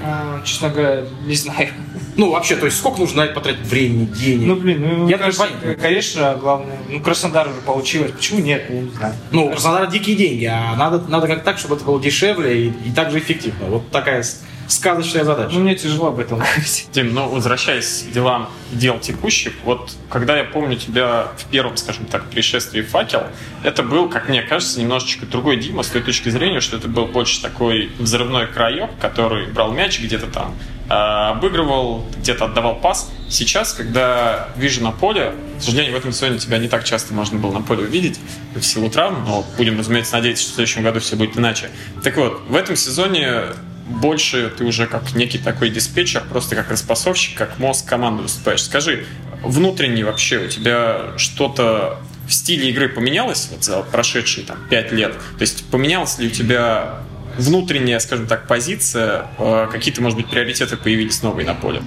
А, 0.04 0.40
честно 0.44 0.68
говоря, 0.70 1.04
не 1.26 1.34
знаю. 1.34 1.68
Ну, 2.16 2.30
вообще, 2.30 2.56
то 2.56 2.66
есть 2.66 2.78
сколько 2.78 3.00
нужно 3.00 3.22
на 3.22 3.26
это 3.26 3.34
потратить 3.34 3.66
времени, 3.66 4.06
денег? 4.06 4.46
Ну, 4.46 4.56
блин, 4.56 4.86
ну, 4.86 5.08
я 5.08 5.18
кажется, 5.18 5.46
конечно, 5.80 6.36
главное, 6.40 6.76
ну, 6.88 7.00
Краснодар 7.00 7.48
уже 7.48 7.60
получилось, 7.60 8.12
почему 8.12 8.40
нет, 8.40 8.64
я 8.68 8.80
не 8.80 8.90
знаю. 8.90 9.14
Ну, 9.32 9.46
у 9.46 9.50
Краснодара 9.50 9.86
дикие 9.86 10.16
деньги, 10.16 10.44
а 10.44 10.74
надо, 10.76 11.00
надо 11.08 11.26
как 11.26 11.42
так, 11.42 11.58
чтобы 11.58 11.76
это 11.76 11.84
было 11.84 12.00
дешевле 12.00 12.66
и, 12.66 12.68
и 12.86 12.92
так 12.94 13.10
же 13.10 13.18
эффективно. 13.18 13.66
Вот 13.66 13.90
такая 13.90 14.24
сказочная 14.68 15.24
задача. 15.24 15.54
Ну, 15.54 15.60
мне 15.60 15.74
тяжело 15.74 16.08
об 16.08 16.18
этом 16.18 16.38
говорить. 16.38 16.88
Дим, 16.92 17.14
ну, 17.14 17.28
возвращаясь 17.28 18.04
к 18.08 18.12
делам 18.12 18.48
дел 18.70 18.98
текущих, 18.98 19.52
вот 19.64 19.92
когда 20.10 20.36
я 20.36 20.44
помню 20.44 20.76
тебя 20.76 21.28
в 21.36 21.44
первом, 21.46 21.76
скажем 21.76 22.06
так, 22.06 22.26
пришествии 22.26 22.82
«Факел», 22.82 23.24
это 23.64 23.82
был, 23.82 24.08
как 24.08 24.28
мне 24.28 24.42
кажется, 24.42 24.80
немножечко 24.80 25.26
другой 25.26 25.56
Дима 25.56 25.82
с 25.82 25.88
той 25.88 26.02
точки 26.02 26.28
зрения, 26.28 26.60
что 26.60 26.76
это 26.76 26.88
был 26.88 27.06
больше 27.06 27.40
такой 27.42 27.90
взрывной 27.98 28.46
краек, 28.46 28.90
который 29.00 29.46
брал 29.46 29.72
мяч 29.72 30.00
где-то 30.00 30.26
там, 30.26 30.54
а, 30.90 31.30
обыгрывал, 31.32 32.06
где-то 32.18 32.46
отдавал 32.46 32.76
пас. 32.76 33.10
Сейчас, 33.28 33.72
когда 33.72 34.48
вижу 34.56 34.82
на 34.82 34.90
поле, 34.90 35.34
к 35.58 35.62
сожалению, 35.62 35.94
в 35.94 35.96
этом 35.96 36.12
сезоне 36.12 36.38
тебя 36.38 36.58
не 36.58 36.68
так 36.68 36.84
часто 36.84 37.12
можно 37.12 37.38
было 37.38 37.52
на 37.52 37.62
поле 37.62 37.84
увидеть 37.84 38.18
в 38.54 38.62
силу 38.62 38.88
травм, 38.88 39.24
но 39.26 39.44
будем, 39.56 39.78
разумеется, 39.78 40.16
надеяться, 40.16 40.44
что 40.44 40.52
в 40.52 40.54
следующем 40.56 40.82
году 40.82 41.00
все 41.00 41.16
будет 41.16 41.36
иначе. 41.36 41.70
Так 42.02 42.16
вот, 42.16 42.40
в 42.48 42.56
этом 42.56 42.74
сезоне 42.76 43.52
больше 43.88 44.52
ты 44.56 44.64
уже 44.64 44.86
как 44.86 45.14
некий 45.14 45.38
такой 45.38 45.70
диспетчер, 45.70 46.22
просто 46.28 46.56
как 46.56 46.70
распасовщик, 46.70 47.36
как 47.36 47.58
мозг 47.58 47.86
команды 47.86 48.22
выступаешь. 48.22 48.62
Скажи, 48.62 49.06
внутренне 49.42 50.04
вообще 50.04 50.38
у 50.38 50.48
тебя 50.48 51.12
что-то 51.16 51.98
в 52.26 52.32
стиле 52.32 52.70
игры 52.70 52.88
поменялось 52.88 53.48
вот 53.50 53.64
за 53.64 53.82
прошедшие 53.82 54.46
там, 54.46 54.58
5 54.68 54.92
лет? 54.92 55.12
То 55.12 55.42
есть 55.42 55.64
поменялась 55.70 56.18
ли 56.18 56.28
у 56.28 56.30
тебя 56.30 57.00
внутренняя, 57.38 57.98
скажем 58.00 58.26
так, 58.26 58.46
позиция, 58.46 59.26
э, 59.38 59.68
какие-то, 59.70 60.02
может 60.02 60.18
быть, 60.18 60.28
приоритеты 60.28 60.76
появились 60.76 61.22
новые 61.22 61.46
на 61.46 61.54
поле? 61.54 61.82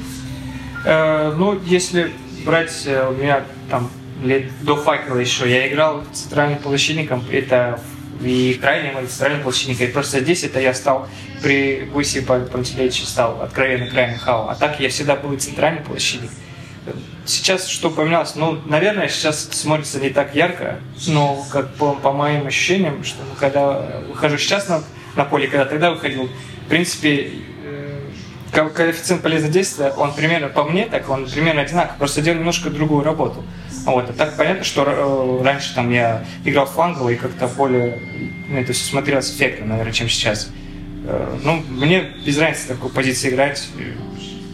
Э, 0.86 1.34
ну, 1.38 1.60
если 1.66 2.12
брать 2.46 2.84
э, 2.86 3.08
у 3.08 3.14
меня 3.14 3.44
там 3.70 3.92
лет 4.24 4.46
до 4.62 4.76
факела 4.76 5.18
еще, 5.18 5.50
я 5.50 5.68
играл 5.68 6.04
центральным 6.14 6.60
полощинником, 6.60 7.24
это 7.32 7.80
и 8.24 8.54
крайним, 8.56 9.00
и 9.00 9.08
центральным 9.08 9.44
полощинником. 9.44 9.88
И 9.88 9.92
просто 9.92 10.20
здесь 10.20 10.44
это 10.44 10.60
я 10.60 10.74
стал 10.74 11.08
при 11.42 11.90
Гусе 11.92 12.22
Пантелеиче 12.22 13.06
стал 13.06 13.42
откровенно 13.42 13.88
крайним 13.88 14.20
хау. 14.20 14.48
А 14.50 14.56
так 14.56 14.80
я 14.80 14.90
всегда 14.90 15.16
был 15.16 15.34
и 15.34 15.38
центральный 15.38 15.82
полощинник. 15.82 16.30
Сейчас 17.26 17.68
что 17.68 17.92
поменялось? 17.92 18.36
Ну, 18.36 18.60
наверное, 18.66 19.08
сейчас 19.08 19.50
смотрится 19.52 20.00
не 20.00 20.10
так 20.10 20.34
ярко, 20.36 20.80
но 21.08 21.46
как 21.52 21.74
по, 21.76 21.94
по 21.94 22.12
моим 22.12 22.48
ощущениям, 22.48 23.04
что 23.04 23.20
когда 23.40 24.02
выхожу 24.08 24.38
сейчас 24.38 24.68
на, 24.68 24.84
на 25.16 25.26
поле, 25.26 25.48
когда 25.48 25.66
тогда 25.66 25.92
выходил, 25.92 26.30
в 26.66 26.70
принципе, 26.70 27.32
коэффициент 28.52 29.22
полезного 29.22 29.54
действия, 29.54 29.92
он 29.92 30.14
примерно 30.14 30.50
по 30.50 30.64
мне, 30.64 30.86
так 30.86 31.10
он 31.10 31.26
примерно 31.26 31.62
одинаковый, 31.62 31.98
просто 31.98 32.22
делал 32.22 32.40
немножко 32.40 32.70
другую 32.70 33.04
работу. 33.04 33.44
Вот, 33.86 34.10
а 34.10 34.14
так 34.14 34.36
понятно, 34.38 34.64
что 34.64 34.84
э, 34.86 35.44
раньше 35.44 35.74
там 35.74 35.90
я 35.90 36.24
играл 36.46 36.66
фланговый 36.66 37.16
и 37.16 37.18
как-то 37.18 37.48
более, 37.48 38.00
ну, 38.50 38.60
это 38.60 38.74
все 38.74 38.84
смотрелось 38.84 39.32
эффектно, 39.32 39.66
наверное, 39.68 39.94
чем 39.94 40.08
сейчас. 40.08 40.52
Э, 41.06 41.38
ну, 41.44 41.64
мне 41.70 42.12
без 42.26 42.38
разницы 42.38 42.68
такой 42.68 42.90
позиции 42.92 43.30
играть, 43.30 43.68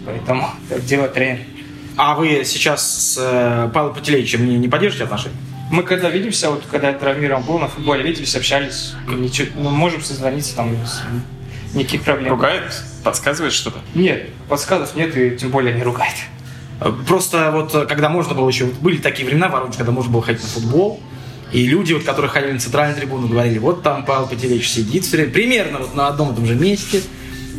поэтому 0.06 0.50
так 0.70 0.86
делает 0.86 1.14
тренер. 1.14 1.40
А 1.98 2.16
вы 2.16 2.44
сейчас 2.46 3.16
с 3.16 3.18
э, 3.20 3.70
Павлом 3.74 3.96
Пателевичем 3.96 4.48
не, 4.48 4.58
не 4.58 4.68
поддержите 4.68 5.06
отношения? 5.06 5.36
Мы 5.72 5.84
когда 5.84 6.10
видимся, 6.10 6.50
вот 6.50 6.64
когда 6.72 6.90
я 6.90 6.94
травмирован 6.94 7.44
был 7.44 7.60
на 7.60 7.68
футболе, 7.68 8.04
виделись, 8.04 8.36
общались, 8.36 8.94
ничего, 9.08 9.50
ну, 9.56 9.70
можем 9.72 10.02
созвониться, 10.02 10.56
там, 10.56 10.78
никаких 11.74 12.04
проблем. 12.04 12.32
Ругает? 12.32 12.64
Подсказывает 13.04 13.54
что-то? 13.54 13.80
Нет, 13.96 14.30
подсказов 14.50 14.96
нет, 14.96 15.16
и 15.16 15.38
тем 15.38 15.50
более 15.50 15.74
не 15.74 15.84
ругает. 15.84 16.16
Просто 17.08 17.52
вот 17.52 17.88
когда 17.88 18.10
можно 18.10 18.36
было 18.36 18.48
еще, 18.48 18.66
были 18.66 18.98
такие 18.98 19.28
времена 19.28 19.48
в 19.48 19.52
Воронеже, 19.52 19.78
когда 19.78 19.92
можно 19.92 20.12
было 20.12 20.22
ходить 20.22 20.44
на 20.44 20.50
футбол, 20.50 21.02
и 21.52 21.66
люди, 21.66 21.94
вот, 21.94 22.04
которые 22.04 22.30
ходили 22.30 22.52
на 22.52 22.60
центральную 22.60 23.00
трибуну, 23.00 23.28
говорили, 23.28 23.58
вот 23.58 23.82
там 23.82 24.06
Павел 24.06 24.28
Пателевич 24.28 24.70
сидит 24.70 25.06
все 25.06 25.18
время, 25.18 25.32
примерно 25.32 25.80
вот 25.80 25.96
на 25.96 26.08
одном 26.08 26.34
и 26.34 26.36
том 26.36 26.46
же 26.46 26.56
месте, 26.56 27.02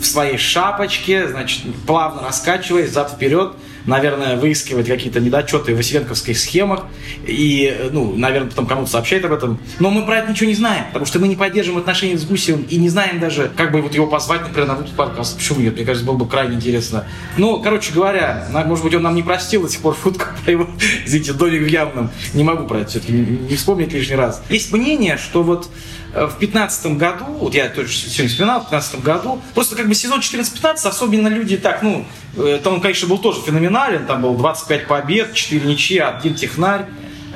в 0.01 0.05
своей 0.05 0.37
шапочке, 0.37 1.27
значит, 1.27 1.63
плавно 1.87 2.23
раскачиваясь, 2.23 2.91
зад 2.91 3.11
вперед, 3.11 3.55
наверное, 3.89 4.37
выискивать 4.37 4.87
какие-то 4.87 5.19
недочеты 5.19 5.73
в 5.73 5.77
василенковских 5.79 6.39
схемах 6.39 6.85
и, 7.27 7.89
ну, 7.91 8.15
наверное, 8.15 8.51
потом 8.51 8.67
кому-то 8.67 8.91
сообщает 8.91 9.25
об 9.25 9.33
этом. 9.33 9.59
Но 9.81 9.91
мы 9.91 10.05
про 10.05 10.19
это 10.19 10.31
ничего 10.31 10.49
не 10.49 10.55
знаем, 10.55 10.85
потому 10.89 11.07
что 11.07 11.19
мы 11.19 11.27
не 11.27 11.37
поддерживаем 11.37 11.81
отношения 11.81 12.19
с 12.19 12.25
Гусевым 12.25 12.63
и 12.69 12.77
не 12.77 12.91
знаем 12.91 13.19
даже, 13.19 13.51
как 13.57 13.73
бы 13.73 13.81
вот 13.81 13.95
его 13.95 14.07
позвать, 14.07 14.43
например, 14.43 14.69
на 14.69 14.75
выпуск 14.75 14.95
подкаст. 14.95 15.39
Почему 15.39 15.61
нет? 15.61 15.75
Мне 15.75 15.87
кажется, 15.87 16.07
было 16.07 16.17
бы 16.17 16.29
крайне 16.29 16.57
интересно. 16.57 17.07
Ну, 17.39 17.63
короче 17.63 17.93
говоря, 17.93 18.47
может 18.53 18.85
быть, 18.85 18.95
он 18.95 19.03
нам 19.03 19.15
не 19.15 19.23
простил 19.23 19.63
до 19.63 19.71
сих 19.71 19.81
пор 19.81 19.97
шутку 20.01 20.27
про 20.45 20.53
его, 20.53 20.69
извините, 21.07 21.33
домик 21.33 21.63
в 21.63 21.67
явном. 21.67 22.11
Не 22.35 22.45
могу 22.45 22.67
про 22.67 22.81
это 22.81 22.91
все-таки 22.91 23.13
не 23.13 23.57
вспомнить 23.57 23.93
лишний 23.95 24.17
раз. 24.17 24.43
Есть 24.51 24.71
мнение, 24.71 25.17
что 25.17 25.43
вот 25.43 25.71
в 26.13 26.39
2015 26.39 26.97
году, 26.97 27.25
вот 27.25 27.55
я 27.55 27.69
тоже 27.69 27.93
сегодня 27.93 28.29
вспоминал, 28.29 28.61
в 28.61 28.71
2015 28.71 29.05
году, 29.05 29.43
просто 29.55 29.77
как 29.77 29.89
бы 29.89 29.95
сезон 29.95 30.21
14-15, 30.21 30.89
особенно 30.89 31.29
люди 31.29 31.57
так, 31.57 31.83
ну, 31.83 32.07
э, 32.37 32.61
там 32.63 32.75
он, 32.75 32.81
конечно, 32.81 33.09
был 33.09 33.19
тоже 33.19 33.41
феноменален, 33.43 34.07
там 34.07 34.23
был 34.23 34.35
25 34.35 34.87
побед, 34.87 35.35
4 35.35 35.67
ничьи, 35.67 35.99
один 35.99 36.35
технарь, 36.35 36.87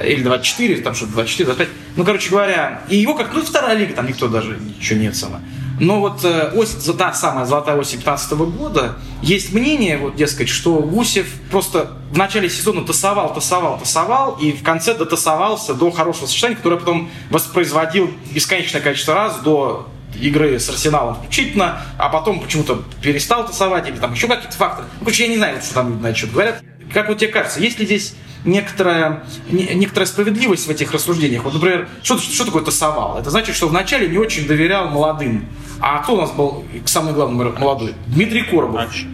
или 0.03 0.23
24, 0.23 0.81
там 0.81 0.95
что-то 0.95 1.13
24, 1.13 1.47
25. 1.47 1.69
Ну, 1.97 2.05
короче 2.05 2.31
говоря, 2.31 2.83
и 2.89 2.97
его 2.97 3.15
как, 3.15 3.33
ну, 3.35 3.43
вторая 3.43 3.77
лига, 3.77 3.95
там 3.95 4.07
никто 4.07 4.29
даже 4.29 4.59
ничего 4.59 4.99
нет 4.99 5.17
сама. 5.17 5.41
Но 5.83 5.99
вот 5.99 6.25
э, 6.25 6.53
осень, 6.55 6.97
та 6.97 7.13
самая 7.13 7.45
золотая 7.45 7.77
осень 7.77 7.99
15 7.99 8.35
года, 8.35 8.95
есть 9.21 9.53
мнение, 9.53 9.99
вот, 9.99 10.15
дескать, 10.15 10.49
что 10.49 10.75
Гусев 10.75 11.27
просто 11.51 11.91
в 12.13 12.17
начале 12.17 12.49
сезона 12.49 12.87
тасовал, 12.87 13.35
тасовал, 13.35 13.81
тасовал, 13.81 14.39
и 14.41 14.53
в 14.53 14.63
конце 14.63 14.95
дотасовался 14.95 15.75
до 15.75 15.91
хорошего 15.91 16.27
сочетания, 16.27 16.57
которое 16.57 16.77
потом 16.77 17.11
воспроизводил 17.31 18.13
бесконечное 18.31 18.81
количество 18.81 19.17
раз 19.17 19.41
до 19.41 19.89
игры 20.21 20.61
с 20.61 20.69
Арсеналом 20.69 21.17
включительно, 21.17 21.83
а 21.99 22.11
потом 22.11 22.39
почему-то 22.39 22.85
перестал 23.03 23.45
тасовать, 23.45 23.89
или 23.89 23.97
там 23.97 24.13
еще 24.13 24.29
какие-то 24.29 24.57
факторы. 24.57 24.87
Ну, 25.01 25.07
короче, 25.07 25.25
я 25.25 25.31
не 25.31 25.37
знаю, 25.37 25.61
что 25.61 25.75
там 25.75 26.01
на 26.01 26.15
счет 26.15 26.31
говорят. 26.31 26.63
Как 26.95 27.09
вот 27.09 27.19
тебе 27.19 27.33
кажется, 27.33 27.59
есть 27.59 27.81
ли 27.81 27.87
здесь 27.87 28.15
некоторая, 28.45 29.25
не, 29.51 29.67
некоторая 29.75 30.07
справедливость 30.07 30.67
в 30.67 30.71
этих 30.71 30.93
рассуждениях? 30.93 31.45
Вот, 31.45 31.55
например, 31.55 31.89
что, 32.03 32.19
что 32.19 32.45
такое 32.45 32.63
тасовал? 32.63 33.19
Это 33.19 33.31
значит, 33.31 33.55
что 33.55 33.69
вначале 33.69 34.09
не 34.09 34.19
очень 34.19 34.47
доверял 34.47 34.89
молодым. 34.89 35.47
А 35.81 35.99
кто 35.99 36.15
у 36.15 36.21
нас 36.21 36.31
был 36.31 36.65
самый 36.87 37.15
главный 37.15 37.53
молодой? 37.53 37.95
Дмитрий 38.07 38.43
Коробов. 38.43 38.77
Раньше. 38.77 39.07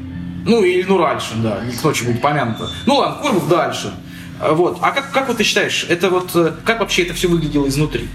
Ну, 0.44 0.62
или 0.62 0.84
ну 0.84 0.98
раньше, 0.98 1.34
да, 1.36 1.60
не 1.64 1.72
к 1.72 1.82
ночи 1.82 2.04
будет 2.04 2.20
помянуто. 2.20 2.70
Ну 2.86 2.96
ладно, 2.96 3.22
Коробов 3.22 3.48
дальше. 3.48 3.94
Вот. 4.40 4.78
А 4.80 4.92
как, 4.92 5.10
как 5.12 5.28
вот 5.28 5.36
ты 5.36 5.44
считаешь, 5.44 5.86
это 5.88 6.10
вот, 6.10 6.30
э, 6.34 6.52
как 6.64 6.80
вообще 6.80 7.02
это 7.02 7.14
все 7.14 7.28
выглядело 7.28 7.66
изнутри? 7.66 8.08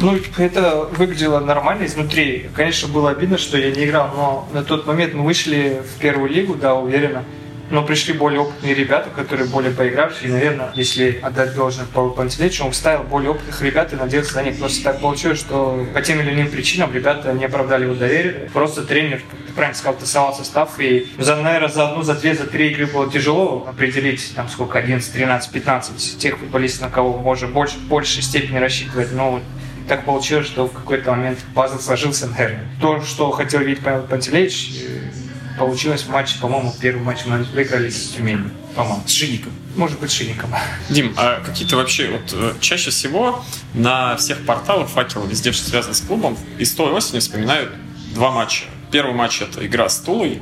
Ну, 0.00 0.16
это 0.36 0.88
выглядело 0.96 1.40
нормально 1.40 1.86
изнутри. 1.86 2.50
Конечно, 2.54 2.88
было 2.88 3.10
обидно, 3.10 3.38
что 3.38 3.56
я 3.56 3.70
не 3.70 3.84
играл, 3.84 4.10
но 4.14 4.48
на 4.52 4.62
тот 4.62 4.86
момент 4.86 5.14
мы 5.14 5.24
вышли 5.24 5.82
в 5.82 5.98
первую 6.00 6.30
лигу, 6.30 6.54
да, 6.54 6.74
уверенно 6.74 7.24
но 7.70 7.82
пришли 7.82 8.14
более 8.14 8.40
опытные 8.40 8.74
ребята, 8.74 9.10
которые 9.10 9.48
более 9.48 9.72
поигравшие. 9.72 10.28
И, 10.28 10.32
наверное, 10.32 10.70
если 10.74 11.18
отдать 11.22 11.54
должное 11.54 11.86
Павлу 11.86 12.12
Пантелеичу, 12.12 12.64
он 12.64 12.72
ставил 12.72 13.02
более 13.02 13.30
опытных 13.30 13.60
ребят 13.62 13.92
и 13.92 13.96
надеялся 13.96 14.36
на 14.36 14.42
них. 14.42 14.58
Просто 14.58 14.84
так 14.84 15.00
получилось, 15.00 15.38
что 15.38 15.86
по 15.92 16.00
тем 16.00 16.20
или 16.20 16.32
иным 16.32 16.48
причинам 16.48 16.92
ребята 16.92 17.32
не 17.32 17.44
оправдали 17.44 17.84
его 17.84 17.94
доверие. 17.94 18.50
Просто 18.52 18.82
тренер, 18.82 19.22
ты 19.46 19.52
правильно 19.52 19.76
сказал, 19.76 19.98
тасовал 19.98 20.34
состав. 20.34 20.78
И, 20.78 21.08
за, 21.18 21.36
наверное, 21.36 21.68
за 21.68 21.88
одну, 21.88 22.02
за 22.02 22.14
две, 22.14 22.34
за 22.34 22.46
три 22.46 22.70
игры 22.70 22.86
было 22.86 23.10
тяжело 23.10 23.66
определить, 23.68 24.32
там, 24.34 24.48
сколько, 24.48 24.78
11, 24.78 25.12
13, 25.12 25.50
15 25.50 26.18
тех 26.18 26.38
футболистов, 26.38 26.82
на 26.82 26.90
кого 26.90 27.18
можно 27.18 27.48
больше, 27.48 27.78
в 27.78 27.88
большей 27.88 28.22
степени 28.22 28.58
рассчитывать. 28.58 29.12
Но 29.12 29.40
так 29.88 30.04
получилось, 30.04 30.46
что 30.46 30.66
в 30.66 30.72
какой-то 30.72 31.12
момент 31.12 31.38
пазл 31.54 31.78
сложился, 31.78 32.26
наверное. 32.26 32.66
То, 32.80 33.00
что 33.02 33.30
хотел 33.30 33.60
видеть 33.60 33.82
Павел 33.82 34.02
Пантелеич, 34.02 34.84
получилось 35.58 36.02
в 36.02 36.10
матче, 36.10 36.38
по-моему, 36.40 36.74
первый 36.80 37.02
матч 37.02 37.20
мы 37.26 37.42
выиграли 37.42 37.90
с 37.90 38.10
Тюменью, 38.10 38.50
по-моему. 38.74 39.02
С 39.06 39.12
Шиником. 39.12 39.52
Может 39.76 39.98
быть, 40.00 40.10
Шиником. 40.10 40.50
Дим, 40.88 41.14
а 41.16 41.40
какие-то 41.44 41.76
вообще, 41.76 42.10
вот 42.10 42.32
э, 42.32 42.54
чаще 42.60 42.90
всего 42.90 43.44
на 43.74 44.16
всех 44.16 44.44
порталах 44.46 44.88
факела, 44.88 45.26
везде, 45.26 45.52
что 45.52 45.68
связано 45.68 45.94
с 45.94 46.00
клубом, 46.00 46.36
из 46.58 46.72
той 46.72 46.92
осени 46.92 47.18
вспоминают 47.18 47.72
два 48.14 48.30
матча. 48.30 48.64
Первый 48.90 49.14
матч 49.14 49.42
это 49.42 49.66
игра 49.66 49.88
с 49.88 50.00
Тулой. 50.00 50.40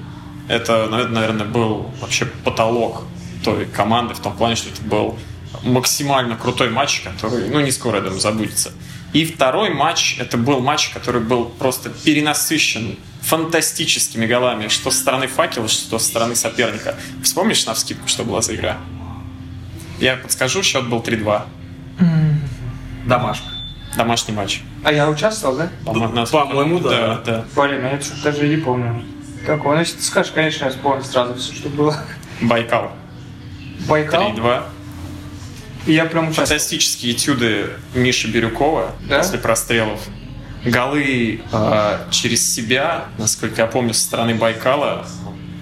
Это, 0.48 0.86
наверное, 0.88 1.46
был 1.46 1.90
вообще 2.00 2.26
потолок 2.26 3.02
той 3.42 3.66
команды 3.66 4.14
в 4.14 4.20
том 4.20 4.36
плане, 4.36 4.56
что 4.56 4.68
это 4.68 4.82
был 4.82 5.18
максимально 5.62 6.36
крутой 6.36 6.70
матч, 6.70 7.00
который, 7.00 7.48
ну, 7.48 7.60
не 7.60 7.70
скоро, 7.70 7.96
я 7.96 8.02
думаю, 8.02 8.20
забудется. 8.20 8.72
И 9.12 9.24
второй 9.24 9.70
матч, 9.70 10.16
это 10.18 10.36
был 10.36 10.60
матч, 10.60 10.88
который 10.90 11.20
был 11.20 11.46
просто 11.46 11.88
перенасыщен 11.88 12.98
фантастическими 13.24 14.26
голами, 14.26 14.68
что 14.68 14.90
со 14.90 14.98
стороны 14.98 15.26
факела, 15.26 15.68
что 15.68 15.98
со 15.98 16.06
стороны 16.06 16.36
соперника. 16.36 16.94
Вспомнишь 17.22 17.64
на 17.66 17.74
вскидку, 17.74 18.06
что 18.08 18.24
была 18.24 18.42
за 18.42 18.54
игра? 18.54 18.76
Я 19.98 20.16
подскажу, 20.16 20.62
счет 20.62 20.88
был 20.88 21.00
3-2. 21.00 21.42
Домашка. 23.06 23.46
Домашний 23.96 24.34
матч. 24.34 24.62
А 24.82 24.92
я 24.92 25.08
участвовал, 25.08 25.56
да? 25.56 25.70
По-моему, 25.84 26.80
да. 26.80 26.90
Да, 26.90 27.22
да. 27.24 27.44
Блин, 27.62 27.84
я 27.84 28.00
что-то 28.00 28.22
даже 28.24 28.48
не 28.48 28.56
помню. 28.56 29.04
Какой? 29.46 29.74
Ну, 29.74 29.80
если 29.80 29.96
ты 29.98 30.02
скажешь, 30.02 30.32
конечно, 30.34 30.64
я 30.64 30.70
вспомню 30.70 31.04
сразу 31.04 31.34
все, 31.34 31.54
что 31.54 31.68
было. 31.68 31.96
Байкал. 32.40 32.92
Байкал. 33.88 34.32
3-2. 34.32 34.62
И 35.86 35.92
я 35.92 36.06
прям 36.06 36.24
участвовал. 36.24 36.48
Фантастические 36.48 37.12
этюды 37.12 37.70
Миши 37.94 38.28
Бирюкова 38.28 38.92
Да? 39.08 39.18
после 39.18 39.38
прострелов. 39.38 40.00
Голы 40.64 41.40
э, 41.52 41.98
через 42.10 42.54
себя, 42.54 43.04
насколько 43.18 43.62
я 43.62 43.66
помню, 43.66 43.94
со 43.94 44.02
стороны 44.02 44.34
Байкала. 44.34 45.06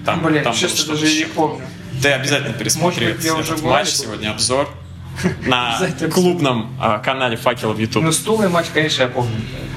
Там, 0.05 0.21
Блин, 0.23 0.43
там 0.43 0.53
честно, 0.53 0.93
даже 0.93 1.05
и 1.07 1.09
не 1.09 1.15
еще. 1.21 1.27
помню. 1.27 1.65
Ты 2.01 2.09
обязательно 2.11 2.53
пересмотри 2.53 3.05
Может 3.07 3.17
быть, 3.17 3.25
этот 3.25 3.39
уже 3.55 3.63
матч, 3.65 3.85
был? 3.87 3.93
сегодня 4.05 4.31
обзор 4.31 4.69
на 5.47 5.77
клубном 6.11 6.73
а, 6.79 6.99
канале 6.99 7.37
Факела 7.37 7.73
в 7.73 7.79
YouTube. 7.79 8.03
Ну, 8.03 8.11
стулый 8.11 8.49
матч, 8.49 8.67
конечно, 8.73 9.03
я 9.03 9.07
помню. 9.07 9.35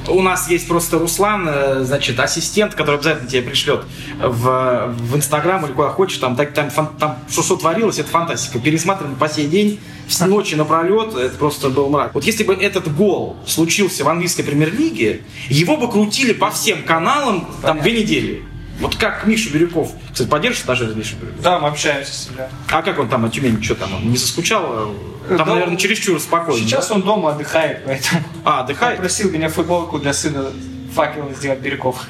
У 0.09 0.23
нас 0.23 0.49
есть 0.49 0.69
просто 0.69 0.99
Руслан, 1.01 1.49
э, 1.49 1.81
значит, 1.83 2.19
ассистент, 2.21 2.75
который 2.75 2.95
обязательно 2.97 3.29
тебе 3.29 3.43
пришлет 3.43 3.85
в, 4.21 4.95
в 4.97 5.17
Инстаграм 5.17 5.65
или 5.67 5.73
куда 5.73 5.89
хочешь. 5.89 6.19
Там, 6.19 6.37
так- 6.37 6.53
там, 6.55 6.69
фан- 6.69 6.97
там 6.97 7.19
что, 7.29 7.43
что 7.43 7.57
творилось, 7.57 7.99
это 7.99 8.09
фантастика. 8.09 8.61
Пересматриваем 8.61 9.17
по 9.17 9.29
сей 9.29 9.49
день, 9.49 9.81
с 10.09 10.21
ночи 10.25 10.55
напролет, 10.55 11.17
это 11.17 11.37
просто 11.37 11.71
был 11.71 11.89
мрак. 11.89 12.15
Вот 12.15 12.23
если 12.25 12.45
бы 12.45 12.55
этот 12.55 12.95
гол 12.95 13.37
случился 13.47 14.05
в 14.05 14.09
английской 14.09 14.45
премьер-лиге, 14.45 15.23
его 15.49 15.77
бы 15.77 15.91
крутили 15.91 16.33
по 16.33 16.51
всем 16.53 16.85
каналам 16.85 17.49
там 17.63 17.81
две 17.81 18.01
недели. 18.03 18.45
Вот 18.79 18.95
как 18.95 19.27
Миша 19.27 19.51
Бирюков. 19.51 19.91
Кстати, 20.13 20.29
поддержишь 20.29 20.63
даже 20.65 20.95
Мишу 20.95 21.17
Бирюкова? 21.17 21.43
Да, 21.43 21.59
мы 21.59 21.69
общаемся 21.69 22.13
с 22.13 22.29
ним. 22.31 22.39
А 22.71 22.83
как 22.83 22.99
он 22.99 23.09
там 23.09 23.23
на 23.23 23.31
Тюмени, 23.31 23.61
что 23.63 23.75
там, 23.75 23.95
он 23.95 24.11
не 24.11 24.19
заскучал? 24.19 24.95
Там, 25.29 25.37
Да, 25.39 25.45
наверное, 25.47 25.77
чересчур 25.77 26.21
спокойно. 26.21 26.61
Сейчас 26.61 26.89
да? 26.89 26.95
он 26.97 27.03
дома 27.03 27.31
отдыхает, 27.33 27.85
поэтому 27.85 28.23
А, 28.45 28.59
он 28.59 28.65
отдыхает? 28.65 28.99
просил 28.99 29.31
меня 29.31 29.49
футболку 29.49 29.99
для 29.99 30.13
сына 30.13 30.51
факела 30.97 31.33
сделать 31.35 31.61
Бирюков. 31.61 32.03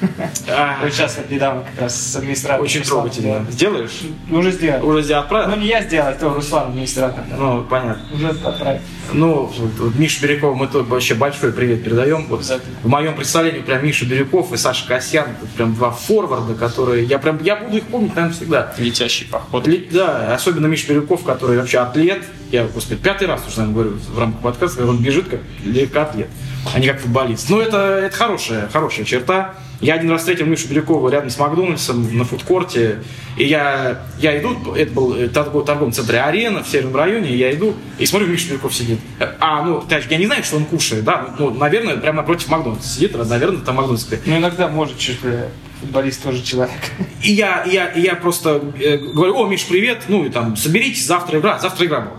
А, 0.49 0.77
Вот 0.81 0.93
сейчас 0.93 1.17
вот 1.17 1.29
недавно 1.29 1.63
как 1.63 1.81
раз 1.83 1.95
с 1.95 2.15
администратором. 2.15 2.63
очень 2.65 2.81
трогательно. 2.83 3.45
Сделаешь? 3.51 3.91
Уже 4.31 4.51
сделал. 4.51 4.87
Уже 4.87 5.01
сделал, 5.03 5.21
Ну 5.29 5.37
отправил? 5.37 5.61
не 5.61 5.67
я 5.67 5.83
сделал, 5.83 6.07
это 6.09 6.29
Руслан, 6.29 6.69
администратор. 6.69 7.23
Ну, 7.37 7.63
понятно. 7.63 8.01
Уже 8.13 8.29
отправил. 8.29 8.79
Ну, 9.13 9.51
Миша 9.97 10.21
Бирюков, 10.21 10.55
мы 10.57 10.67
тут 10.67 10.87
вообще 10.87 11.13
большой 11.15 11.51
привет 11.53 11.83
передаем. 11.83 12.25
Вот, 12.27 12.43
в 12.83 12.87
моем 12.87 13.15
представлении 13.15 13.59
прям 13.61 13.85
Миша 13.85 14.05
Бирюков 14.05 14.51
и 14.53 14.57
Саша 14.57 14.85
Касьян, 14.87 15.27
прям 15.55 15.75
два 15.75 15.91
форварда, 15.91 16.55
которые, 16.55 17.03
я 17.05 17.17
прям, 17.19 17.41
я 17.43 17.55
буду 17.57 17.77
их 17.77 17.83
помнить, 17.87 18.15
наверное, 18.15 18.35
всегда. 18.35 18.73
Летящий 18.77 19.25
поход. 19.27 19.67
Ли- 19.67 19.87
Да, 19.91 20.33
особенно 20.33 20.67
Миша 20.67 20.87
Бирюков, 20.89 21.23
который 21.23 21.57
вообще 21.57 21.79
атлет. 21.79 22.23
Я, 22.51 22.65
господи, 22.65 22.99
пятый 23.01 23.27
раз 23.27 23.45
уже, 23.47 23.59
наверное, 23.59 23.73
говорю 23.73 23.99
в 24.13 24.19
рамках 24.19 24.41
подкаста, 24.41 24.85
он 24.85 24.97
бежит 25.03 25.27
как 25.29 25.39
легкоатлет, 25.65 26.27
а 26.73 26.79
не 26.79 26.87
как 26.87 26.99
футболист. 27.01 27.49
Ну, 27.49 27.59
это, 27.59 27.77
это 27.77 28.15
хорошая, 28.15 28.67
хорошая 28.77 29.05
черта. 29.05 29.55
Я 29.81 29.95
один 29.95 30.09
раз 30.11 30.21
встретил 30.21 30.45
Мишу 30.45 30.67
Бирюкова 30.67 31.09
рядом 31.09 31.29
с 31.29 31.37
Макдональдсом 31.37 32.15
на 32.15 32.25
фудкорте, 32.25 33.03
и 33.37 33.45
я, 33.45 34.01
я 34.19 34.39
иду, 34.39 34.73
это 34.75 34.91
был 34.91 35.15
э, 35.15 35.27
торгов- 35.27 35.65
торговом 35.65 35.91
центре 35.91 36.19
Арена 36.19 36.63
в 36.63 36.67
Северном 36.67 36.95
районе, 36.95 37.29
и 37.29 37.37
я 37.37 37.53
иду, 37.53 37.75
и 37.99 38.05
смотрю, 38.05 38.27
Миша 38.27 38.49
Бирюков 38.49 38.73
сидит. 38.73 38.99
А, 39.39 39.63
ну, 39.63 39.83
я 40.09 40.17
не 40.17 40.25
знаю, 40.25 40.43
что 40.43 40.57
он 40.57 40.65
кушает, 40.65 41.03
да, 41.03 41.35
ну, 41.37 41.51
наверное, 41.51 41.97
прямо 41.97 42.17
напротив 42.17 42.49
Макдональдса 42.49 42.87
сидит, 42.87 43.15
наверное, 43.17 43.61
там 43.61 43.75
Макдональдс. 43.75 44.07
Ну 44.25 44.37
иногда 44.37 44.67
может 44.67 44.99
что-то 44.99 45.49
футболист 45.79 46.23
тоже 46.23 46.41
человек. 46.43 46.73
И 47.23 47.33
я, 47.33 47.63
и 47.63 47.73
я, 47.73 47.87
и 47.87 48.01
я 48.01 48.15
просто 48.15 48.61
э, 48.79 48.97
говорю, 48.97 49.37
о, 49.37 49.47
Миш, 49.47 49.65
привет, 49.65 50.03
ну 50.07 50.25
и 50.25 50.29
там, 50.29 50.55
соберитесь, 50.55 51.05
завтра 51.05 51.39
игра, 51.39 51.59
завтра 51.59 51.85
игра 51.85 52.01
была. 52.01 52.17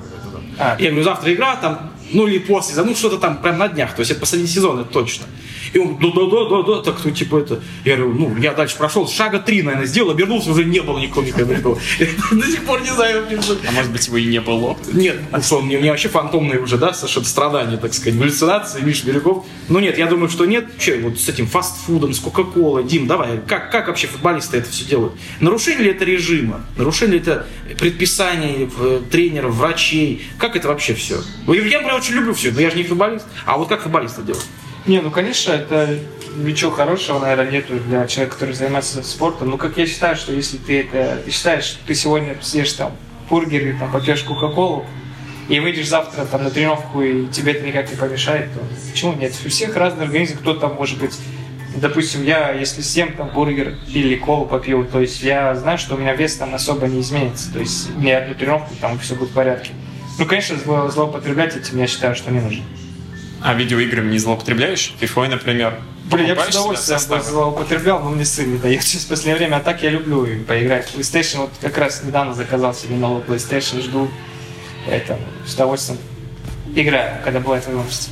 А. 0.59 0.77
Я 0.79 0.91
говорю, 0.91 1.05
завтра 1.05 1.33
игра, 1.33 1.57
там, 1.57 1.93
ну 2.13 2.27
или 2.27 2.39
после, 2.39 2.81
ну 2.83 2.95
что-то 2.95 3.19
там 3.19 3.39
прям 3.39 3.59
на 3.59 3.69
днях, 3.69 3.95
то 3.95 4.01
есть 4.01 4.13
это 4.13 4.21
последний 4.21 4.49
сезон, 4.49 4.81
это 4.81 4.91
точно. 4.91 5.27
И 5.73 5.79
он, 5.79 5.99
да, 5.99 6.09
да, 6.09 6.27
да, 6.31 6.49
да, 6.49 6.63
да, 6.63 6.83
так, 6.83 7.05
ну, 7.05 7.11
типа 7.11 7.39
это, 7.39 7.61
я 7.85 7.97
говорю, 7.97 8.15
ну, 8.15 8.37
я 8.39 8.55
дальше 8.55 8.77
прошел, 8.77 9.09
шага 9.09 9.39
три, 9.39 9.63
наверное, 9.63 9.87
сделал, 9.87 10.11
обернулся, 10.11 10.51
уже 10.51 10.65
не 10.65 10.81
было 10.81 10.99
никого, 10.99 11.27
никого, 11.27 11.53
никого. 11.53 11.79
До 12.33 12.47
сих 12.47 12.65
пор 12.65 12.81
не 12.83 12.91
знаю, 12.91 13.25
А 13.67 13.73
может 13.73 13.93
быть, 13.93 14.07
его 14.07 14.17
и 14.17 14.25
не 14.27 14.41
было. 14.41 14.77
нет, 14.93 15.19
ну 15.31 15.43
что, 15.43 15.61
мне, 15.61 15.79
мне 15.79 15.91
вообще 15.91 16.09
фантомные 16.09 16.61
уже, 16.61 16.79
да, 16.79 16.93
совершенно 16.93 17.27
страдания, 17.27 17.77
так 17.77 17.93
сказать, 17.95 18.19
галлюцинации, 18.19 18.81
Миша 18.81 19.07
Берегов. 19.07 19.45
Ну 19.69 19.79
нет, 19.81 19.99
я 19.99 20.07
думаю, 20.07 20.29
что 20.29 20.45
нет. 20.47 20.67
Вообще, 20.73 20.99
вот 20.99 21.19
с 21.19 21.29
этим 21.29 21.47
фастфудом, 21.47 22.13
с 22.13 22.21
Кока-Колой, 22.21 22.85
Дим, 22.85 23.07
давай, 23.07 23.41
как, 23.47 23.71
как 23.71 23.89
вообще 23.89 24.07
футболисты 24.07 24.59
это 24.59 24.71
все 24.71 24.85
делают? 24.85 25.15
Нарушение 25.41 25.85
ли 25.85 25.91
это 25.91 26.05
режима? 26.05 26.65
Нарушение 26.77 27.17
ли 27.19 27.23
это 27.23 27.47
предписаний 27.79 28.71
э, 28.79 29.01
тренеров, 29.11 29.55
врачей? 29.55 30.27
Как 30.39 30.57
это 30.57 30.69
вообще 30.69 30.95
все? 30.95 31.23
Я, 31.47 31.63
например, 31.63 31.95
очень 31.95 32.15
люблю 32.15 32.35
все, 32.35 32.51
но 32.53 32.61
я 32.61 32.71
же 32.71 32.77
не 32.77 32.85
футболист. 32.85 33.27
А 33.45 33.57
вот 33.57 33.69
как 33.69 33.83
футболисты 33.83 34.23
делают? 34.23 34.45
Не, 34.89 35.03
ну 35.03 35.11
конечно, 35.11 35.53
это 35.53 35.99
ничего 36.35 36.71
хорошего, 36.71 37.19
наверное, 37.19 37.51
нету 37.51 37.75
для 37.79 38.07
человека, 38.07 38.37
который 38.37 38.55
занимается 38.55 39.03
спортом. 39.03 39.51
Ну, 39.51 39.59
как 39.59 39.77
я 39.77 39.87
считаю, 39.87 40.17
что 40.17 40.33
если 40.33 40.57
ты 40.57 40.81
это, 40.81 41.21
ты 41.25 41.31
считаешь, 41.31 41.65
что 41.65 41.87
ты 41.87 41.95
сегодня 41.95 42.37
съешь 42.41 42.73
там 42.73 42.97
бургер 43.29 43.61
или 43.61 43.79
там 43.79 43.93
попьешь 43.93 44.23
кока-колу, 44.23 44.87
и 45.51 45.61
выйдешь 45.61 45.89
завтра 45.89 46.25
там 46.25 46.45
на 46.45 46.51
тренировку, 46.51 47.03
и 47.03 47.27
тебе 47.27 47.53
это 47.53 47.67
никак 47.67 47.91
не 47.91 47.97
помешает, 47.97 48.53
то 48.55 48.61
почему 48.91 49.13
нет? 49.13 49.35
У 49.45 49.49
всех 49.51 49.77
разный 49.77 50.05
организм, 50.05 50.39
кто-то 50.39 50.61
там 50.61 50.75
может 50.75 50.99
быть 50.99 51.15
Допустим, 51.77 52.25
я, 52.25 52.51
если 52.53 52.81
съем 52.81 53.13
там 53.13 53.29
бургер 53.29 53.77
или 53.89 54.17
колу 54.17 54.47
попью, 54.47 54.85
то 54.85 55.01
есть 55.01 55.23
я 55.23 55.55
знаю, 55.55 55.79
что 55.79 55.95
у 55.95 55.99
меня 55.99 56.15
вес 56.15 56.35
там 56.35 56.55
особо 56.55 56.89
не 56.89 57.01
изменится. 57.03 57.53
То 57.53 57.61
есть 57.61 57.95
мне 57.95 58.17
одну 58.17 58.35
тренировку, 58.35 58.75
там 58.81 58.99
все 58.99 59.15
будет 59.15 59.31
в 59.31 59.35
порядке. 59.35 59.73
Ну, 60.19 60.25
конечно, 60.27 60.57
зло- 60.57 60.91
злоупотреблять 60.91 61.55
этим 61.57 61.79
я 61.79 61.87
считаю, 61.87 62.17
что 62.17 62.33
не 62.33 62.41
нужно. 62.41 62.65
А 63.41 63.55
видеоиграми 63.55 64.11
не 64.11 64.19
злоупотребляешь? 64.19 64.95
Фифой, 64.99 65.29
например? 65.29 65.79
Блин, 66.11 66.27
я 66.27 66.35
бы 66.35 66.43
с 66.43 66.49
удовольствием 66.49 67.01
бы 67.09 67.21
злоупотреблял, 67.21 68.01
но 68.01 68.11
мне 68.11 68.25
сын 68.25 68.53
не 68.53 68.59
дает 68.59 68.83
сейчас 68.85 69.03
в 69.03 69.09
последнее 69.09 69.37
время. 69.37 69.57
А 69.57 69.61
так 69.61 69.83
я 69.83 69.91
люблю 69.91 70.25
и 70.25 70.39
поиграть. 70.39 70.93
PlayStation 70.95 71.39
вот 71.41 71.51
как 71.61 71.77
раз 71.79 72.03
недавно 72.03 72.35
заказал 72.35 72.75
себе 72.75 72.97
новый 72.97 73.23
PlayStation, 73.23 73.81
жду. 73.83 74.09
Поэтому 74.87 75.21
с 75.47 75.55
удовольствием 75.55 75.99
играю, 76.75 77.19
когда 77.25 77.41
бывает 77.41 77.67
возможность. 77.67 78.11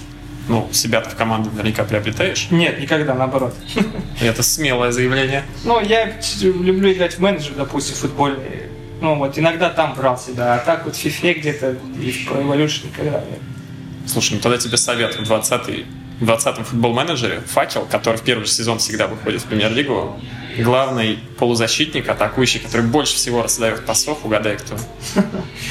Ну, 0.48 0.68
себя-то 0.72 1.10
в 1.10 1.16
команду 1.16 1.50
наверняка 1.50 1.82
приобретаешь. 1.84 2.48
Нет, 2.50 2.78
никогда, 2.78 3.14
наоборот. 3.14 3.54
Это 4.20 4.42
смелое 4.42 4.92
заявление. 4.92 5.42
Ну, 5.64 5.80
я 5.80 6.12
люблю 6.40 6.92
играть 6.92 7.14
в 7.14 7.18
менеджер, 7.18 7.54
допустим, 7.56 7.96
в 7.96 7.98
футболе. 7.98 8.70
Ну, 9.00 9.16
вот 9.16 9.38
иногда 9.38 9.70
там 9.70 9.94
брал 9.94 10.18
себя, 10.18 10.54
а 10.54 10.58
так 10.58 10.84
вот 10.84 10.94
в 10.94 11.04
FIFA 11.04 11.34
где-то 11.40 11.76
и 12.00 12.10
в 12.12 12.30
Evolution 12.30 12.86
никогда 12.86 13.20
нет. 13.20 13.40
Слушай, 14.06 14.34
ну 14.34 14.40
тогда 14.40 14.58
тебе 14.58 14.76
совет 14.76 15.16
в 15.16 15.24
20 15.24 15.86
в 16.20 16.24
20-м 16.24 16.64
футбол-менеджере 16.64 17.42
Факел, 17.46 17.86
который 17.90 18.16
в 18.16 18.22
первый 18.22 18.44
же 18.44 18.50
сезон 18.50 18.78
всегда 18.78 19.06
выходит 19.06 19.42
в 19.42 19.44
премьер-лигу, 19.46 20.18
главный 20.58 21.18
полузащитник, 21.38 22.08
атакующий, 22.08 22.60
который 22.60 22.86
больше 22.86 23.16
всего 23.16 23.42
раздает 23.42 23.84
пасов, 23.84 24.24
угадай 24.24 24.56
кто. 24.56 24.76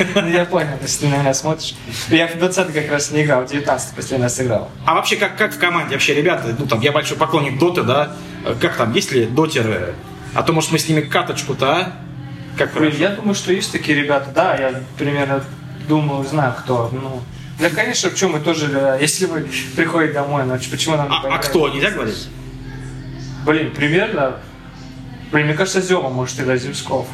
Я 0.30 0.46
понял, 0.46 0.78
если 0.82 1.06
ты 1.06 1.08
на 1.08 1.18
меня 1.18 1.34
смотришь. 1.34 1.74
Я 2.10 2.28
в 2.28 2.38
20 2.38 2.74
как 2.74 2.92
раз 2.92 3.10
не 3.10 3.24
играл, 3.24 3.44
в 3.44 3.50
19 3.50 3.96
последний 3.96 4.24
раз 4.24 4.40
играл. 4.40 4.70
А 4.86 4.94
вообще, 4.94 5.16
как, 5.16 5.36
как 5.36 5.54
в 5.54 5.58
команде 5.58 5.96
вообще 5.96 6.14
ребята, 6.14 6.56
ну 6.58 6.68
там, 6.68 6.80
я 6.82 6.92
большой 6.92 7.18
поклонник 7.18 7.58
Доты, 7.58 7.82
да, 7.82 8.16
как 8.62 8.78
там, 8.78 8.94
есть 8.94 9.12
ли 9.12 9.26
дотеры? 9.26 9.96
А 10.36 10.44
то, 10.44 10.54
может, 10.54 10.72
мы 10.72 10.78
с 10.78 10.88
ними 10.88 11.02
каточку-то, 11.02 11.72
а? 11.72 11.94
Как 12.58 12.72
я 12.98 13.10
думаю, 13.10 13.34
что 13.34 13.52
есть 13.52 13.72
такие 13.72 13.98
ребята, 13.98 14.30
да, 14.34 14.56
я 14.56 14.82
примерно 14.98 15.44
думаю, 15.88 16.24
знаю, 16.26 16.54
кто. 16.58 16.90
Ну, 16.94 17.22
да, 17.60 17.70
конечно, 17.70 18.10
в 18.10 18.16
чем 18.16 18.32
мы 18.34 18.40
тоже, 18.40 18.98
если 19.02 19.26
вы 19.26 19.48
приходите 19.76 20.14
домой, 20.14 20.44
ну, 20.46 20.58
почему 20.70 20.98
нам 20.98 21.10
не 21.10 21.16
А, 21.16 21.36
а 21.36 21.38
кто, 21.38 21.70
нельзя 21.70 21.92
говорить? 21.92 22.28
Блин, 23.46 23.72
примерно, 23.72 24.38
блин, 25.32 25.46
мне 25.48 25.56
кажется, 25.56 25.82
Зема 25.82 26.10
может 26.10 26.40
играть 26.40 26.62
Земсков. 26.62 27.08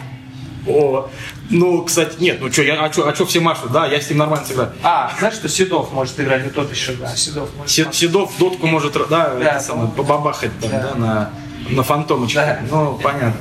О, 0.68 1.10
ну, 1.50 1.84
кстати, 1.84 2.22
нет, 2.22 2.38
ну 2.40 2.52
что, 2.52 2.62
я, 2.62 2.84
а 2.86 2.92
что, 2.94 3.08
а 3.08 3.14
чё 3.14 3.26
все 3.26 3.40
машут, 3.40 3.72
да, 3.72 3.88
я 3.88 4.00
с 4.00 4.10
ним 4.10 4.20
нормально 4.20 4.46
сыграю. 4.46 4.72
А, 4.84 5.12
знаешь, 5.18 5.34
что 5.36 5.50
Седов 5.50 5.92
может 5.92 6.20
играть, 6.20 6.44
вот 6.44 6.54
тот 6.54 6.72
еще, 6.72 6.94
да, 6.94 7.16
Седов 7.16 7.50
может. 7.58 7.72
Се- 7.72 7.92
Седов 7.92 8.32
дотку 8.38 8.68
может, 8.68 8.94
да, 8.94 9.06
Да, 9.10 9.40
это 9.40 9.60
самое, 9.60 9.88
ну, 9.88 9.92
побабахать 9.92 10.52
там, 10.62 10.70
да. 10.70 10.82
да, 10.94 10.96
на, 10.96 11.30
на 11.70 11.84
фантомочке. 11.84 12.36
Да. 12.36 12.60
Ну, 12.70 13.00
понятно. 13.02 13.34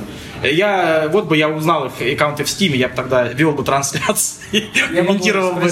Я, 0.43 1.07
вот 1.11 1.25
бы 1.27 1.37
я 1.37 1.49
узнал 1.49 1.85
их 1.85 2.13
аккаунты 2.15 2.43
в 2.43 2.49
Стиме, 2.49 2.75
я 2.79 2.89
бы 2.89 2.95
тогда 2.95 3.23
вел 3.27 3.51
бы 3.51 3.63
трансляции, 3.63 4.41
Я 4.51 5.03
комментировал 5.03 5.53
бы. 5.53 5.71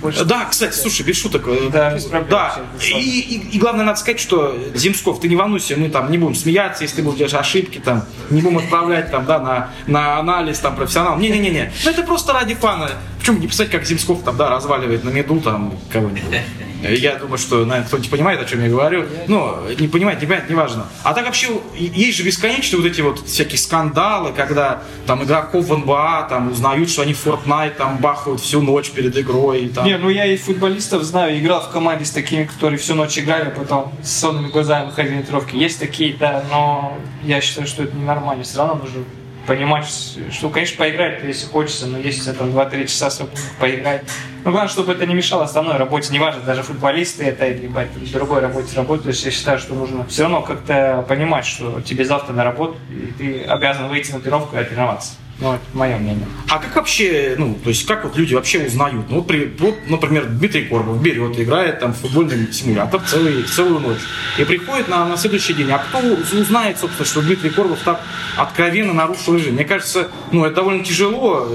Больше. 0.00 0.24
Да, 0.24 0.44
кстати, 0.46 0.74
слушай, 0.76 1.02
без 1.02 1.16
шуток. 1.20 1.44
э, 1.46 1.68
Да, 1.72 1.94
без 1.94 2.04
проблем 2.04 2.30
Да. 2.30 2.60
И, 2.84 3.20
и- 3.20 3.56
и 3.56 3.58
главное, 3.58 3.84
надо 3.84 3.98
сказать, 3.98 4.20
что 4.20 4.56
Земсков, 4.74 5.20
ты 5.20 5.28
не 5.28 5.36
волнуйся, 5.36 5.76
мы 5.76 5.88
там 5.90 6.10
не 6.10 6.18
будем 6.18 6.34
смеяться, 6.34 6.82
если 6.82 6.96
ты 6.96 7.02
будешь 7.02 7.32
ошибки, 7.34 7.78
там, 7.78 8.04
не 8.30 8.40
будем 8.42 8.58
отправлять 8.58 9.10
там, 9.10 9.24
да, 9.26 9.38
на, 9.38 9.70
на 9.86 10.18
анализ, 10.18 10.58
там, 10.58 10.76
профессионал. 10.76 11.18
Не-не-не-не. 11.18 11.72
Ну, 11.84 11.90
это 11.90 12.02
просто 12.02 12.32
ради 12.32 12.54
фана. 12.54 12.90
Почему 13.30 13.42
не 13.42 13.48
писать, 13.48 13.70
как 13.70 13.84
Земсков 13.84 14.24
там, 14.24 14.36
да, 14.36 14.50
разваливает 14.50 15.04
на 15.04 15.10
меду 15.10 15.40
там 15.40 15.72
кого-нибудь. 15.92 16.40
Я 16.82 17.14
думаю, 17.16 17.38
что, 17.38 17.64
наверное, 17.64 17.86
кто-нибудь 17.86 18.10
понимает, 18.10 18.40
о 18.40 18.44
чем 18.44 18.60
я 18.60 18.68
говорю. 18.68 19.06
Но 19.28 19.62
не 19.78 19.86
понимает, 19.86 20.20
не 20.20 20.26
понимает, 20.26 20.50
неважно. 20.50 20.86
А 21.04 21.14
так 21.14 21.26
вообще 21.26 21.48
есть 21.76 22.18
же 22.18 22.24
бесконечные 22.24 22.80
вот 22.80 22.90
эти 22.90 23.02
вот 23.02 23.20
всякие 23.24 23.58
скандалы, 23.58 24.32
когда 24.32 24.82
там 25.06 25.22
игроков 25.22 25.66
в 25.66 25.76
НБА 25.76 26.26
там 26.28 26.50
узнают, 26.50 26.90
что 26.90 27.02
они 27.02 27.14
в 27.14 27.24
Fortnite 27.24 27.76
там 27.76 27.98
бахают 27.98 28.40
всю 28.40 28.62
ночь 28.62 28.90
перед 28.90 29.16
игрой. 29.16 29.68
Там. 29.68 29.84
Не, 29.84 29.96
ну 29.96 30.08
я 30.08 30.26
и 30.26 30.36
футболистов 30.36 31.04
знаю, 31.04 31.38
играл 31.38 31.60
в 31.60 31.70
команде 31.70 32.06
с 32.06 32.10
такими, 32.10 32.44
которые 32.44 32.80
всю 32.80 32.96
ночь 32.96 33.16
играли, 33.16 33.48
а 33.48 33.50
потом 33.50 33.92
с 34.02 34.10
сонными 34.10 34.48
глазами 34.48 34.86
выходили 34.86 35.16
на 35.16 35.22
тренировки. 35.22 35.54
Есть 35.54 35.78
такие, 35.78 36.16
да, 36.16 36.42
но 36.50 36.98
я 37.22 37.40
считаю, 37.40 37.68
что 37.68 37.84
это 37.84 37.94
ненормально. 37.94 38.42
Все 38.42 38.58
равно 38.58 38.82
нужно 38.82 39.04
понимать, 39.50 39.84
что, 40.30 40.48
конечно, 40.48 40.76
поиграть, 40.76 41.24
если 41.24 41.44
хочется, 41.48 41.88
но 41.88 41.98
если 41.98 42.30
там 42.30 42.50
2-3 42.50 42.86
часа 42.86 43.26
поиграть. 43.58 44.02
Но 44.44 44.52
главное, 44.52 44.70
чтобы 44.70 44.92
это 44.92 45.06
не 45.06 45.14
мешало 45.14 45.42
основной 45.42 45.76
работе, 45.76 46.12
неважно, 46.12 46.42
даже 46.42 46.62
футболисты 46.62 47.24
это 47.24 47.48
или 47.48 47.66
в 47.66 48.12
другой 48.12 48.42
работе 48.42 48.76
работаешь, 48.76 49.18
я 49.22 49.32
считаю, 49.32 49.58
что 49.58 49.74
нужно 49.74 50.06
все 50.06 50.22
равно 50.22 50.42
как-то 50.42 51.04
понимать, 51.08 51.46
что 51.46 51.80
тебе 51.80 52.04
завтра 52.04 52.32
на 52.32 52.44
работу, 52.44 52.76
и 52.90 53.12
ты 53.18 53.42
обязан 53.42 53.88
выйти 53.88 54.12
на 54.12 54.20
тренировку 54.20 54.56
и 54.56 54.62
тренироваться. 54.62 55.14
Ну, 55.40 55.54
это 55.54 55.62
мое 55.72 55.96
мнение. 55.96 56.26
А 56.48 56.58
как 56.58 56.76
вообще, 56.76 57.34
ну, 57.38 57.58
то 57.62 57.70
есть 57.70 57.86
как 57.86 58.04
вот 58.04 58.16
люди 58.16 58.34
вообще 58.34 58.66
узнают? 58.66 59.06
Ну, 59.08 59.16
вот, 59.16 59.26
при- 59.26 59.50
вот, 59.58 59.74
например, 59.88 60.26
Дмитрий 60.26 60.64
Корбов 60.66 61.02
берет, 61.02 61.38
играет 61.40 61.80
там 61.80 61.94
в 61.94 61.96
футбольный 61.96 62.52
симулятор 62.52 63.00
целый, 63.00 63.42
целую 63.44 63.80
ночь. 63.80 64.00
И 64.38 64.44
приходит 64.44 64.88
на, 64.88 65.06
на 65.06 65.16
следующий 65.16 65.54
день. 65.54 65.70
А 65.70 65.78
кто 65.78 65.98
узнает, 65.98 66.78
собственно, 66.78 67.06
что 67.06 67.22
Дмитрий 67.22 67.50
Корбов 67.50 67.78
так 67.84 68.00
откровенно 68.36 68.92
нарушил 68.92 69.34
режим? 69.34 69.54
Мне 69.54 69.64
кажется, 69.64 70.08
ну, 70.30 70.44
это 70.44 70.56
довольно 70.56 70.84
тяжело. 70.84 71.48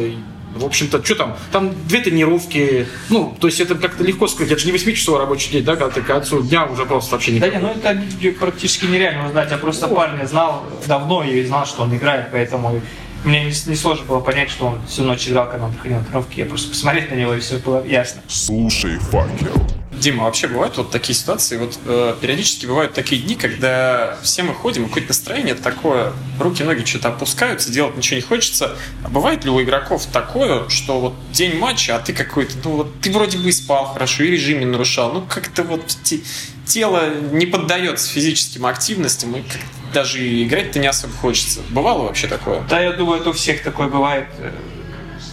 В 0.56 0.64
общем-то, 0.64 1.04
что 1.04 1.16
там? 1.16 1.38
Там 1.52 1.76
две 1.88 2.00
тренировки. 2.00 2.88
Ну, 3.10 3.38
то 3.40 3.48
есть 3.48 3.60
это 3.60 3.76
как-то 3.76 4.04
легко 4.04 4.26
сказать. 4.28 4.54
Это 4.54 4.62
же 4.62 4.72
не 4.72 4.78
8-часовой 4.78 5.20
рабочий 5.20 5.52
день, 5.52 5.66
да, 5.66 5.76
когда 5.76 5.92
ты 5.94 6.02
к 6.02 6.06
концу 6.06 6.42
дня 6.42 6.66
уже 6.66 6.86
просто 6.86 7.12
вообще 7.12 7.34
не 7.34 7.40
Да 7.40 7.50
не, 7.50 7.58
ну 7.60 7.72
это 7.72 8.02
практически 8.40 8.86
нереально 8.86 9.28
узнать. 9.28 9.52
Я 9.52 9.58
просто 9.58 9.88
парня 9.90 10.26
знал 10.26 10.64
давно 10.88 11.24
и 11.24 11.44
знал, 11.44 11.66
что 11.68 11.84
он 11.84 11.94
играет, 11.96 12.30
поэтому 12.32 12.82
мне 13.26 13.46
не, 13.46 13.54
не 13.70 13.76
сложно 13.76 14.06
было 14.06 14.20
понять, 14.20 14.50
что 14.50 14.68
он 14.68 14.86
всю 14.88 15.04
ночь 15.04 15.28
играл, 15.28 15.50
когда 15.50 15.66
он 15.66 15.74
приходил 15.74 15.98
на 15.98 16.04
тренировки. 16.04 16.40
Я 16.40 16.46
просто 16.46 16.70
посмотреть 16.70 17.12
на 17.12 17.16
него, 17.16 17.34
и 17.34 17.40
все 17.40 17.58
было 17.58 17.86
ясно. 17.86 18.22
Слушай, 18.28 18.98
факел. 19.00 19.68
Дима, 19.92 20.26
вообще 20.26 20.48
бывают 20.48 20.76
вот 20.78 20.92
такие 20.92 21.16
ситуации, 21.16 21.58
вот 21.58 21.80
э, 21.86 22.16
периодически 22.20 22.66
бывают 22.66 22.94
такие 22.94 23.22
дни, 23.22 23.36
когда 23.36 24.18
все 24.24 24.44
мы 24.44 24.54
ходим, 24.54 24.88
какое-то 24.88 25.10
настроение 25.10 25.56
такое, 25.56 26.12
руки-ноги 26.38 26.84
что-то 26.84 27.10
опускаются, 27.10 27.72
делать 27.72 27.96
ничего 27.96 28.18
не 28.18 28.22
хочется. 28.22 28.76
А 29.04 29.08
бывает 29.08 29.46
ли 29.46 29.50
у 29.50 29.62
игроков 29.62 30.06
такое, 30.08 30.68
что 30.68 31.00
вот 31.00 31.14
день 31.32 31.58
матча, 31.58 31.96
а 31.96 32.00
ты 32.00 32.12
какой-то, 32.12 32.54
ну 32.66 32.72
вот 32.76 33.00
ты 33.00 33.10
вроде 33.12 33.38
бы 33.38 33.48
и 33.48 33.52
спал 33.54 33.86
хорошо, 33.86 34.24
и 34.24 34.32
режим 34.32 34.60
не 34.60 34.66
нарушал, 34.66 35.14
ну 35.14 35.22
как-то 35.28 35.64
вот 35.64 35.86
те- 36.04 36.20
тело 36.66 37.10
не 37.32 37.46
поддается 37.46 38.10
физическим 38.12 38.66
активностям, 38.66 39.34
и 39.36 39.42
как 39.42 39.62
даже 39.96 40.44
играть-то 40.44 40.78
не 40.80 40.88
особо 40.88 41.14
хочется. 41.14 41.62
Бывало 41.70 42.04
вообще 42.04 42.28
такое? 42.28 42.62
Да, 42.70 42.80
я 42.82 42.92
думаю, 42.92 43.22
это 43.22 43.30
у 43.30 43.34
всех 43.34 43.64
такое 43.64 43.88
бывает. 43.88 44.28
Э, 44.40 44.52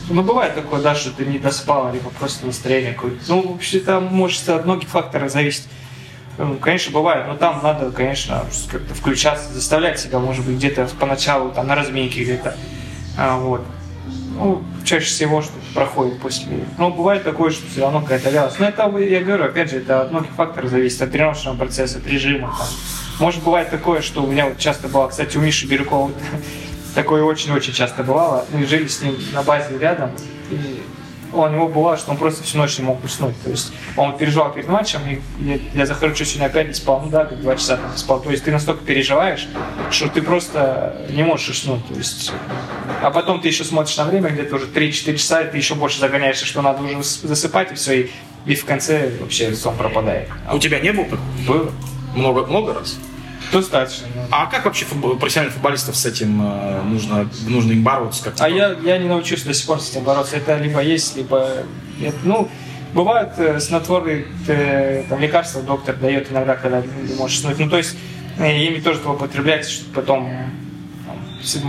Ну, 0.08 0.22
бывает 0.22 0.54
такое, 0.54 0.80
да, 0.80 0.94
что 0.94 1.10
ты 1.10 1.24
не 1.24 1.38
доспал, 1.38 1.92
либо 1.92 2.10
просто 2.10 2.46
настроение 2.46 2.92
какое-то. 2.92 3.18
Ну, 3.28 3.52
вообще, 3.52 3.80
там 3.80 4.04
может 4.06 4.48
от 4.48 4.64
многих 4.64 4.88
факторов 4.88 5.30
зависеть. 5.30 5.66
Ну, 6.38 6.56
Конечно, 6.56 6.92
бывает, 6.92 7.26
но 7.26 7.36
там 7.36 7.60
надо, 7.62 7.90
конечно, 7.90 8.44
как-то 8.70 8.94
включаться, 8.94 9.52
заставлять 9.52 9.98
себя, 10.00 10.18
может 10.18 10.44
быть, 10.46 10.56
где-то 10.56 10.88
поначалу, 10.98 11.50
там, 11.50 11.66
на 11.66 11.74
разминке 11.74 12.22
где-то. 12.22 12.56
А, 13.18 13.36
вот. 13.36 13.62
Ну, 14.34 14.62
чаще 14.84 15.06
всего 15.06 15.42
что 15.42 15.52
проходит 15.74 16.20
после. 16.20 16.46
Но 16.78 16.90
бывает 16.90 17.24
такое, 17.24 17.50
что 17.50 17.66
все 17.70 17.82
равно 17.82 18.00
какая-то 18.00 18.30
вялость. 18.30 18.58
Но 18.58 18.66
это, 18.66 18.96
я 18.98 19.22
говорю, 19.22 19.44
опять 19.44 19.70
же, 19.70 19.78
это 19.78 20.02
от 20.02 20.10
многих 20.10 20.30
факторов 20.32 20.70
зависит, 20.70 21.02
от 21.02 21.12
тренировочного 21.12 21.56
процесса, 21.56 21.98
от 21.98 22.06
режима. 22.06 22.54
Там. 22.58 22.68
Может, 23.20 23.42
бывает 23.42 23.70
такое, 23.70 24.00
что 24.00 24.22
у 24.22 24.26
меня 24.26 24.46
вот 24.46 24.58
часто 24.58 24.88
бывало, 24.88 25.08
кстати, 25.08 25.36
у 25.36 25.40
Миши 25.40 25.66
Бирюкова 25.66 26.10
такое 26.94 27.22
очень-очень 27.22 27.72
часто 27.72 28.02
бывало. 28.02 28.44
Мы 28.52 28.66
жили 28.66 28.86
с 28.86 29.02
ним 29.02 29.16
на 29.32 29.42
базе 29.42 29.78
рядом, 29.78 30.10
и 30.50 30.82
у 31.32 31.48
него 31.48 31.68
бывало, 31.68 31.96
что 31.96 32.10
он 32.10 32.16
просто 32.16 32.42
всю 32.42 32.58
ночь 32.58 32.78
не 32.78 32.84
мог 32.84 33.02
уснуть. 33.04 33.40
То 33.42 33.50
есть 33.50 33.72
он 33.96 34.16
переживал 34.16 34.52
перед 34.52 34.68
матчем, 34.68 35.00
и 35.08 35.20
я, 35.44 35.58
я 35.74 35.86
захожу, 35.86 36.14
что 36.14 36.24
сегодня 36.24 36.46
опять 36.46 36.68
не 36.68 36.74
спал, 36.74 37.00
ну 37.04 37.10
да, 37.10 37.24
как 37.24 37.40
два 37.40 37.56
часа 37.56 37.76
там 37.76 37.96
спал. 37.96 38.20
То 38.20 38.30
есть 38.30 38.44
ты 38.44 38.52
настолько 38.52 38.84
переживаешь, 38.84 39.48
что 39.90 40.08
ты 40.08 40.22
просто 40.22 41.06
не 41.10 41.22
можешь 41.22 41.48
уснуть. 41.48 41.86
То 41.88 41.94
есть, 41.94 42.32
а 43.02 43.10
потом 43.10 43.40
ты 43.40 43.48
еще 43.48 43.64
смотришь 43.64 43.96
на 43.96 44.04
время, 44.04 44.30
где-то 44.30 44.56
уже 44.56 44.66
3-4 44.66 45.16
часа, 45.16 45.42
и 45.42 45.50
ты 45.50 45.56
еще 45.56 45.74
больше 45.74 46.00
загоняешься, 46.00 46.46
что 46.46 46.62
надо 46.62 46.82
уже 46.82 47.02
засыпать, 47.02 47.72
и 47.72 47.74
все, 47.74 48.02
и, 48.02 48.10
и 48.46 48.54
в 48.54 48.64
конце 48.64 49.10
вообще 49.20 49.54
сон 49.54 49.76
пропадает. 49.76 50.28
У 50.52 50.58
тебя 50.58 50.80
не 50.80 50.92
было? 50.92 51.06
Было. 51.46 51.72
Много, 52.14 52.46
много 52.46 52.74
раз? 52.74 52.98
Достаточно. 53.52 54.06
А 54.30 54.46
как 54.46 54.64
вообще 54.64 54.84
футбол- 54.86 55.16
профессиональных 55.16 55.54
футболистов 55.54 55.94
с 55.96 56.06
этим 56.06 56.40
э, 56.42 56.82
нужно, 56.82 57.28
нужно 57.46 57.72
им 57.72 57.82
бороться? 57.82 58.24
Как 58.24 58.34
А 58.40 58.48
я, 58.48 58.74
я 58.82 58.98
не 58.98 59.08
научился 59.08 59.46
до 59.46 59.54
сих 59.54 59.66
пор 59.66 59.80
с 59.80 59.90
этим 59.90 60.04
бороться. 60.04 60.36
Это 60.36 60.56
либо 60.56 60.80
есть, 60.80 61.16
либо 61.16 61.48
нет. 61.98 62.14
Ну, 62.24 62.48
бывают 62.94 63.32
э, 63.38 63.60
снотворные 63.60 64.26
э, 64.48 65.04
там, 65.08 65.20
лекарства 65.20 65.62
доктор 65.62 65.96
дает 65.96 66.32
иногда, 66.32 66.56
когда 66.56 66.80
не 66.80 67.14
можешь 67.14 67.38
уснуть. 67.38 67.58
Ну, 67.58 67.68
то 67.68 67.76
есть 67.76 67.94
э, 68.38 68.64
ими 68.64 68.80
тоже 68.80 69.00
употребляется, 69.06 69.70
что 69.70 69.84
потом 69.94 70.30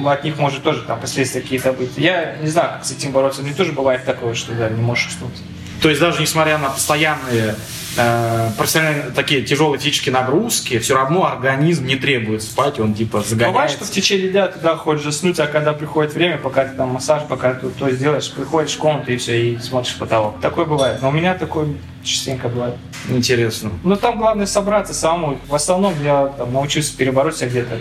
от 0.06 0.24
них 0.24 0.38
может 0.38 0.64
тоже 0.64 0.84
там 0.84 1.00
последствия 1.00 1.42
какие-то 1.42 1.74
быть. 1.74 1.92
Я 1.98 2.38
не 2.38 2.48
знаю, 2.48 2.70
как 2.74 2.86
с 2.86 2.92
этим 2.92 3.12
бороться. 3.12 3.42
Мне 3.42 3.54
тоже 3.54 3.74
бывает 3.74 4.06
такое, 4.06 4.36
что 4.36 4.54
да, 4.54 4.70
не 4.70 4.82
можешь 4.82 5.08
уснуть. 5.08 5.34
То 5.82 5.90
есть 5.90 6.00
даже 6.00 6.22
несмотря 6.22 6.58
на 6.60 6.70
постоянные 6.70 7.56
э, 7.98 8.50
профессиональные 8.58 9.12
такие 9.12 9.42
тяжелые 9.44 9.80
физические 9.80 10.14
нагрузки, 10.14 10.80
все 10.80 10.96
равно 10.96 11.26
организм 11.26 11.86
не 11.86 11.96
требует 11.96 12.44
спать, 12.44 12.80
он 12.80 12.94
типа 12.94 13.20
Бывает, 13.20 13.28
загоняется. 13.28 13.78
что 13.78 13.86
в 13.86 13.92
течение 13.92 14.30
дня 14.30 14.48
туда 14.48 14.76
хочешь 14.76 15.04
заснуть, 15.04 15.40
а 15.40 15.48
когда 15.48 15.74
приходит 15.74 16.14
время, 16.14 16.38
пока 16.38 16.66
ты 16.66 16.76
там 16.76 16.90
массаж, 16.90 17.24
пока 17.28 17.54
ты 17.54 17.70
то 17.70 17.90
сделаешь, 17.92 18.32
приходишь 18.32 18.74
в 18.74 18.78
комнату 18.78 19.12
и 19.12 19.18
все, 19.18 19.52
и 19.52 19.58
смотришь 19.60 19.94
в 19.94 20.00
потолок. 20.00 20.40
Такое 20.42 20.66
бывает. 20.66 21.02
Но 21.02 21.10
у 21.10 21.12
меня 21.12 21.36
такое 21.36 21.68
частенько 22.04 22.50
бывает. 22.50 22.76
Интересно. 23.10 23.72
Ну 23.84 23.96
там 23.96 24.18
главное 24.18 24.46
собраться 24.46 24.94
самому. 24.94 25.40
В 25.48 25.56
основном 25.56 25.94
я 26.04 26.28
там, 26.38 26.54
научился 26.54 26.96
перебороть 26.96 27.38
себя 27.38 27.50
где-то. 27.50 27.78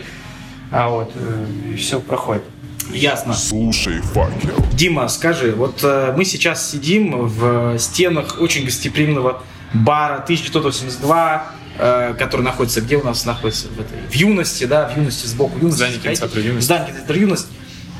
А 0.70 0.88
вот, 0.88 1.12
э, 1.14 1.46
и 1.72 1.76
все 1.76 2.00
проходит. 2.00 2.42
Ясно. 2.90 3.34
Слушай, 3.34 4.00
факел. 4.00 4.54
Дима, 4.72 5.08
скажи, 5.08 5.52
вот 5.52 5.80
э, 5.82 6.12
мы 6.16 6.24
сейчас 6.24 6.70
сидим 6.70 7.26
в 7.26 7.78
стенах 7.78 8.40
очень 8.40 8.64
гостеприимного 8.64 9.42
бара 9.74 10.18
1982, 10.20 11.46
э, 11.78 12.14
который 12.18 12.42
находится, 12.42 12.80
где 12.80 12.96
у 12.96 13.04
нас 13.04 13.24
находится? 13.24 13.68
В, 13.68 13.80
этой, 13.80 13.98
в 14.08 14.14
юности, 14.14 14.64
да, 14.64 14.88
в 14.88 14.96
юности 14.96 15.26
сбоку. 15.26 15.58
Юности, 15.58 15.78
Здание 15.78 15.98
кинотеатра 16.00 16.40
«Юность». 16.40 16.66
Здание 16.66 16.86
кинотеатра 16.88 17.16
юность. 17.16 17.46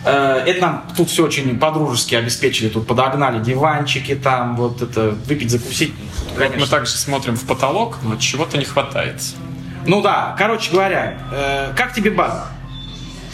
Э, 0.05 0.45
Это 0.47 0.61
нам 0.61 0.85
тут 0.97 1.11
все 1.11 1.25
очень 1.25 1.59
по-дружески 1.59 2.15
обеспечили. 2.15 2.69
Тут 2.69 2.87
подогнали 2.87 3.43
диванчики, 3.43 4.15
там 4.15 4.57
вот 4.57 4.83
это 4.83 5.11
выпить, 5.11 5.51
закусить. 5.51 5.95
Мы 6.35 6.39
Конечно. 6.39 6.67
также 6.67 6.93
смотрим 6.93 7.37
в 7.37 7.45
потолок, 7.47 7.99
но 8.03 8.17
чего-то 8.17 8.59
не 8.59 8.65
хватает. 8.65 9.23
Ну 9.87 10.01
да, 10.01 10.35
короче 10.39 10.71
говоря, 10.71 11.19
э, 11.33 11.73
как 11.77 11.95
тебе 11.95 12.11
бар? 12.11 12.49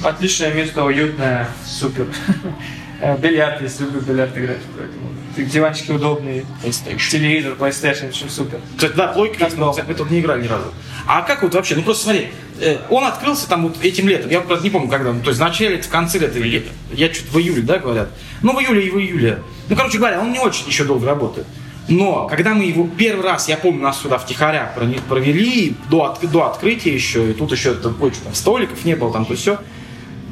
Отличное 0.03 0.53
место, 0.53 0.85
уютное, 0.85 1.49
супер. 1.67 2.07
Э, 3.01 3.17
Бильярд, 3.17 3.63
если 3.63 3.85
люблю 3.85 4.01
бильярд 4.01 4.37
играть. 4.37 4.59
Поэтому 4.77 5.09
диванчики 5.51 5.93
удобные, 5.93 6.45
телевизор, 7.11 7.53
PlayStation, 7.59 8.07
в 8.07 8.09
общем, 8.09 8.29
супер. 8.29 8.59
Кстати, 8.77 8.95
да, 8.97 9.09
плойка, 9.09 9.39
Как 9.39 9.57
много. 9.57 9.85
мы 9.87 9.95
тут 9.95 10.11
не 10.11 10.19
играли 10.19 10.43
ни 10.43 10.49
разу. 10.49 10.73
А 11.07 11.23
как 11.23 11.43
вот 11.45 11.55
вообще, 11.55 11.77
ну 11.77 11.83
просто 11.83 12.05
смотри, 12.05 12.29
э, 12.61 12.79
он 12.91 13.05
открылся 13.05 13.49
там 13.49 13.63
вот 13.69 13.77
этим 13.85 14.09
летом, 14.09 14.31
я 14.31 14.41
правда 14.41 14.65
не 14.65 14.71
помню 14.71 14.89
когда, 14.89 15.13
ну, 15.13 15.21
то 15.21 15.29
есть 15.29 15.39
в 15.39 15.43
начале, 15.43 15.81
в 15.81 15.89
конце 15.89 16.19
лета, 16.19 16.39
или 16.41 16.49
лето. 16.49 16.71
я 16.93 17.13
что-то 17.15 17.31
в 17.35 17.39
июле, 17.41 17.63
да, 17.63 17.79
говорят? 17.79 18.09
Ну, 18.43 18.53
в 18.53 18.61
июле 18.61 18.85
и 18.87 18.91
в 18.91 18.99
июле. 18.99 19.39
Ну, 19.69 19.77
короче 19.77 19.99
говоря, 19.99 20.21
он 20.21 20.33
не 20.33 20.41
очень 20.41 20.67
еще 20.67 20.83
долго 20.85 21.07
работает. 21.07 21.47
Но, 21.87 22.27
когда 22.27 22.53
мы 22.55 22.65
его 22.65 22.87
первый 22.99 23.25
раз, 23.25 23.49
я 23.49 23.57
помню, 23.57 23.81
нас 23.81 24.03
сюда 24.03 24.19
втихаря 24.19 24.75
провели, 25.09 25.75
до, 25.89 26.05
от- 26.05 26.31
до 26.31 26.47
открытия 26.47 26.93
еще, 26.93 27.31
и 27.31 27.33
тут 27.33 27.53
еще 27.53 27.75
там, 27.75 27.95
кое-что 27.95 28.25
там, 28.25 28.35
столиков 28.35 28.85
не 28.85 28.95
было, 28.97 29.13
там, 29.13 29.25
то 29.25 29.35
все. 29.37 29.59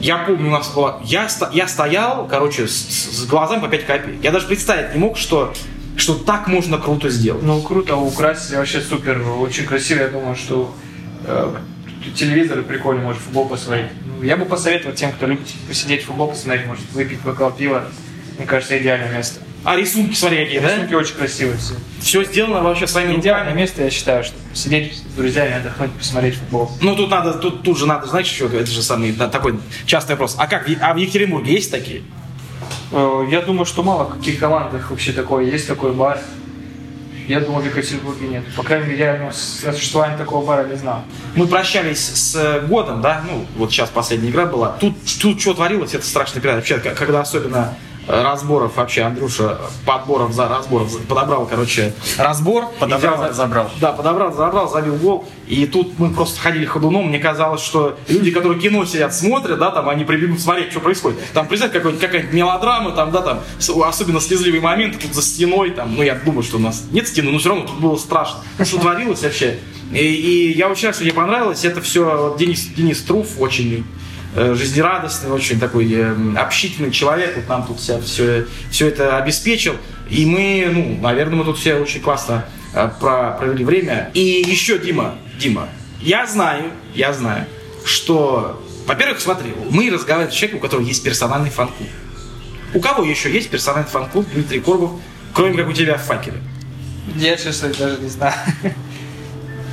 Я 0.00 0.18
помню, 0.18 0.48
у 0.48 0.50
нас 0.50 0.72
была... 0.74 1.00
Я, 1.04 1.28
сто- 1.28 1.50
я 1.52 1.66
стоял, 1.68 2.26
короче, 2.28 2.66
с, 2.68 2.72
с- 2.72 3.26
глазами 3.26 3.60
по 3.62 3.68
5 3.68 3.86
копеек. 3.86 4.22
Я 4.22 4.30
даже 4.30 4.46
представить 4.46 4.92
не 4.94 5.00
мог, 5.00 5.16
что, 5.16 5.54
что 5.96 6.14
так 6.14 6.48
можно 6.48 6.78
круто 6.78 7.08
сделать. 7.08 7.42
Ну, 7.42 7.60
круто, 7.62 7.96
украсили 7.96 8.56
вообще 8.56 8.80
супер, 8.80 9.20
очень 9.40 9.64
красиво. 9.64 10.00
Я 10.00 10.08
думаю, 10.08 10.36
что 10.36 10.74
э, 11.24 11.54
телевизоры 12.14 12.62
прикольно, 12.62 13.02
может 13.02 13.22
футбол 13.22 13.48
посмотреть. 13.48 13.86
Ну, 14.04 14.22
я 14.22 14.36
бы 14.36 14.44
посоветовал 14.44 14.94
тем, 14.94 15.12
кто 15.12 15.26
любит 15.26 15.46
посидеть 15.66 16.04
футбол 16.04 16.28
посмотреть, 16.28 16.66
может 16.66 16.84
выпить 16.92 17.20
бокал 17.22 17.50
пива. 17.50 17.84
Мне 18.38 18.46
кажется, 18.46 18.78
идеальное 18.78 19.10
место. 19.12 19.40
А 19.68 19.74
рисунки, 19.76 20.14
смотри, 20.14 20.44
какие, 20.44 20.60
да? 20.60 20.74
Рисунки 20.76 20.94
очень 20.94 21.14
красивые 21.16 21.58
все. 21.58 21.74
Все 22.00 22.22
сделано 22.24 22.62
вообще 22.62 22.86
своими 22.86 23.16
Идеальное 23.16 23.46
руками. 23.46 23.60
место, 23.62 23.82
я 23.82 23.90
считаю, 23.90 24.22
чтобы 24.22 24.40
сидеть 24.54 24.96
с 24.98 25.00
друзьями, 25.16 25.54
отдохнуть, 25.54 25.90
посмотреть 25.92 26.36
футбол. 26.36 26.70
Ну, 26.80 26.94
тут 26.94 27.10
надо, 27.10 27.34
тут, 27.34 27.62
тут 27.64 27.76
же 27.76 27.84
надо, 27.86 28.06
знаешь, 28.06 28.28
еще, 28.30 28.46
это 28.46 28.70
же 28.70 28.80
самый 28.80 29.10
да, 29.10 29.28
такой 29.28 29.58
частый 29.84 30.14
вопрос. 30.14 30.36
А 30.38 30.46
как, 30.46 30.68
а 30.80 30.94
в 30.94 30.96
Екатеринбурге 30.98 31.52
есть 31.52 31.72
такие? 31.72 32.02
Э, 32.92 33.26
Я 33.28 33.40
думаю, 33.42 33.66
что 33.66 33.82
мало 33.82 34.04
в 34.04 34.16
каких 34.18 34.38
командах 34.38 34.90
вообще 34.90 35.12
такое. 35.12 35.44
Есть 35.46 35.66
такой 35.66 35.92
бар. 35.92 36.20
Я 37.26 37.40
думаю, 37.40 37.64
в 37.64 37.66
Екатеринбурге 37.66 38.28
нет. 38.28 38.44
По 38.54 38.62
крайней 38.62 38.86
мере, 38.86 39.04
я 39.04 39.32
с- 39.32 39.64
о 39.64 39.72
существовании 39.72 40.16
такого 40.16 40.46
бара 40.46 40.64
не 40.68 40.76
знал. 40.76 41.02
Мы 41.34 41.48
прощались 41.48 41.98
с 42.06 42.36
э, 42.36 42.60
годом, 42.68 43.02
да, 43.02 43.24
ну, 43.28 43.44
вот 43.56 43.72
сейчас 43.72 43.90
последняя 43.90 44.30
игра 44.30 44.46
была. 44.46 44.76
Тут, 44.78 44.94
тут 45.20 45.40
что 45.40 45.54
творилось, 45.54 45.92
это 45.92 46.06
страшно 46.06 46.40
передать. 46.40 46.58
Вообще, 46.70 46.78
когда 46.94 47.20
особенно 47.22 47.74
разборов 48.06 48.76
вообще 48.76 49.02
Андрюша 49.02 49.58
подборов 49.84 50.32
за 50.32 50.48
разборов 50.48 50.96
подобрал, 51.06 51.46
короче, 51.46 51.92
разбор. 52.18 52.66
Подобрал, 52.78 53.16
взял- 53.16 53.32
забрал. 53.32 53.70
Да, 53.80 53.92
подобрал, 53.92 54.32
забрал, 54.32 54.70
забил 54.70 54.94
гол. 54.96 55.24
И 55.48 55.66
тут 55.66 55.98
мы 55.98 56.10
просто 56.12 56.40
ходили 56.40 56.64
ходуном. 56.64 57.08
Мне 57.08 57.18
казалось, 57.18 57.60
что 57.62 57.96
люди, 58.08 58.30
которые 58.30 58.60
кино 58.60 58.84
сидят, 58.84 59.14
смотрят, 59.14 59.58
да, 59.58 59.70
там, 59.70 59.88
они 59.88 60.04
прибегут 60.04 60.40
смотреть, 60.40 60.70
что 60.70 60.80
происходит. 60.80 61.18
Там, 61.32 61.46
представь, 61.48 61.72
какой-нибудь, 61.72 62.00
какая-нибудь 62.00 62.34
мелодрама, 62.34 62.92
там, 62.92 63.10
да, 63.12 63.22
там, 63.22 63.40
особенно 63.84 64.20
слезливые 64.20 64.60
моменты, 64.60 64.98
тут 64.98 65.14
за 65.14 65.22
стеной, 65.22 65.70
там, 65.70 65.94
ну, 65.94 66.02
я 66.02 66.14
думаю, 66.14 66.42
что 66.42 66.56
у 66.56 66.60
нас 66.60 66.84
нет 66.90 67.06
стены, 67.08 67.30
но 67.30 67.38
все 67.38 67.50
равно 67.50 67.64
тут 67.66 67.78
было 67.80 67.96
страшно. 67.96 68.40
Что 68.64 68.78
творилось 68.78 69.22
вообще? 69.22 69.58
И, 69.92 69.98
и 69.98 70.56
я 70.56 70.68
очень 70.68 70.86
рад, 70.88 70.96
что 70.96 71.04
мне 71.04 71.12
понравилось. 71.12 71.64
Это 71.64 71.80
все 71.80 72.34
Денис, 72.38 72.66
Денис 72.76 73.00
Труф, 73.02 73.38
очень 73.38 73.84
жизнерадостный, 74.54 75.30
очень 75.30 75.58
такой 75.58 75.90
э, 75.92 76.14
общительный 76.36 76.90
человек. 76.90 77.36
Вот 77.36 77.48
нам 77.48 77.66
тут 77.66 77.80
все, 77.80 78.00
все, 78.00 78.46
все 78.70 78.88
это 78.88 79.16
обеспечил. 79.18 79.76
И 80.10 80.26
мы, 80.26 80.68
ну, 80.72 80.98
наверное, 81.00 81.36
мы 81.36 81.44
тут 81.44 81.58
все 81.58 81.74
очень 81.76 82.00
классно 82.00 82.44
э, 82.74 82.88
про- 83.00 83.32
провели 83.32 83.64
время. 83.64 84.10
И 84.14 84.20
еще, 84.46 84.78
Дима, 84.78 85.14
Дима, 85.38 85.68
я 86.00 86.26
знаю, 86.26 86.70
я 86.94 87.12
знаю, 87.12 87.46
что, 87.84 88.62
во-первых, 88.86 89.20
смотри, 89.20 89.52
мы 89.70 89.90
разговариваем 89.90 90.32
с 90.32 90.34
человеком, 90.34 90.58
у 90.58 90.62
которого 90.62 90.84
есть 90.84 91.02
персональный 91.02 91.50
фан-клуб. 91.50 91.88
У 92.74 92.80
кого 92.80 93.04
еще 93.04 93.32
есть 93.32 93.48
персональный 93.48 93.88
фан-клуб 93.88 94.26
Дмитрий 94.32 94.60
Корбов, 94.60 94.92
кроме 95.32 95.56
как 95.56 95.68
у 95.68 95.72
тебя 95.72 95.96
в 95.96 96.02
факеле? 96.02 96.38
Я, 97.16 97.36
честно, 97.36 97.68
даже 97.68 97.98
не 98.00 98.08
знаю. 98.08 98.34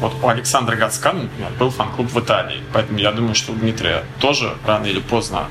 Вот 0.04 0.16
у 0.22 0.28
Александра 0.28 0.76
Гацкана, 0.76 1.24
например, 1.24 1.50
был 1.58 1.70
фан-клуб 1.70 2.12
в 2.12 2.20
Италии. 2.20 2.60
Поэтому 2.74 3.00
я 3.00 3.14
думаю, 3.14 3.36
что 3.36 3.54
у 3.54 3.56
Дмитрия 3.56 4.04
тоже 4.20 4.54
рано 4.68 4.86
или 4.86 5.00
поздно 5.00 5.48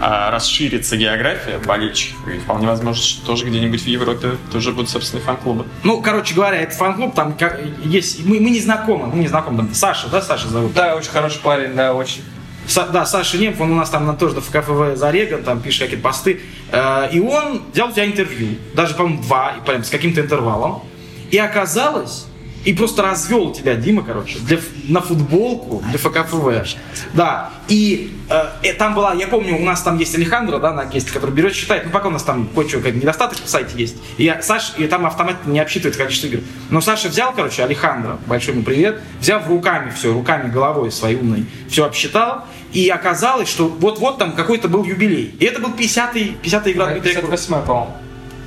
а, 0.00 0.30
расширится 0.30 0.96
география 0.96 1.58
болельщиков. 1.58 2.26
И 2.28 2.38
вполне 2.38 2.66
возможно, 2.66 3.02
что 3.02 3.26
тоже 3.26 3.44
где-нибудь 3.44 3.82
в 3.82 3.86
Европе 3.86 4.38
тоже 4.50 4.72
будут 4.72 4.88
собственные 4.88 5.22
фан-клубы. 5.22 5.66
Ну, 5.82 6.00
короче 6.00 6.34
говоря, 6.34 6.62
это 6.62 6.74
фан-клуб, 6.74 7.14
там 7.14 7.34
как- 7.34 7.60
есть, 7.84 8.24
мы, 8.24 8.40
мы 8.40 8.48
не 8.48 8.60
знакомы, 8.60 9.08
мы 9.08 9.18
не 9.18 9.28
знакомы, 9.28 9.58
там 9.58 9.74
Саша, 9.74 10.08
да, 10.08 10.22
Саша 10.22 10.48
зовут? 10.48 10.72
Да, 10.72 10.96
очень 10.96 11.10
хороший 11.10 11.40
парень, 11.42 11.74
да, 11.74 11.92
очень. 11.92 12.22
Са- 12.66 12.90
да, 12.90 13.04
Саша 13.04 13.36
Немф, 13.36 13.60
он 13.60 13.70
у 13.72 13.74
нас 13.74 13.90
там 13.90 14.06
на, 14.06 14.14
тоже 14.14 14.40
в 14.40 14.48
КФВ 14.50 14.96
Зареган, 14.96 15.42
там 15.42 15.60
пишет 15.60 15.82
какие-то 15.82 16.02
посты. 16.02 16.40
Э, 16.72 17.10
и 17.12 17.20
он 17.20 17.64
взял 17.70 17.90
у 17.90 17.92
тебя 17.92 18.06
интервью, 18.06 18.56
даже, 18.72 18.94
по-моему, 18.94 19.22
два, 19.24 19.56
и 19.58 19.66
прям 19.66 19.84
с 19.84 19.90
каким-то 19.90 20.22
интервалом. 20.22 20.84
И 21.30 21.36
оказалось, 21.36 22.24
и 22.64 22.72
просто 22.72 23.02
развел 23.02 23.52
тебя, 23.52 23.74
Дима, 23.74 24.02
короче, 24.02 24.38
для, 24.40 24.58
на 24.88 25.00
футболку 25.00 25.82
для 25.88 25.98
ФКФВ. 25.98 26.76
Да, 27.14 27.50
и 27.68 28.12
э, 28.28 28.42
э, 28.62 28.72
там 28.74 28.94
была, 28.94 29.14
я 29.14 29.26
помню, 29.28 29.56
у 29.56 29.64
нас 29.64 29.82
там 29.82 29.98
есть 29.98 30.14
Алехандро, 30.14 30.58
да, 30.58 30.72
на 30.72 30.84
гесте, 30.84 31.12
который 31.12 31.30
берет, 31.30 31.54
считает, 31.54 31.86
ну 31.86 31.90
пока 31.90 32.08
у 32.08 32.10
нас 32.10 32.22
там 32.22 32.48
кое-что, 32.54 32.80
как 32.80 32.94
недостаток 32.94 33.38
в 33.42 33.48
сайте 33.48 33.76
есть. 33.76 33.96
И 34.18 34.24
я, 34.24 34.42
Саш, 34.42 34.74
и 34.76 34.86
там 34.86 35.06
автоматически 35.06 35.50
не 35.50 35.60
обсчитывает 35.60 35.96
количество 35.96 36.26
игр. 36.26 36.40
Но 36.70 36.80
Саша 36.80 37.08
взял, 37.08 37.32
короче, 37.32 37.64
Алехандро, 37.64 38.18
большой 38.26 38.54
ему 38.54 38.62
привет, 38.62 39.00
взял 39.20 39.40
руками 39.46 39.90
все, 39.90 40.12
руками, 40.12 40.50
головой 40.50 40.92
своей 40.92 41.16
умной, 41.16 41.46
все 41.68 41.86
обсчитал, 41.86 42.44
и 42.72 42.88
оказалось, 42.88 43.48
что 43.48 43.68
вот-вот 43.68 44.18
там 44.18 44.32
какой-то 44.32 44.68
был 44.68 44.84
юбилей. 44.84 45.34
И 45.38 45.44
это 45.44 45.60
был 45.60 45.70
50-й, 45.70 46.36
50-я 46.42 46.72
игра 46.72 46.86
Дмитрия 46.86 47.14
Курбанова. 47.14 47.30
58 47.30 47.66
по-моему. 47.66 47.96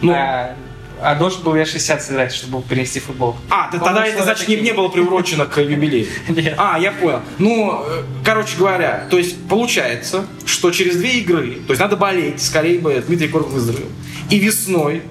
Ну. 0.01 0.14
А, 0.14 0.55
а 1.04 1.16
должен 1.16 1.43
был 1.43 1.56
я 1.56 1.66
60 1.66 2.01
сыграть, 2.01 2.34
чтобы 2.34 2.62
перенести 2.62 2.99
футбол. 2.99 3.36
А, 3.49 3.68
По-моему, 3.68 3.86
тогда 3.86 4.06
это 4.08 4.24
значит 4.24 4.47
не, 4.47 4.56
не 4.58 4.72
было 4.72 4.88
приурочено 4.88 5.45
к 5.45 5.60
юбилею. 5.62 6.08
А, 6.58 6.80
я 6.80 6.91
понял. 6.91 7.20
Ну, 7.39 7.84
э, 7.86 8.04
короче 8.24 8.58
говоря, 8.58 9.08
то 9.10 9.18
есть 9.18 9.36
получается, 9.47 10.26
что 10.45 10.72
через 10.72 10.97
две 10.97 11.20
игры, 11.20 11.60
то 11.68 11.72
есть 11.74 11.82
надо 11.82 11.95
болеть, 11.97 12.41
скорее 12.41 12.80
бы 12.80 13.04
Дмитрий 13.06 13.28
Корбов 13.28 13.51
выздоровел. 13.51 13.88
И 14.30 14.39
весной 14.39 15.04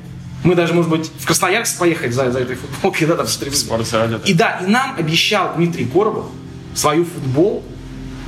мы 0.45 0.55
даже, 0.55 0.74
может 0.74 0.90
быть, 0.90 1.11
в 1.18 1.26
Красноярск 1.26 1.78
поехать 1.78 2.12
за, 2.12 2.30
за 2.30 2.40
этой 2.40 2.57
футболкой, 2.57 3.07
да, 3.07 3.16
там 3.16 3.26
с 3.26 3.36
три- 3.36 3.51
Спорт 3.51 3.93
ради, 3.93 4.16
да. 4.16 4.20
И 4.24 4.34
да, 4.34 4.61
и 4.66 4.70
нам 4.70 4.97
обещал 4.99 5.53
Дмитрий 5.57 5.84
Коробов 5.84 6.26
свою 6.74 7.05
футболку. 7.05 7.64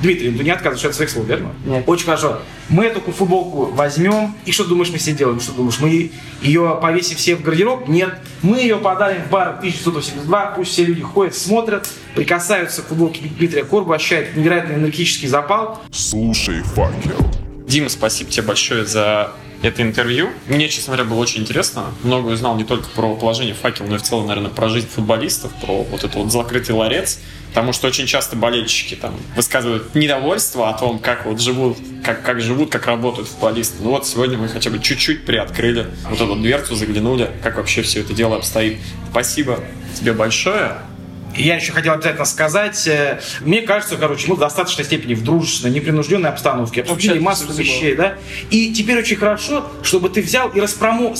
Дмитрий, 0.04 0.30
ну 0.30 0.36
ты 0.36 0.44
не 0.44 0.50
отказываешься 0.50 0.88
от 0.88 0.94
своих 0.94 1.10
слов, 1.10 1.26
верно? 1.26 1.54
Нет. 1.64 1.84
Очень 1.86 2.04
хорошо. 2.04 2.40
Мы 2.68 2.84
эту 2.84 3.00
футболку 3.00 3.64
возьмем, 3.72 4.34
и 4.44 4.52
что 4.52 4.64
думаешь, 4.64 4.90
мы 4.90 4.98
все 4.98 5.12
делаем? 5.12 5.40
Что 5.40 5.52
думаешь, 5.52 5.80
мы 5.80 6.10
ее 6.42 6.78
повесим 6.80 7.16
все 7.16 7.36
в 7.36 7.42
гардероб? 7.42 7.88
Нет. 7.88 8.18
Мы 8.42 8.60
ее 8.60 8.76
подарим 8.76 9.22
в 9.22 9.30
бар 9.30 9.56
1982, 9.60 10.46
пусть 10.56 10.72
все 10.72 10.84
люди 10.84 11.00
ходят, 11.00 11.34
смотрят, 11.34 11.88
прикасаются 12.14 12.82
к 12.82 12.88
футболке 12.88 13.22
Дмитрия 13.38 13.64
Корба, 13.64 13.94
ощущают 13.94 14.36
невероятный 14.36 14.74
энергетический 14.74 15.26
запал. 15.26 15.80
Слушай 15.90 16.60
факел. 16.60 17.30
Дима, 17.66 17.88
спасибо 17.88 18.30
тебе 18.30 18.46
большое 18.46 18.84
за 18.84 19.32
это 19.62 19.80
интервью. 19.80 20.28
Мне, 20.48 20.68
честно 20.68 20.94
говоря, 20.94 21.08
было 21.08 21.20
очень 21.20 21.40
интересно. 21.40 21.86
Много 22.02 22.28
узнал 22.28 22.56
не 22.56 22.64
только 22.64 22.86
про 22.90 23.14
положение 23.14 23.54
факел, 23.54 23.86
но 23.86 23.94
и 23.94 23.98
в 23.98 24.02
целом, 24.02 24.26
наверное, 24.26 24.50
про 24.50 24.68
жизнь 24.68 24.88
футболистов, 24.88 25.52
про 25.62 25.82
вот 25.82 26.04
этот 26.04 26.16
вот 26.16 26.30
закрытый 26.30 26.74
ларец. 26.74 27.20
Потому 27.54 27.72
что 27.72 27.86
очень 27.86 28.06
часто 28.06 28.34
болельщики 28.34 28.96
там 28.96 29.14
высказывают 29.36 29.94
недовольство 29.94 30.68
о 30.70 30.72
том, 30.76 30.98
как 30.98 31.24
вот 31.24 31.40
живут, 31.40 31.78
как, 32.02 32.24
как 32.24 32.40
живут, 32.40 32.72
как 32.72 32.86
работают 32.86 33.28
футболисты. 33.28 33.76
Ну 33.80 33.90
вот 33.90 34.08
сегодня 34.08 34.36
мы 34.36 34.48
хотя 34.48 34.70
бы 34.70 34.80
чуть-чуть 34.80 35.24
приоткрыли 35.24 35.86
вот 36.10 36.20
эту 36.20 36.34
дверцу, 36.34 36.74
заглянули, 36.74 37.30
как 37.44 37.56
вообще 37.56 37.82
все 37.82 38.00
это 38.00 38.12
дело 38.12 38.36
обстоит. 38.36 38.78
Спасибо 39.12 39.60
тебе 39.94 40.12
большое. 40.14 40.78
Я 41.36 41.56
еще 41.56 41.72
хотел 41.72 41.94
обязательно 41.94 42.24
сказать, 42.24 42.86
э, 42.86 43.20
мне 43.40 43.62
кажется, 43.62 43.96
короче, 43.96 44.28
мы 44.28 44.36
в 44.36 44.38
достаточной 44.38 44.84
степени 44.84 45.14
в 45.14 45.24
дружественной, 45.24 45.74
непринужденной 45.74 46.30
обстановке. 46.30 46.82
Обсудили 46.82 47.18
массу 47.18 47.52
вещей, 47.52 47.96
да? 47.96 48.14
И 48.50 48.72
теперь 48.72 48.98
очень 48.98 49.16
хорошо, 49.16 49.66
чтобы 49.82 50.10
ты 50.10 50.22
взял 50.22 50.48
и 50.50 50.60
распромо, 50.60 51.14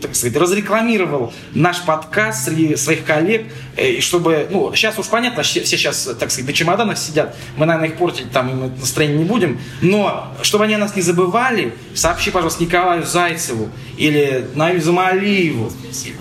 так 0.00 0.14
сказать, 0.16 0.36
разрекламировал 0.36 1.32
наш 1.52 1.82
подкаст 1.82 2.46
среди 2.46 2.74
своих 2.76 3.04
коллег, 3.04 3.46
э, 3.76 3.92
и 3.92 4.00
чтобы, 4.00 4.48
ну, 4.50 4.74
сейчас 4.74 4.98
уж 4.98 5.06
понятно, 5.06 5.42
все, 5.42 5.60
все 5.62 5.76
сейчас, 5.76 6.08
так 6.18 6.30
сказать, 6.30 6.46
на 6.46 6.52
чемоданах 6.52 6.98
сидят, 6.98 7.36
мы, 7.56 7.66
наверное, 7.66 7.90
их 7.90 7.96
портить 7.96 8.30
там 8.32 8.74
настроение 8.78 9.18
не 9.18 9.24
будем, 9.24 9.60
но 9.82 10.34
чтобы 10.42 10.64
они 10.64 10.74
о 10.74 10.78
нас 10.78 10.96
не 10.96 11.02
забывали, 11.02 11.74
сообщи, 11.94 12.30
пожалуйста, 12.30 12.62
Николаю 12.64 13.04
Зайцеву 13.04 13.70
или 13.96 14.46
Наилю 14.54 14.80
Замалиеву 14.80 15.72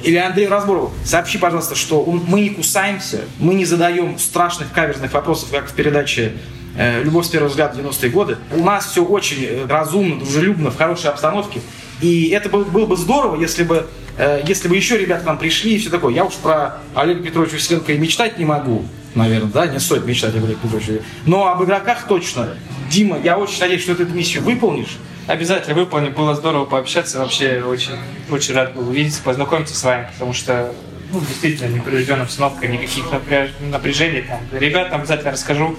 или 0.04 0.18
Андрею 0.18 0.50
Разборову, 0.50 0.93
сообщи, 1.04 1.38
пожалуйста, 1.38 1.76
что 1.76 2.04
мы 2.06 2.41
не 2.41 2.50
кусаемся, 2.50 3.22
мы 3.40 3.54
не 3.54 3.66
задаем 3.66 4.20
страшных 4.20 4.72
каверзных 4.72 5.14
вопросов, 5.14 5.50
как 5.52 5.70
в 5.70 5.74
передаче 5.74 6.34
э, 6.78 7.02
«Любовь 7.04 7.26
с 7.26 7.30
первого 7.30 7.50
взгляда» 7.50 7.80
90-е 7.80 8.10
годы. 8.12 8.38
У 8.52 8.64
нас 8.64 8.86
все 8.92 9.04
очень 9.04 9.44
э, 9.44 9.66
разумно, 9.68 10.20
дружелюбно, 10.20 10.72
в 10.72 10.78
хорошей 10.78 11.10
обстановке. 11.10 11.62
И 12.02 12.30
это 12.30 12.50
был- 12.50 12.66
было 12.66 12.86
бы 12.86 12.96
здорово, 12.98 13.40
если 13.40 13.64
бы, 13.64 13.88
э, 14.18 14.42
если 14.46 14.68
бы 14.68 14.76
еще 14.76 14.98
ребята 14.98 15.24
к 15.24 15.26
нам 15.26 15.38
пришли 15.38 15.76
и 15.76 15.80
все 15.80 15.90
такое. 15.90 16.14
Я 16.14 16.26
уж 16.26 16.34
про 16.36 16.78
Олега 16.96 17.24
Петровича 17.24 17.54
Василенко 17.56 17.94
и 17.94 17.98
мечтать 17.98 18.38
не 18.38 18.46
могу, 18.46 18.86
наверное, 19.16 19.52
да, 19.52 19.68
не 19.68 19.80
стоит 19.80 20.06
мечтать 20.06 20.36
об 20.36 20.44
Олеге 20.44 20.60
Петровиче. 20.62 21.02
Но 21.26 21.48
об 21.48 21.64
игроках 21.64 22.08
точно. 22.08 22.50
Дима, 22.90 23.18
я 23.24 23.38
очень 23.38 23.60
надеюсь, 23.60 23.84
что 23.84 23.96
ты 23.96 24.04
эту 24.04 24.14
миссию 24.14 24.44
выполнишь. 24.44 24.98
Обязательно 25.28 25.76
выполним. 25.76 26.12
Было 26.14 26.34
здорово 26.34 26.66
пообщаться. 26.66 27.20
Вообще 27.20 27.62
очень, 27.62 27.92
очень 28.32 28.56
рад 28.56 28.74
был 28.74 28.90
увидеться, 28.90 29.22
познакомиться 29.22 29.76
с 29.76 29.84
вами, 29.84 30.10
потому 30.14 30.34
что 30.34 30.74
ну, 31.12 31.22
действительно 31.22 31.74
непринужденная 31.76 32.24
обстановка, 32.24 32.68
никаких 32.68 33.05
напряж- 33.12 33.51
напряжений. 33.62 34.22
Там. 34.24 34.39
Ребятам 34.60 35.01
обязательно 35.01 35.32
расскажу. 35.32 35.78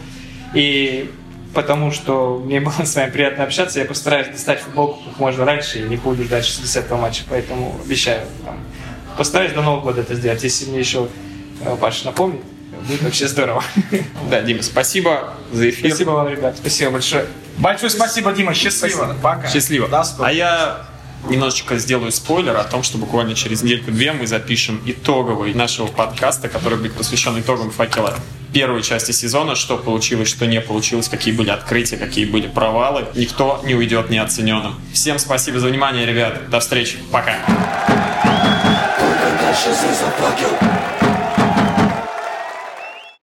И 0.54 1.10
потому 1.54 1.90
что 1.92 2.42
мне 2.44 2.60
было 2.60 2.84
с 2.84 2.94
вами 2.94 3.10
приятно 3.10 3.44
общаться, 3.44 3.78
я 3.78 3.84
постараюсь 3.84 4.28
достать 4.28 4.60
футболку 4.60 5.02
как 5.08 5.18
можно 5.18 5.44
раньше 5.44 5.80
и 5.80 5.82
не 5.82 5.96
буду 5.96 6.24
ждать 6.24 6.44
60 6.44 6.90
матча, 6.92 7.22
поэтому 7.28 7.80
обещаю. 7.84 8.22
Там, 8.44 8.58
постараюсь 9.16 9.52
до 9.52 9.62
Нового 9.62 9.80
года 9.80 10.00
это 10.02 10.14
сделать. 10.14 10.42
Если 10.42 10.66
мне 10.70 10.80
еще 10.80 11.08
э, 11.64 11.76
Паша 11.80 12.06
напомнит, 12.06 12.42
будет 12.88 13.02
вообще 13.02 13.28
здорово. 13.28 13.62
Да, 14.30 14.40
Дима, 14.42 14.62
спасибо 14.62 15.34
за 15.52 15.70
эфир. 15.70 15.90
Спасибо 15.90 16.10
вам, 16.10 16.28
ребят. 16.28 16.56
Спасибо 16.56 16.92
большое. 16.92 17.26
Большое 17.58 17.90
спасибо, 17.90 18.32
Дима. 18.32 18.54
Счастливо. 18.54 19.16
Пока. 19.22 19.48
Счастливо. 19.48 19.88
До 19.88 20.02
скорого. 20.04 20.28
А 20.28 20.32
я 20.32 20.89
немножечко 21.28 21.78
сделаю 21.78 22.12
спойлер 22.12 22.56
о 22.56 22.64
том, 22.64 22.82
что 22.82 22.98
буквально 22.98 23.34
через 23.34 23.62
недельку-две 23.62 24.12
мы 24.12 24.26
запишем 24.26 24.80
итоговый 24.86 25.54
нашего 25.54 25.86
подкаста, 25.86 26.48
который 26.48 26.78
будет 26.78 26.94
посвящен 26.94 27.38
итогам 27.38 27.70
факела 27.70 28.18
первой 28.52 28.82
части 28.82 29.12
сезона, 29.12 29.54
что 29.54 29.76
получилось, 29.76 30.28
что 30.28 30.46
не 30.46 30.60
получилось, 30.60 31.08
какие 31.08 31.34
были 31.34 31.50
открытия, 31.50 31.96
какие 31.96 32.24
были 32.24 32.48
провалы. 32.48 33.06
Никто 33.14 33.60
не 33.64 33.74
уйдет 33.74 34.10
неоцененным. 34.10 34.74
Всем 34.92 35.18
спасибо 35.18 35.60
за 35.60 35.68
внимание, 35.68 36.06
ребят. 36.06 36.50
До 36.50 36.60
встречи. 36.60 36.98
Пока. 37.12 37.36
you. 40.40 40.79